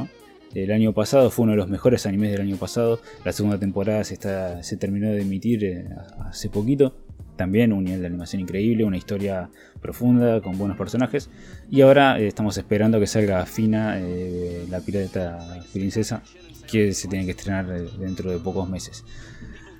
[0.55, 2.99] El año pasado fue uno de los mejores animes del año pasado.
[3.23, 5.85] La segunda temporada se, está, se terminó de emitir eh,
[6.21, 6.95] hace poquito.
[7.35, 9.49] También un nivel de animación increíble, una historia
[9.79, 11.29] profunda, con buenos personajes.
[11.69, 16.23] Y ahora eh, estamos esperando que salga Fina, eh, la pirata princesa,
[16.69, 17.67] que se tiene que estrenar
[17.99, 19.05] dentro de pocos meses.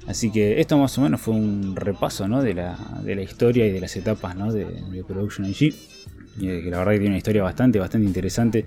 [0.10, 3.96] Así que esto más o menos fue un repaso de, la, historia y de las
[3.96, 4.66] etapas de,
[5.08, 5.76] Production IG
[6.40, 8.66] que la verdad que tiene una historia bastante, bastante interesante.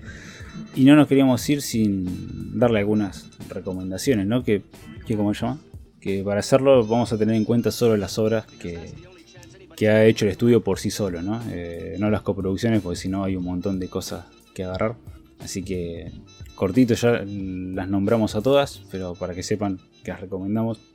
[0.73, 4.41] Y no nos queríamos ir sin darle algunas recomendaciones, ¿no?
[4.41, 4.61] Que,
[5.05, 5.59] que como se llama?
[5.99, 8.93] Que para hacerlo vamos a tener en cuenta solo las obras que,
[9.75, 11.41] que ha hecho el estudio por sí solo, ¿no?
[11.51, 14.95] Eh, no las coproducciones, porque si no hay un montón de cosas que agarrar.
[15.39, 16.09] Así que
[16.55, 20.92] cortito ya las nombramos a todas, pero para que sepan que las recomendamos.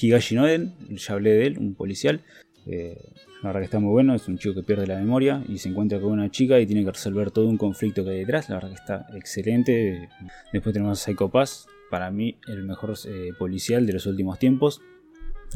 [0.00, 2.22] Higashi Noden, ya hablé de él, un policial.
[2.66, 2.96] Eh,
[3.42, 5.68] la verdad que está muy bueno, es un chico que pierde la memoria y se
[5.68, 8.48] encuentra con una chica y tiene que resolver todo un conflicto que hay detrás.
[8.48, 10.08] La verdad que está excelente.
[10.52, 14.80] Después tenemos a Psycho Pass, para mí el mejor eh, policial de los últimos tiempos.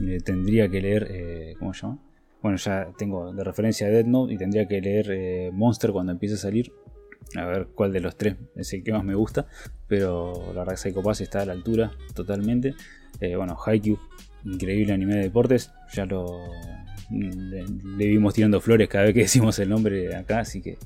[0.05, 1.99] Eh, tendría que leer, ¿cómo se llama?
[2.43, 6.35] Bueno, ya tengo de referencia a Dead Note y tendría que leer Monster cuando empiece
[6.35, 6.73] a salir.
[7.35, 9.47] A ver cuál de los tres es el que más me gusta.
[9.87, 12.75] Pero la verdad que Psycho Pass está a la altura totalmente.
[13.21, 13.99] bueno, Haikyuu,
[14.47, 15.73] increíble anime de deportes.
[15.93, 16.40] Ya lo,
[17.10, 20.78] le, vimos tirando flores cada vez que decimos el nombre acá, así que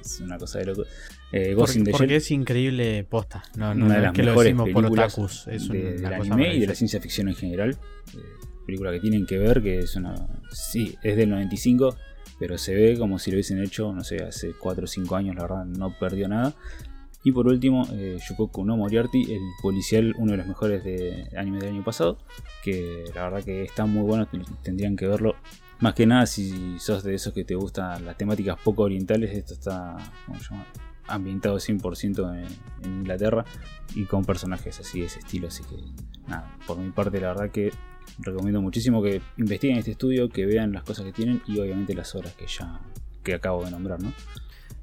[0.00, 0.84] es una cosa de loco.
[1.32, 3.42] Eh, porque, es increíble posta.
[3.56, 7.70] No, una de las mejores películas del anime y de la ciencia ficción en general.
[8.14, 8.18] Eh,
[8.66, 10.14] película que tienen que ver, que es una.
[10.50, 11.96] Sí, es del 95,
[12.38, 15.36] pero se ve como si lo hubiesen hecho, no sé, hace 4 o 5 años,
[15.36, 16.54] la verdad, no perdió nada.
[17.22, 21.58] Y por último, eh, Yukoku no Moriarty, el policial, uno de los mejores de anime
[21.58, 22.18] del año pasado,
[22.64, 24.26] que la verdad que está muy bueno,
[24.62, 25.34] tendrían que verlo.
[25.80, 29.54] Más que nada, si sos de esos que te gustan las temáticas poco orientales, esto
[29.54, 29.96] está
[31.06, 32.46] ambientado 100%
[32.84, 33.44] en, Inglaterra
[33.94, 35.48] y con personajes así de ese estilo.
[35.48, 35.76] Así que,
[36.26, 37.70] nada, por mi parte, la verdad que
[38.18, 42.14] recomiendo muchísimo que investiguen este estudio, que vean las cosas que tienen y obviamente las
[42.14, 42.80] obras que ya
[43.22, 44.12] que acabo de nombrar, ¿no?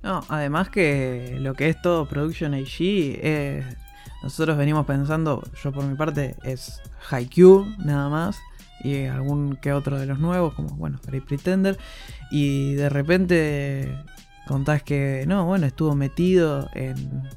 [0.04, 3.64] No, además que lo que es todo Production AG,
[4.24, 8.40] nosotros venimos pensando, yo por mi parte, es Haikyuu nada más,
[8.84, 11.78] y algún que otro de los nuevos, como bueno, Great Pretender,
[12.32, 14.04] y de repente
[14.48, 17.28] contás que, no, bueno, estuvo metido en,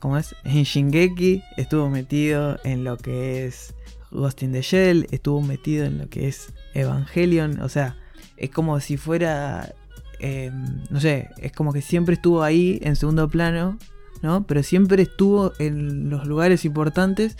[0.00, 0.34] ¿cómo es?
[0.44, 3.74] En Shingeki, estuvo metido en lo que es
[4.10, 7.96] Ghost in the Shell, estuvo metido en lo que es Evangelion, o sea,
[8.36, 9.74] es como si fuera
[10.20, 10.50] eh,
[10.90, 13.78] no sé, es como que siempre estuvo ahí en segundo plano,
[14.22, 14.46] ¿no?
[14.46, 17.36] Pero siempre estuvo en los lugares importantes,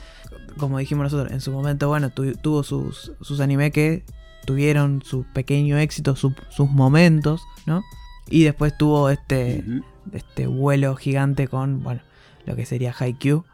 [0.59, 4.05] como dijimos nosotros, en su momento, bueno, tuvo sus, sus anime que
[4.45, 6.33] tuvieron su pequeño éxito, sus
[6.71, 7.83] momentos, ¿no?
[8.29, 9.65] Y después tuvo este,
[10.13, 12.01] este vuelo gigante con, bueno,
[12.45, 13.45] lo que sería Haikyuu,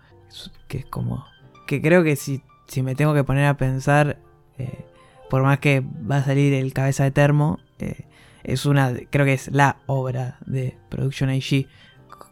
[0.69, 1.25] que es como,
[1.67, 4.19] que creo que si, si me tengo que poner a pensar,
[4.59, 4.85] eh,
[5.29, 8.05] por más que va a salir el cabeza de termo, eh,
[8.45, 11.67] es una, creo que es la obra de Production AG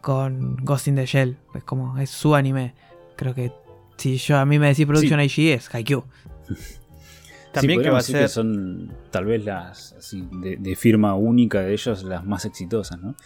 [0.01, 1.37] con Ghost in the Shell.
[1.55, 2.75] Es como, es su anime.
[3.17, 3.53] Creo que
[3.97, 6.05] si yo a mí me decís Production AG es Haikyuu.
[7.53, 8.29] También que va a ser.
[8.29, 13.17] son tal vez las de, firma única de ellos las más exitosas, ¿no?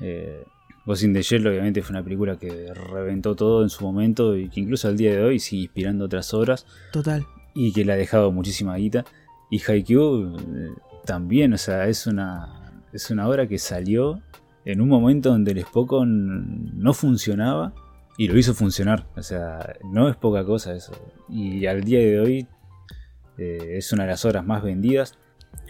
[0.00, 0.42] Eh,
[0.86, 4.48] Ghost in the Shell obviamente fue una película que reventó todo en su momento y
[4.48, 6.66] que incluso al día de hoy sigue inspirando otras obras.
[6.92, 7.26] Total.
[7.54, 9.04] Y que le ha dejado muchísima guita.
[9.50, 10.68] Y Haikyuu eh,
[11.04, 14.22] también, o sea, es una, es una obra que salió
[14.64, 17.74] en un momento donde el Spokon no funcionaba
[18.16, 19.06] y lo hizo funcionar.
[19.16, 20.92] O sea, no es poca cosa eso.
[21.28, 22.48] Y al día de hoy
[23.38, 25.18] eh, es una de las obras más vendidas.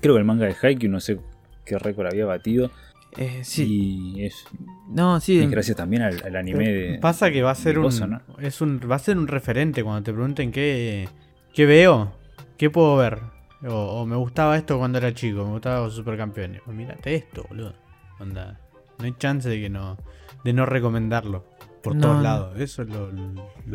[0.01, 1.19] Creo que el manga de Haikyuu, no sé
[1.65, 2.71] qué récord había batido.
[3.17, 4.15] Eh, sí.
[4.17, 4.45] Y es,
[4.89, 5.47] no, sí.
[5.47, 6.99] gracias también al, anime de.
[6.99, 8.81] Pasa que va a ser un, es un.
[8.91, 11.09] Va a ser un referente cuando te pregunten qué.
[11.53, 12.13] ¿Qué veo?
[12.59, 13.34] ¿Qué puedo ver?
[13.67, 16.61] O, me gustaba esto cuando era chico, me gustaba los supercampeones.
[16.65, 17.75] Pues mírate esto, boludo.
[18.21, 18.61] Onda,
[18.99, 19.97] no hay chance de que no,
[20.45, 21.45] de no recomendarlo
[21.83, 22.59] por todos lados.
[22.59, 23.11] Eso es lo,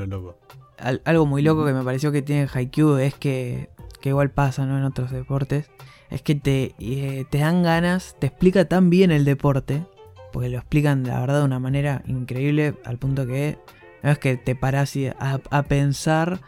[0.05, 0.39] loco.
[0.77, 3.69] algo muy loco que me pareció que tiene Haikyuu es que,
[4.01, 4.77] que igual pasa ¿no?
[4.77, 5.69] en otros deportes.
[6.09, 9.85] Es que te, eh, te dan ganas, te explica tan bien el deporte,
[10.31, 13.59] porque lo explican la verdad de una manera increíble, al punto que
[14.01, 16.39] no es que te paras a, a pensar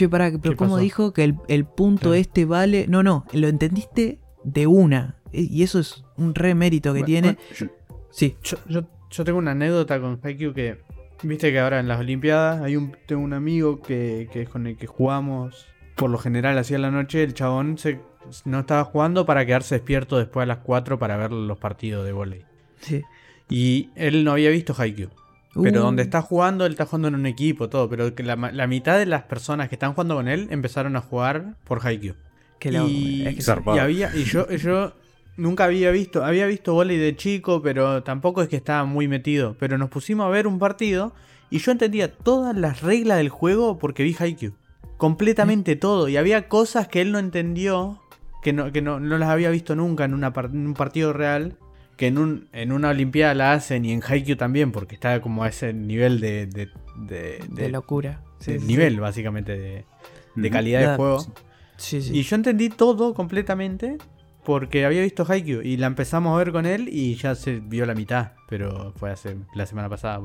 [0.00, 2.86] Che, pará, pero ¿cómo dijo que el, punto este vale?
[2.88, 5.20] No, no, lo entendiste de una.
[5.30, 7.36] E, y eso es un re mérito que tiene.
[7.54, 7.66] yo,
[8.08, 8.34] sí.
[8.42, 10.78] Yo, tengo una anécdota con Haikyuu que.
[11.22, 14.78] Viste que ahora en las Olimpiadas hay un, tengo un amigo que, es con el
[14.78, 15.66] que jugamos
[15.96, 17.22] por lo general así a la noche.
[17.22, 18.00] El chabón se,
[18.46, 22.12] no estaba jugando para quedarse despierto después a las 4 para ver los partidos de
[22.12, 22.46] volei.
[22.78, 23.02] Sí.
[23.50, 25.10] Y él no había visto Haikyuu.
[25.54, 25.84] Pero uh.
[25.84, 27.88] donde está jugando, él está jugando en un equipo, todo.
[27.88, 31.56] Pero la, la, mitad de las personas que están jugando con él empezaron a jugar
[31.64, 32.14] por Haikyuu.
[32.62, 34.92] y, y, había, y yo, yo
[35.36, 39.56] nunca había visto, había visto volei de chico, pero tampoco es que estaba muy metido.
[39.58, 41.12] Pero nos pusimos a ver un partido
[41.50, 44.52] y yo entendía todas las reglas del juego porque vi Haikyuu.
[44.98, 46.08] Completamente todo.
[46.08, 48.00] Y había cosas que él no entendió,
[48.42, 51.56] que no, que no, no las había visto nunca en, una, en un partido real
[52.00, 55.44] que en, un, en una Olimpiada la hacen y en Haikyuu también, porque está como
[55.44, 56.46] a ese nivel de.
[56.46, 58.22] de, de, locura.
[58.66, 59.84] nivel, básicamente,
[60.34, 61.26] de, calidad de juego.
[61.92, 63.98] y yo entendí todo completamente
[64.44, 67.84] porque había visto Haikyuu y la empezamos a ver con él y ya se vio
[67.84, 70.22] la mitad, pero fue hace la semana pasada.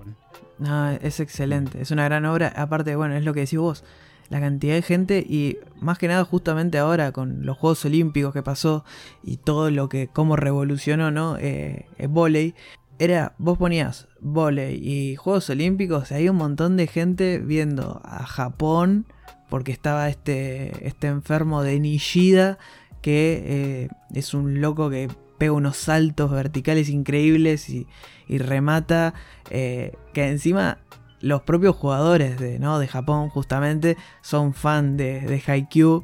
[0.60, 2.54] No, es excelente, es una gran obra.
[2.56, 3.84] Aparte, bueno, es lo que decís vos
[4.30, 8.44] la cantidad de gente y más que nada justamente ahora con los Juegos Olímpicos que
[8.44, 8.84] pasó
[9.24, 12.56] y todo lo que cómo revolucionó no eh, volei
[12.98, 18.26] era vos ponías volei y Juegos Olímpicos y hay un montón de gente viendo a
[18.26, 19.06] Japón
[19.50, 22.58] porque estaba este este enfermo de Nishida
[23.02, 27.88] que eh, es un loco que pega unos saltos verticales increíbles y,
[28.28, 29.14] remata
[29.52, 30.80] eh, que encima
[31.26, 32.78] los propios jugadores de, ¿no?
[32.78, 36.04] de Japón justamente son fan de, de Haikyuu.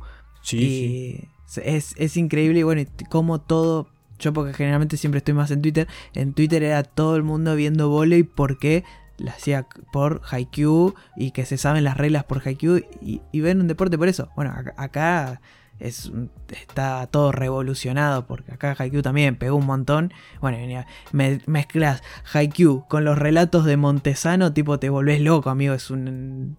[0.51, 1.27] y
[1.63, 3.87] Es, increíble y bueno, como todo,
[4.17, 7.87] yo porque generalmente siempre estoy más en Twitter, en Twitter era todo el mundo viendo
[7.87, 8.83] volei porque
[9.19, 13.67] la hacía por Haikyuu y que se saben las reglas por Haikyuu y, ven un
[13.67, 14.31] deporte por eso.
[14.35, 15.39] Bueno, acá,
[15.81, 20.13] es, un- está todo revolucionado porque acá Haikyuu también pegó un montón.
[20.39, 20.75] Bueno, y
[21.15, 22.03] me, mezclas
[22.33, 26.57] Haikyuu con los relatos de Montesano, tipo te volvés loco, amigo, es un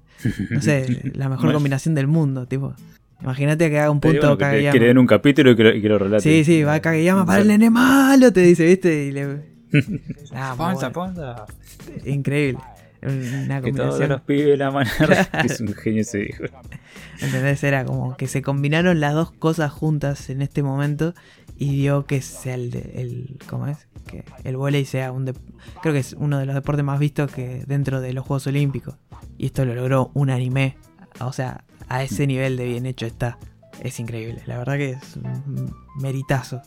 [0.51, 2.75] no sé, la mejor combinación del mundo, tipo.
[3.23, 4.71] Imagínate que haga un punto que Kageyama.
[4.73, 6.23] quiere ver un capítulo y que lo, y que lo relate.
[6.23, 9.05] Sí, sí, va Kageyama para el nene malo, te dice, ¿viste?
[9.07, 9.53] Y le...
[10.35, 11.15] Ah, Ponza, bueno.
[11.15, 11.47] ponza.
[12.05, 12.61] Increíble.
[13.03, 15.29] Una Que todos los pibes la manera.
[15.45, 16.45] es un genio ese hijo.
[17.21, 17.63] ¿Entendés?
[17.65, 21.15] Era como que se combinaron las dos cosas juntas en este momento
[21.57, 23.87] y dio que sea el, el ¿cómo es?
[24.07, 25.35] Que el volei sea un de-
[25.81, 28.97] creo que es uno de los deportes más vistos que dentro de los Juegos Olímpicos.
[29.39, 30.77] Y esto lo logró un anime,
[31.21, 33.39] o sea, a ese nivel de bien hecho está.
[33.81, 36.63] Es increíble, la verdad que es un meritazo.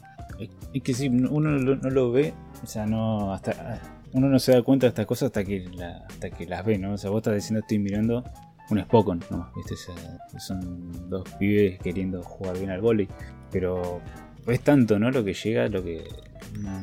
[0.73, 2.33] Es que si uno no lo ve,
[2.63, 3.81] o sea, no hasta
[4.15, 6.77] uno no se da cuenta de estas cosas hasta que la- hasta que las ve,
[6.77, 6.93] ¿no?
[6.93, 8.23] O sea, vos estás diciendo estoy mirando
[8.69, 9.51] un Spokon, ¿no?
[9.55, 9.73] ¿Viste?
[9.73, 13.07] O sea, son dos pibes queriendo jugar bien al vóley,
[13.51, 14.01] pero
[14.47, 15.11] es tanto, ¿no?
[15.11, 16.03] Lo que llega, lo que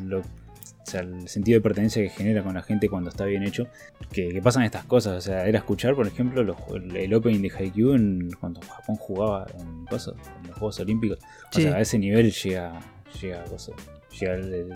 [0.04, 3.44] lo- o sea, el sentido de pertenencia que genera con la gente cuando está bien
[3.44, 3.66] hecho,
[4.12, 5.16] que, que pasan estas cosas.
[5.16, 6.56] O sea, era escuchar, por ejemplo, los-
[6.94, 11.18] el opening de Haikyuu en- cuando Japón jugaba en, cosas, en los Juegos Olímpicos.
[11.18, 11.62] O Sí.
[11.62, 12.78] sea, a ese nivel llega,
[13.20, 13.72] llega, cosa,
[14.20, 14.72] llega el- el-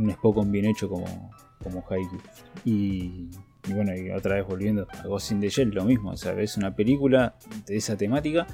[0.00, 1.30] un Spokon bien hecho como,
[1.62, 2.20] como Haikyuu.
[2.64, 3.28] Y,
[3.68, 6.10] y bueno, y otra vez volviendo a Ghost in the Shell, lo mismo.
[6.10, 7.34] O sea, ves una película
[7.66, 8.46] de esa temática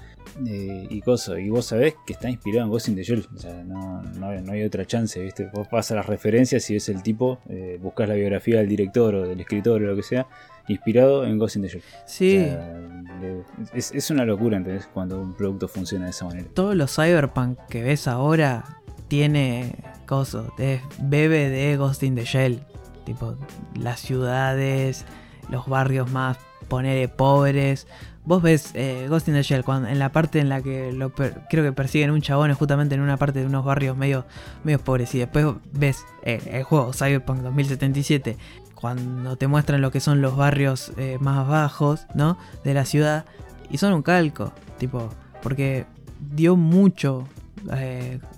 [0.47, 1.39] eh, y cosas.
[1.39, 3.26] Y vos sabés que está inspirado en Ghost in the Shell.
[3.35, 5.48] O sea, no, no, hay- no hay otra chance, ¿viste?
[5.55, 9.26] Vos pasas las referencias y ves el tipo, eh, buscas la biografía del director o
[9.26, 10.26] del escritor o lo que sea,
[10.68, 11.82] inspirado en Ghost in the Shell.
[12.06, 12.78] Sí, O sea,
[13.22, 13.43] le-
[13.78, 14.86] es, es una locura, ¿entendés?
[14.93, 16.48] Cuando un producto funciona de esa manera.
[16.52, 18.64] todos los cyberpunk que ves ahora
[19.09, 19.72] tiene
[20.06, 22.60] cosas, es bebe de Ghost in the Shell.
[23.09, 23.36] Tipo,
[23.74, 25.06] las ciudades,
[25.48, 26.36] los barrios más,
[26.68, 27.86] ponele, pobres.
[28.26, 31.09] Vos ves eh, Ghost in the Shell cuando, en la parte en la que lo
[31.09, 34.26] per- creo que persiguen un chabón, es justamente en una parte de unos barrios medio,
[34.62, 35.14] medio pobres.
[35.14, 38.36] Y después ves eh, el juego Cyberpunk 2077,
[38.74, 42.36] cuando te muestran lo que son los barrios eh, más bajos, ¿no?
[42.62, 43.24] De la ciudad.
[43.70, 45.09] Y son un calco, tipo,
[45.43, 45.86] porque
[46.35, 47.26] dio mucho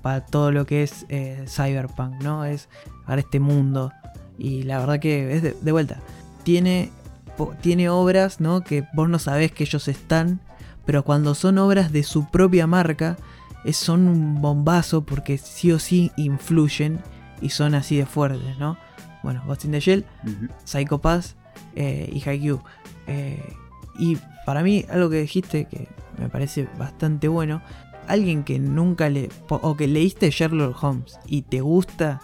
[0.02, 1.05] para todo lo que es
[1.48, 2.44] Cyberpunk, ¿no?
[2.44, 2.68] Es
[3.05, 3.92] para este mundo.
[4.40, 6.00] Y la verdad que es de, de vuelta.
[6.44, 6.90] Tiene,
[7.36, 8.62] po- tiene obras, ¿no?
[8.62, 10.40] Que vos no sabés que ellos están.
[10.86, 13.18] Pero cuando son obras de su propia marca,
[13.64, 16.98] es, son un bombazo porque sí o sí influyen
[17.42, 18.78] y son así de fuertes, ¿no?
[19.22, 20.48] Bueno, Ghost in the Shell, Ujú.
[20.64, 21.36] Psycho Pass
[21.76, 22.60] eh, y Haikyuu.
[23.06, 23.52] Eh,
[23.98, 25.86] y para mí, algo que dijiste que
[26.18, 27.60] me parece bastante bueno,
[28.08, 29.28] alguien que nunca le.
[29.48, 32.20] o que leíste Sherlock Holmes y te gusta,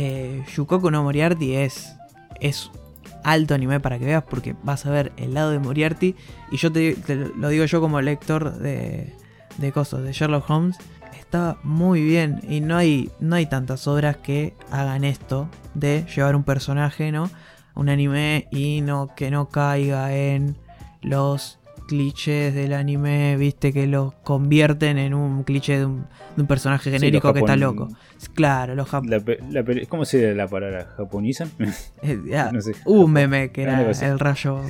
[0.00, 1.94] eh, Yukoku no Moriarty es.
[2.40, 2.70] es
[3.22, 6.16] alto anime para que veas porque vas a ver el lado de Moriarty
[6.50, 9.14] y yo te, te lo digo yo como lector de,
[9.58, 10.78] de cosas de Sherlock Holmes
[11.12, 16.34] está muy bien y no hay no hay tantas obras que hagan esto de llevar
[16.34, 17.30] un personaje no
[17.74, 20.56] un anime y no que no caiga en
[21.02, 21.59] los
[21.90, 26.06] clichés del anime viste que los convierten en un cliché de un,
[26.36, 27.88] de un personaje genérico que está loco
[28.34, 30.86] claro los jap- La, pe- la peli- ¿Cómo sería la palabra?
[30.96, 31.50] ¿Japonizan?
[32.02, 32.18] eh,
[32.52, 32.72] no sé.
[32.86, 34.60] un meme que era el rayo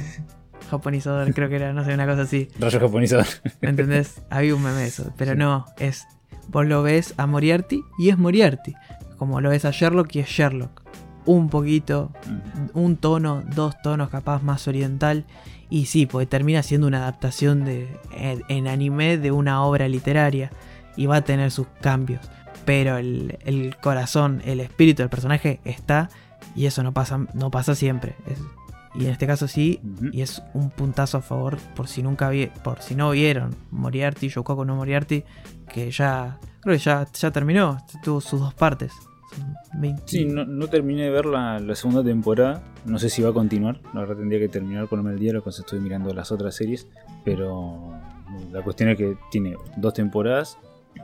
[0.71, 3.27] japonizador creo que era no sé una cosa así Rayo japonizador.
[3.61, 4.23] ¿Entendés?
[4.31, 5.13] Había un meme de eso.
[5.17, 6.07] Pero no, es.
[6.49, 8.75] Vos lo ves a Moriarty y es Moriarty.
[9.17, 10.83] Como lo ves a Sherlock y es Sherlock.
[11.27, 12.13] Un poquito,
[12.75, 15.27] un tono, dos tonos capaz más oriental.
[15.71, 20.51] Y sí, pues termina siendo una adaptación de, en, en anime de una obra literaria.
[20.97, 22.21] Y va a tener sus cambios.
[22.65, 26.11] Pero el, el corazón, el espíritu del personaje está.
[26.57, 28.17] Y eso no pasa, no pasa siempre.
[28.27, 28.41] Es-
[28.93, 29.81] y en este caso sí,
[30.13, 34.29] y es un puntazo a favor por si nunca vi, por si no vieron Moriarty,
[34.29, 35.23] Yokoku no Moriarty,
[35.73, 38.93] que ya creo que ya, ya terminó, tuvo sus dos partes.
[39.31, 42.63] Son 20 Sí, no, no terminé de ver la, la segunda temporada.
[42.85, 43.81] No sé si va a continuar.
[43.95, 46.87] La verdad tendría que terminar ponerme el diario cuando estoy mirando las otras series.
[47.25, 47.93] Pero
[48.53, 50.59] la cuestión es que tiene dos temporadas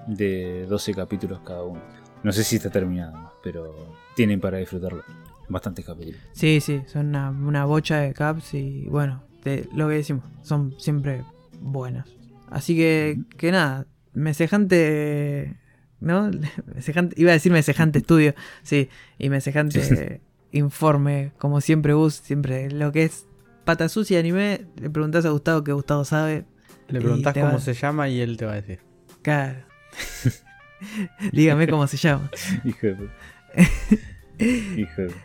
[0.06, 1.80] de 12 capítulos cada uno.
[2.22, 5.02] No sé si está terminado, pero tienen para disfrutarlo.
[5.48, 6.20] Bastantes capítulos.
[6.32, 9.22] Sí, sí, son una, una bocha de caps y bueno,
[9.74, 11.22] lo que decimos, son siempre
[11.60, 12.08] buenas.
[12.50, 15.56] Así que, que nada, mesejante,
[16.00, 16.30] ¿no?
[17.16, 20.20] Iba a decir mesejante estudio, sí, y mesejante
[20.52, 23.26] informe, como siempre Gus, siempre lo que es
[23.64, 26.44] pata sucia anime, le preguntás a Gustavo que Gustavo sabe.
[26.88, 28.78] Le preguntás cómo va- se llama y él te va a decir.
[29.22, 29.58] Claro.
[31.32, 32.30] Dígame cómo se llama.
[32.64, 33.08] Hijo de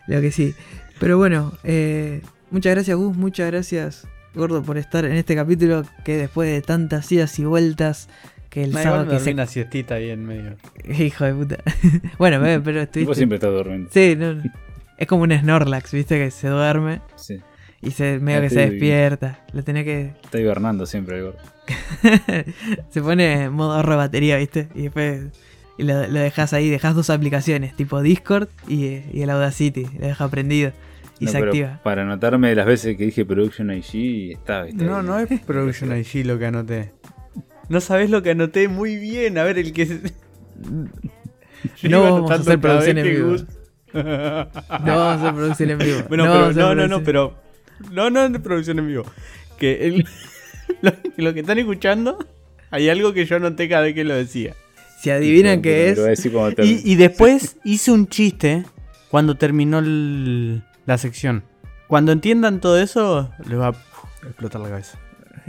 [0.08, 0.56] Lo que sí.
[1.00, 6.18] Pero bueno, eh, muchas gracias Gus, muchas gracias Gordo por estar en este capítulo que
[6.18, 8.08] después de tantas idas y vueltas
[8.52, 9.34] que el sábado igual me que dormí se...
[9.34, 10.56] una siestita ahí en medio.
[10.86, 11.58] Hijo de puta.
[12.20, 13.16] bueno, pero Vos estuviste...
[13.16, 13.90] siempre estás durmiendo.
[13.92, 14.44] Sí, no, no.
[14.98, 17.40] Es como un Snorlax, viste, que se duerme Sí.
[17.82, 19.40] y se medio Ah, que se despierta.
[19.54, 20.12] Lo tenía que...
[20.24, 21.34] Está hibernando siempre el
[22.90, 25.24] se pone en modo ahorro de batería, viste, y después...
[25.78, 29.88] Y lo, lo dejas ahí, dejas dos aplicaciones, tipo Discord y, y el Audacity.
[30.00, 30.74] Lo dejas prendido
[31.20, 31.80] y No, se activa.
[31.84, 34.84] Para anotarme las veces que dije Production IG, está, ¿viste?
[34.84, 35.06] No, Ahí.
[35.06, 36.92] no es Production IG lo que anoté.
[37.72, 39.38] No sabés lo que anoté muy bien.
[39.38, 39.88] A ver, el que.
[41.84, 43.36] No vamos a hacer producción en vivo.
[43.94, 46.00] No vamos a hacer producción en vivo.
[46.08, 47.36] Bueno, no, pero- no, no, no, pero.
[47.92, 49.04] No, no es de producción en vivo.
[49.58, 50.06] Que el-
[50.82, 52.18] lo, lo que están escuchando,
[52.70, 54.56] hay algo que yo anoté cada vez que lo decía.
[55.02, 55.98] Si adivinan qué es.
[56.86, 58.64] Y, y después hice un chiste
[59.10, 61.44] cuando terminó el- la sección.
[61.88, 63.76] Cuando entiendan todo eso, les va a
[64.28, 64.98] explotar la cabeza.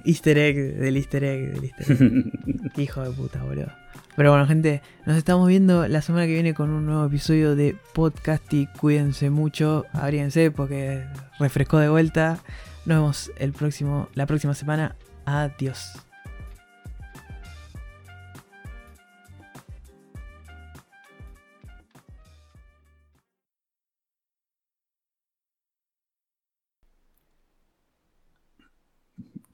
[0.05, 2.73] Easter egg del easter egg del easter egg.
[2.75, 3.73] Qué hijo de puta, boludo.
[4.17, 7.77] Pero bueno, gente, nos estamos viendo la semana que viene con un nuevo episodio de
[7.95, 11.05] podcast y cuídense mucho, abríense porque
[11.39, 12.39] refrescó de vuelta.
[12.85, 14.97] Nos vemos el próximo, la próxima semana.
[15.25, 16.12] Adiós.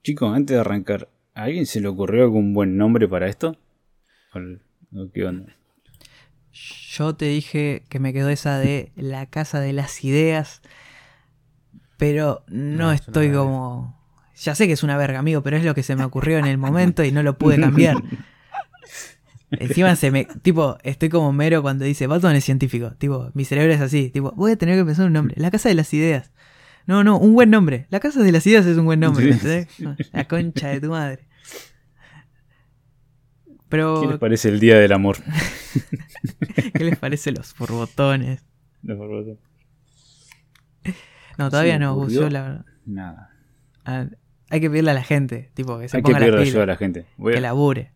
[0.03, 3.57] Chicos, antes de arrancar, ¿a alguien se le ocurrió algún buen nombre para esto?
[4.33, 5.55] ¿O ¿Qué onda?
[6.51, 10.61] Yo te dije que me quedó esa de la casa de las ideas,
[11.97, 13.97] pero no, estoy como...
[14.35, 16.45] Ya sé que es una verga, amigo, pero es lo que se me ocurrió en
[16.45, 17.97] el momento y no lo pude cambiar.
[19.51, 20.25] Encima se me...
[20.25, 22.91] Tipo, estoy como mero cuando dice, Batman es científico.
[22.97, 24.09] Tipo, mi cerebro es así.
[24.11, 25.35] Tipo, voy a tener que pensar un nombre.
[25.37, 26.31] La casa de las ideas.
[26.89, 27.85] No, no, un buen nombre.
[27.91, 29.37] La casa de las ideas es un buen nombre.
[30.11, 31.27] La concha de tu madre.
[33.69, 35.17] Pero, ¿Qué les parece el Día del Amor?
[36.73, 38.43] ¿qué les parece los borbotones?
[38.83, 39.37] Por favor.
[41.37, 43.35] No, todavía no, yo la- Nada.
[43.85, 44.07] ah,
[44.49, 46.75] hay que pedirle a la gente, tipo, que se Hay que ponga pedirle a la
[46.75, 47.05] gente.
[47.17, 47.91] Voy a- que labure.